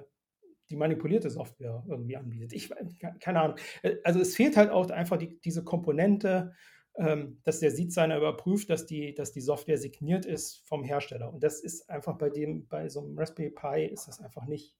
[0.69, 2.53] die manipulierte Software irgendwie anbietet.
[2.53, 2.71] Ich,
[3.19, 3.57] keine Ahnung.
[3.83, 6.53] Äh, also es fehlt halt auch einfach die, diese Komponente,
[6.97, 11.31] ähm, dass der Seed-Signer überprüft, dass die, dass die Software signiert ist vom Hersteller.
[11.33, 14.75] Und das ist einfach bei dem, bei so einem Raspberry Pi ist das einfach nicht.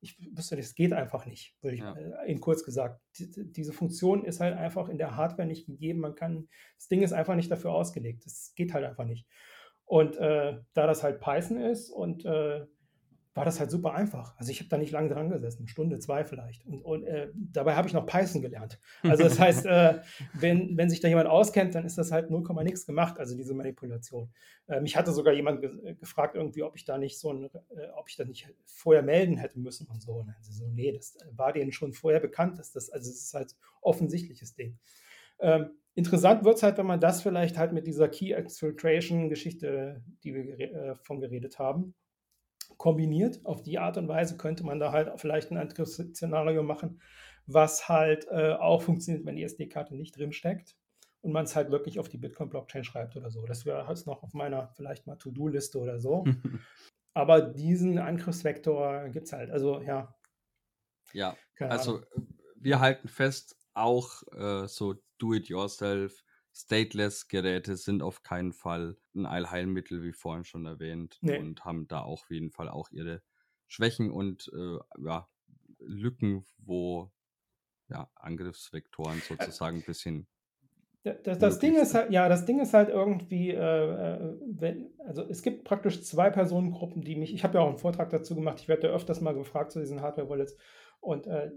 [0.00, 1.94] Ich wüsste nicht, es geht einfach nicht, würde ich ja.
[1.94, 3.00] äh, in kurz gesagt.
[3.18, 6.00] Die, diese Funktion ist halt einfach in der Hardware nicht gegeben.
[6.00, 8.26] Man kann, das Ding ist einfach nicht dafür ausgelegt.
[8.26, 9.26] Das geht halt einfach nicht.
[9.86, 12.66] Und äh, da das halt Python ist und äh,
[13.34, 14.36] war das halt super einfach.
[14.38, 16.64] Also ich habe da nicht lange dran gesessen, eine Stunde, zwei vielleicht.
[16.64, 18.78] Und, und äh, dabei habe ich noch Python gelernt.
[19.02, 20.00] Also das heißt, äh,
[20.34, 23.52] wenn, wenn sich da jemand auskennt, dann ist das halt 0, nichts gemacht, also diese
[23.52, 24.32] Manipulation.
[24.68, 27.88] Äh, mich hatte sogar jemand ge gefragt irgendwie, ob ich da nicht so ein, äh,
[27.96, 30.12] ob ich das nicht vorher melden hätte müssen und so.
[30.12, 33.34] Und also so, nee, das war denen schon vorher bekannt, dass das, also es ist
[33.34, 34.78] halt offensichtliches Ding.
[35.40, 40.04] Ähm, interessant wird es halt, wenn man das vielleicht halt mit dieser Key Exfiltration Geschichte,
[40.22, 41.94] die wir äh, von geredet haben,
[42.76, 43.44] kombiniert.
[43.44, 47.00] Auf die Art und Weise könnte man da halt vielleicht ein Angriffsszenario machen,
[47.46, 50.76] was halt äh, auch funktioniert, wenn die SD-Karte nicht drin steckt
[51.20, 53.44] und man es halt wirklich auf die Bitcoin-Blockchain schreibt oder so.
[53.46, 56.24] Das wäre halt noch auf meiner vielleicht mal To-Do-Liste oder so.
[57.14, 59.50] Aber diesen Angriffsvektor gibt es halt.
[59.50, 60.14] Also ja.
[61.12, 62.28] Ja, also Ahnung.
[62.56, 66.23] wir halten fest, auch äh, so Do-it-yourself
[66.54, 71.38] Stateless-Geräte sind auf keinen Fall ein Allheilmittel, wie vorhin schon erwähnt, nee.
[71.38, 73.22] und haben da auch auf jeden Fall auch ihre
[73.66, 75.28] Schwächen und äh, ja,
[75.78, 77.10] Lücken, wo
[77.88, 80.26] ja, Angriffsvektoren sozusagen ein bisschen.
[81.02, 85.22] Das, das Ding ist halt, ja, das Ding ist halt irgendwie, äh, äh, wenn, also
[85.28, 88.60] es gibt praktisch zwei Personengruppen, die mich, ich habe ja auch einen Vortrag dazu gemacht,
[88.60, 90.56] ich werde ja öfters mal gefragt zu diesen Hardware-Wallets
[91.00, 91.50] und äh,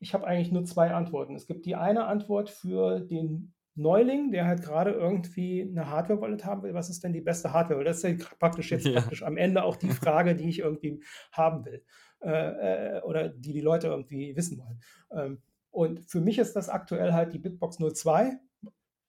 [0.00, 1.34] ich habe eigentlich nur zwei Antworten.
[1.34, 6.62] Es gibt die eine Antwort für den Neuling, der halt gerade irgendwie eine Hardware-Wallet haben
[6.62, 7.84] will, was ist denn die beste Hardware?
[7.84, 9.00] Das ist ja praktisch jetzt ja.
[9.00, 11.02] praktisch am Ende auch die Frage, die ich irgendwie
[11.32, 11.84] haben will
[12.22, 14.80] äh, äh, oder die die Leute irgendwie wissen wollen.
[15.12, 18.38] Ähm, und für mich ist das aktuell halt die Bitbox 02.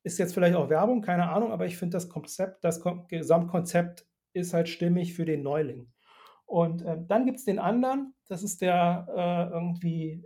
[0.03, 4.53] Ist jetzt vielleicht auch Werbung, keine Ahnung, aber ich finde das Konzept, das Gesamtkonzept ist
[4.53, 5.91] halt stimmig für den Neuling.
[6.45, 10.23] Und äh, dann gibt es den anderen, das ist der äh, irgendwie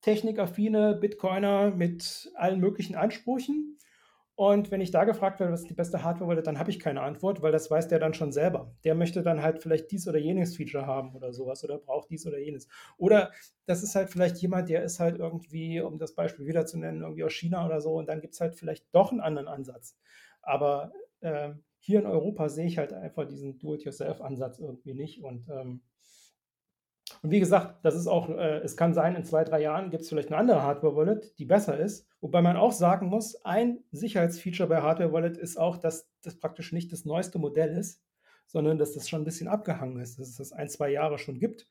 [0.00, 3.78] technikaffine Bitcoiner mit allen möglichen Ansprüchen.
[4.34, 7.00] Und wenn ich da gefragt werde, was ist die beste Hardware-Wallet, dann habe ich keine
[7.00, 8.72] Antwort, weil das weiß der dann schon selber.
[8.84, 12.24] Der möchte dann halt vielleicht dies oder jenes Feature haben oder sowas oder braucht dies
[12.24, 12.68] oder jenes.
[12.98, 13.32] Oder
[13.66, 17.02] das ist halt vielleicht jemand, der ist halt irgendwie, um das Beispiel wieder zu nennen,
[17.02, 19.98] irgendwie aus China oder so und dann gibt es halt vielleicht doch einen anderen Ansatz.
[20.40, 25.80] Aber äh, hier in Europa sehe ich halt einfach diesen Do-it-yourself-Ansatz irgendwie nicht und ähm,
[27.22, 30.02] und wie gesagt, das ist auch, äh, es kann sein, in zwei, drei Jahren gibt
[30.02, 32.06] es vielleicht eine andere Hardware-Wallet, die besser ist.
[32.20, 36.92] Wobei man auch sagen muss, ein Sicherheitsfeature bei Hardware-Wallet ist auch, dass das praktisch nicht
[36.92, 38.02] das neueste Modell ist,
[38.46, 41.38] sondern dass das schon ein bisschen abgehangen ist, dass es das ein, zwei Jahre schon
[41.38, 41.66] gibt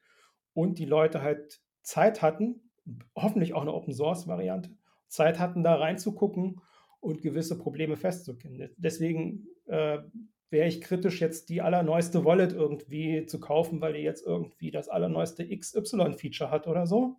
[0.53, 2.71] und die Leute halt Zeit hatten,
[3.15, 4.71] hoffentlich auch eine Open-Source-Variante,
[5.07, 6.61] Zeit hatten, da reinzugucken
[6.99, 8.69] und gewisse Probleme festzukennen.
[8.77, 9.99] Deswegen äh,
[10.49, 14.89] wäre ich kritisch, jetzt die allerneueste Wallet irgendwie zu kaufen, weil die jetzt irgendwie das
[14.89, 17.17] allerneueste XY-Feature hat oder so.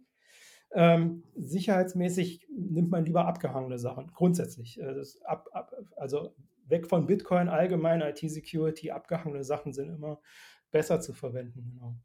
[0.70, 4.78] Ähm, sicherheitsmäßig nimmt man lieber abgehangene Sachen, grundsätzlich.
[4.80, 6.34] Äh, ab, ab, also
[6.66, 10.20] weg von Bitcoin allgemein, IT-Security, abgehangene Sachen sind immer
[10.70, 11.64] besser zu verwenden.
[11.72, 11.96] Genau.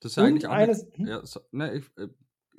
[0.00, 1.06] Das ist ja eigentlich auch eines, eine, hm?
[1.06, 1.84] ja, so, ne, ich,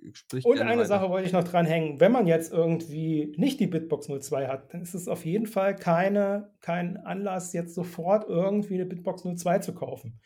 [0.01, 0.85] ich Und eine weiter.
[0.85, 1.99] Sache wollte ich noch dran hängen.
[1.99, 5.75] Wenn man jetzt irgendwie nicht die Bitbox 02 hat, dann ist es auf jeden Fall
[5.75, 10.19] keine, kein Anlass, jetzt sofort irgendwie eine Bitbox 02 zu kaufen.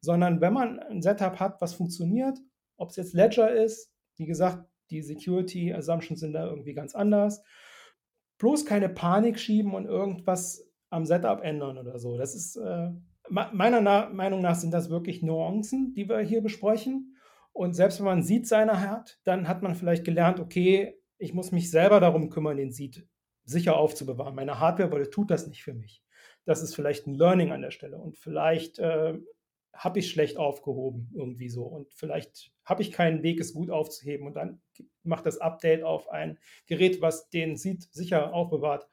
[0.00, 2.38] Sondern wenn man ein Setup hat, was funktioniert,
[2.76, 7.42] ob es jetzt Ledger ist, wie gesagt, die Security Assumptions sind da irgendwie ganz anders.
[8.38, 12.18] Bloß keine Panik schieben und irgendwas am Setup ändern oder so.
[12.18, 12.90] Das ist äh,
[13.30, 17.11] meiner Na Meinung nach sind das wirklich Nuancen, die wir hier besprechen.
[17.52, 21.52] Und selbst wenn man Seed seiner hat, dann hat man vielleicht gelernt, okay, ich muss
[21.52, 23.06] mich selber darum kümmern, den Seed
[23.44, 24.34] sicher aufzubewahren.
[24.34, 26.02] Meine Hardware tut das nicht für mich.
[26.44, 27.98] Das ist vielleicht ein Learning an der Stelle.
[27.98, 29.18] Und vielleicht äh,
[29.74, 31.64] habe ich schlecht aufgehoben irgendwie so.
[31.64, 34.26] Und vielleicht habe ich keinen Weg, es gut aufzuheben.
[34.26, 34.60] Und dann
[35.02, 38.88] macht das Update auf ein Gerät, was den Seed sicher aufbewahrt,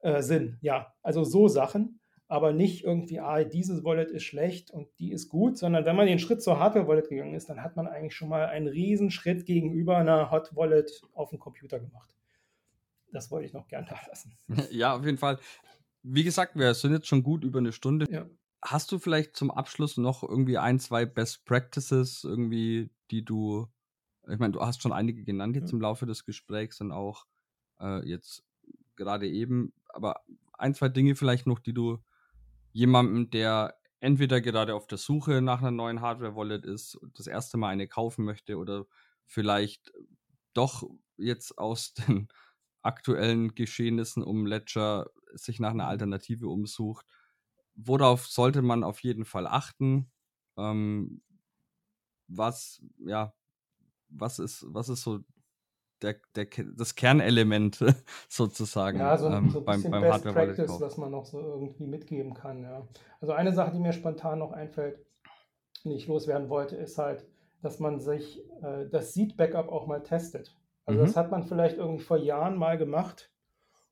[0.00, 0.58] äh, Sinn.
[0.60, 5.28] Ja, also so Sachen aber nicht irgendwie, ah, dieses Wallet ist schlecht und die ist
[5.28, 8.28] gut, sondern wenn man den Schritt zur Hardware-Wallet gegangen ist, dann hat man eigentlich schon
[8.28, 12.10] mal einen riesen Schritt gegenüber einer Hot-Wallet auf dem Computer gemacht.
[13.12, 14.36] Das wollte ich noch gern da lassen.
[14.70, 15.38] Ja, auf jeden Fall.
[16.02, 18.06] Wie gesagt, wir sind jetzt schon gut über eine Stunde.
[18.10, 18.26] Ja.
[18.62, 23.68] Hast du vielleicht zum Abschluss noch irgendwie ein, zwei Best Practices, irgendwie, die du,
[24.28, 25.76] ich meine, du hast schon einige genannt jetzt ja.
[25.76, 27.26] im Laufe des Gesprächs und auch
[27.80, 28.44] äh, jetzt
[28.96, 30.22] gerade eben, aber
[30.54, 31.98] ein, zwei Dinge vielleicht noch, die du
[32.76, 37.56] jemandem, der entweder gerade auf der Suche nach einer neuen Hardware-Wallet ist und das erste
[37.56, 38.84] Mal eine kaufen möchte oder
[39.24, 39.92] vielleicht
[40.52, 40.84] doch
[41.16, 42.28] jetzt aus den
[42.82, 45.90] aktuellen Geschehnissen um Ledger sich nach einer mhm.
[45.90, 47.06] Alternative umsucht.
[47.74, 50.10] Worauf sollte man auf jeden Fall achten?
[50.58, 51.22] Ähm,
[52.28, 53.34] was, ja,
[54.10, 55.20] was ist, was ist so
[56.02, 56.46] der, der,
[56.76, 57.78] das Kernelement
[58.28, 61.40] sozusagen ja, so, ähm, so ein beim, beim Best Hardware Practice, was man noch so
[61.40, 62.62] irgendwie mitgeben kann.
[62.62, 62.86] Ja.
[63.20, 64.98] Also eine Sache, die mir spontan noch einfällt,
[65.84, 67.26] die ich loswerden wollte, ist halt,
[67.62, 70.56] dass man sich äh, das Seed-Backup auch mal testet.
[70.84, 71.04] Also mhm.
[71.06, 73.30] das hat man vielleicht irgendwie vor Jahren mal gemacht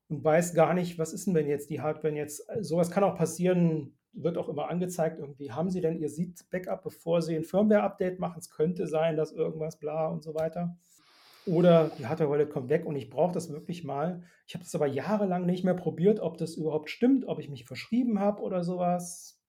[0.09, 3.16] und weiß gar nicht, was ist denn, wenn jetzt die Hardware jetzt, sowas kann auch
[3.16, 8.20] passieren, wird auch immer angezeigt, irgendwie haben Sie denn Ihr Seed-Backup, bevor Sie ein Firmware-Update
[8.20, 8.39] machen?
[8.39, 10.76] Es könnte sein, dass irgendwas bla und so weiter.
[11.46, 14.22] Oder die Hardware-Wallet kommt weg und ich brauche das wirklich mal.
[14.46, 17.64] Ich habe das aber jahrelang nicht mehr probiert, ob das überhaupt stimmt, ob ich mich
[17.66, 19.42] verschrieben habe oder sowas.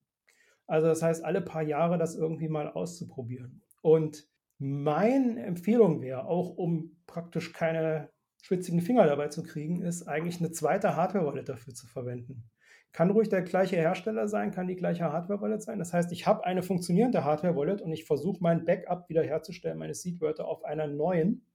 [0.67, 3.61] Also das heißt, alle paar Jahre das irgendwie mal auszuprobieren.
[3.81, 4.27] Und
[4.57, 8.09] meine Empfehlung wäre, auch um praktisch keine
[8.41, 12.49] schwitzigen Finger dabei zu kriegen, ist eigentlich eine zweite Hardware-Wallet dafür zu verwenden.
[12.91, 15.79] Kann ruhig der gleiche Hersteller sein, kann die gleiche Hardware-Wallet sein.
[15.79, 20.47] Das heißt, ich habe eine funktionierende Hardware-Wallet und ich versuche mein Backup wiederherzustellen, meine Seed-Wörter
[20.47, 21.45] auf einer neuen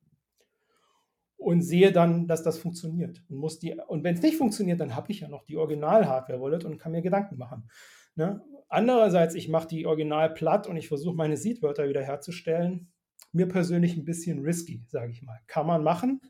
[1.41, 3.23] und sehe dann, dass das funktioniert.
[3.29, 3.43] Und,
[3.89, 7.03] und wenn es nicht funktioniert, dann habe ich ja noch die Original-Hardware-Wallet und kann mir
[7.03, 7.71] Gedanken machen.
[8.15, 8.43] Ne?
[8.69, 12.93] Andererseits, ich mache die Original platt und ich versuche meine Seed-Wörter wieder herzustellen.
[13.33, 15.41] Mir persönlich ein bisschen risky, sage ich mal.
[15.47, 16.21] Kann man machen,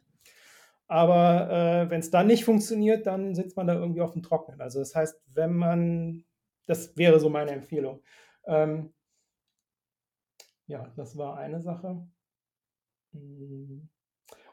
[0.91, 4.61] aber äh, wenn es dann nicht funktioniert, dann sitzt man da irgendwie auf dem Trocknen.
[4.61, 6.25] Also das heißt, wenn man,
[6.67, 8.03] das wäre so meine Empfehlung.
[8.45, 8.93] Ähm,
[10.67, 12.09] ja, das war eine Sache.
[13.13, 13.89] Hm.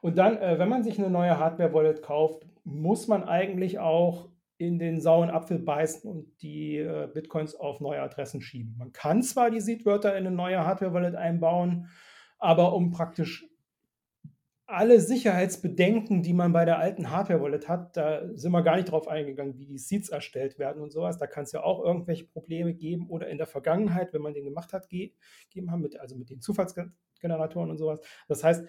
[0.01, 4.79] Und dann, äh, wenn man sich eine neue Hardware-Wallet kauft, muss man eigentlich auch in
[4.79, 8.75] den sauren Apfel beißen und die äh, Bitcoins auf neue Adressen schieben.
[8.77, 11.89] Man kann zwar die Seed-Wörter in eine neue Hardware-Wallet einbauen,
[12.39, 13.47] aber um praktisch
[14.69, 19.07] alle Sicherheitsbedenken, die man bei der alten Hardware-Wallet hat, da sind wir gar nicht drauf
[19.07, 21.17] eingegangen, wie die Seeds erstellt werden und sowas.
[21.17, 24.43] Da kann es ja auch irgendwelche Probleme geben oder in der Vergangenheit, wenn man den
[24.43, 28.01] gemacht hat, gegeben haben, mit, also mit den Zufallsgeneratoren und sowas.
[28.27, 28.65] Das heißt,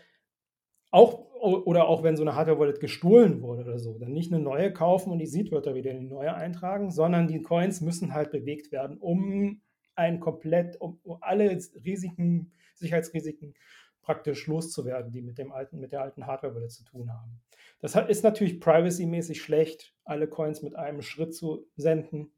[0.91, 4.73] auch oder auch wenn so eine Hardware-Wallet gestohlen wurde oder so, dann nicht eine neue
[4.73, 8.73] kaufen und die Seed-Wörter wieder in die neue eintragen, sondern die Coins müssen halt bewegt
[8.73, 9.61] werden, um
[9.95, 11.51] ein komplett, um, alle
[11.85, 13.55] Risiken, Sicherheitsrisiken
[14.03, 17.41] praktisch loszuwerden, die mit dem alten, mit der alten Hardware-Wallet zu tun haben.
[17.81, 22.33] Das ist natürlich privacy-mäßig schlecht, alle Coins mit einem Schritt zu senden.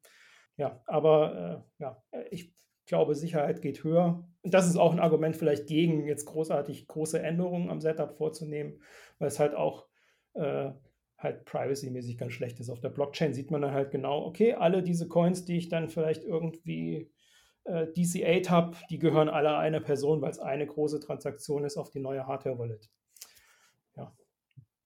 [0.56, 2.52] Ja, aber äh, ja, ich
[2.90, 4.28] glaube, Sicherheit geht höher.
[4.42, 8.82] Das ist auch ein Argument vielleicht gegen jetzt großartig große Änderungen am Setup vorzunehmen,
[9.20, 9.86] weil es halt auch
[10.34, 10.72] äh,
[11.16, 12.68] halt privacy-mäßig ganz schlecht ist.
[12.68, 15.88] Auf der Blockchain sieht man dann halt genau, okay, alle diese Coins, die ich dann
[15.88, 17.12] vielleicht irgendwie
[17.62, 21.90] äh, DC8 habe, die gehören alle einer Person, weil es eine große Transaktion ist auf
[21.90, 22.90] die neue Hardware-Wallet.
[23.96, 24.12] Ja.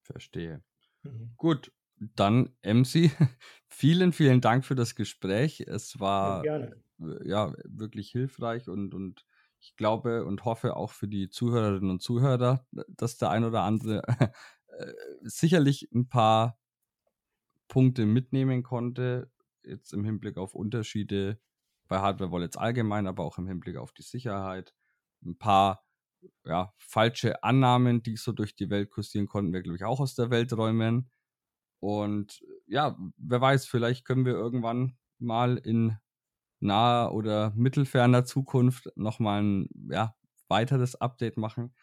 [0.02, 0.62] Verstehe.
[1.04, 1.32] Mhm.
[1.38, 3.10] Gut, dann MC,
[3.66, 5.60] vielen, vielen Dank für das Gespräch.
[5.60, 6.68] Es war ja,
[6.98, 9.24] ja wirklich hilfreich und, und
[9.60, 14.02] Ich glaube und hoffe auch für die Zuhörerinnen und Zuhörer, dass der ein oder andere
[14.68, 14.92] äh,
[15.22, 16.58] sicherlich ein paar
[17.68, 19.30] Punkte mitnehmen konnte,
[19.62, 21.40] jetzt im Hinblick auf Unterschiede
[21.88, 24.74] bei Hardware Wallets allgemein, aber auch im Hinblick auf die Sicherheit.
[25.24, 25.84] Ein paar
[26.44, 30.14] ja, falsche Annahmen, die so durch die Welt kursieren, konnten wir, glaube ich, auch aus
[30.14, 31.10] der Welt räumen.
[31.80, 35.98] Und ja, wer weiß, vielleicht können wir irgendwann mal in
[36.64, 40.14] naher oder mittelferner Zukunft nochmal ein ja,
[40.48, 41.74] weiteres Update machen.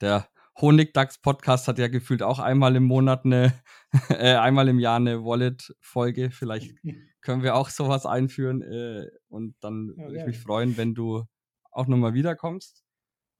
[0.00, 0.28] Der
[0.60, 3.52] Honigdachs-Podcast hat ja gefühlt auch einmal im Monat eine,
[4.08, 6.30] äh, einmal im Jahr eine Wallet-Folge.
[6.30, 6.74] Vielleicht
[7.20, 11.24] können wir auch sowas einführen äh, und dann würde ich mich freuen, wenn du
[11.70, 12.84] auch nochmal wiederkommst.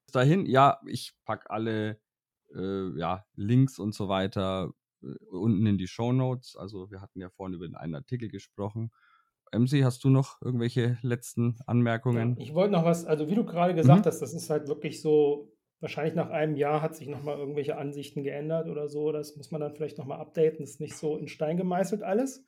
[0.06, 2.00] Bis dahin, ja, ich packe alle
[2.54, 4.72] äh, ja, Links und so weiter
[5.02, 6.56] äh, unten in die Show Notes.
[6.56, 8.90] Also wir hatten ja vorhin über einen Artikel gesprochen.
[9.52, 12.36] MC, hast du noch irgendwelche letzten Anmerkungen?
[12.36, 14.08] Ja, ich wollte noch was, also wie du gerade gesagt mhm.
[14.08, 18.22] hast, das ist halt wirklich so wahrscheinlich nach einem Jahr hat sich nochmal irgendwelche Ansichten
[18.22, 19.12] geändert oder so.
[19.12, 20.60] Das muss man dann vielleicht nochmal updaten.
[20.60, 22.44] Das ist nicht so in Stein gemeißelt alles.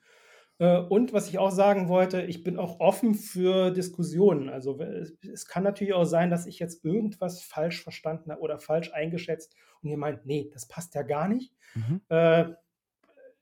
[0.58, 4.48] Äh, und was ich auch sagen wollte, ich bin auch offen für Diskussionen.
[4.48, 8.92] Also es kann natürlich auch sein, dass ich jetzt irgendwas falsch verstanden habe oder falsch
[8.92, 11.54] eingeschätzt und ihr meint, nee, das passt ja gar nicht.
[11.74, 12.00] Mhm.
[12.08, 12.52] Äh,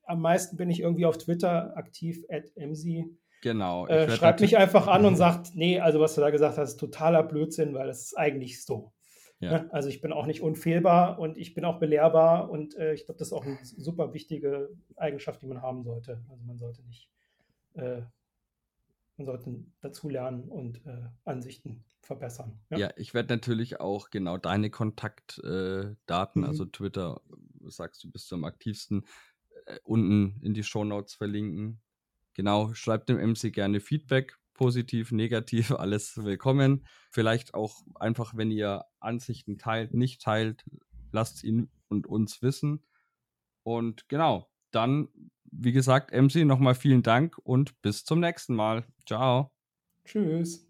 [0.04, 3.06] am meisten bin ich irgendwie auf Twitter aktiv, at MC.
[3.40, 3.86] Genau.
[3.86, 6.80] Äh, schreibt mich einfach an und sagt, nee, also was du da gesagt hast, ist
[6.80, 8.92] totaler Blödsinn, weil das ist eigentlich so.
[9.40, 9.62] Ja.
[9.62, 9.72] Ne?
[9.72, 13.18] Also ich bin auch nicht unfehlbar und ich bin auch belehrbar und äh, ich glaube,
[13.18, 16.22] das ist auch eine super wichtige Eigenschaft, die man haben sollte.
[16.28, 17.08] Also man sollte nicht,
[17.74, 18.02] äh,
[19.16, 22.60] man sollte dazulernen und äh, Ansichten verbessern.
[22.68, 26.44] Ja, ja ich werde natürlich auch genau deine Kontaktdaten, mhm.
[26.44, 27.22] also Twitter,
[27.64, 29.06] sagst du, bist du am aktivsten,
[29.64, 31.80] äh, unten in die Show Notes verlinken.
[32.34, 36.86] Genau, schreibt dem MC gerne Feedback, positiv, negativ, alles willkommen.
[37.10, 40.64] Vielleicht auch einfach, wenn ihr Ansichten teilt, nicht teilt,
[41.12, 42.84] lasst ihn und uns wissen.
[43.62, 45.08] Und genau, dann,
[45.44, 48.86] wie gesagt, MC, nochmal vielen Dank und bis zum nächsten Mal.
[49.06, 49.50] Ciao.
[50.04, 50.69] Tschüss.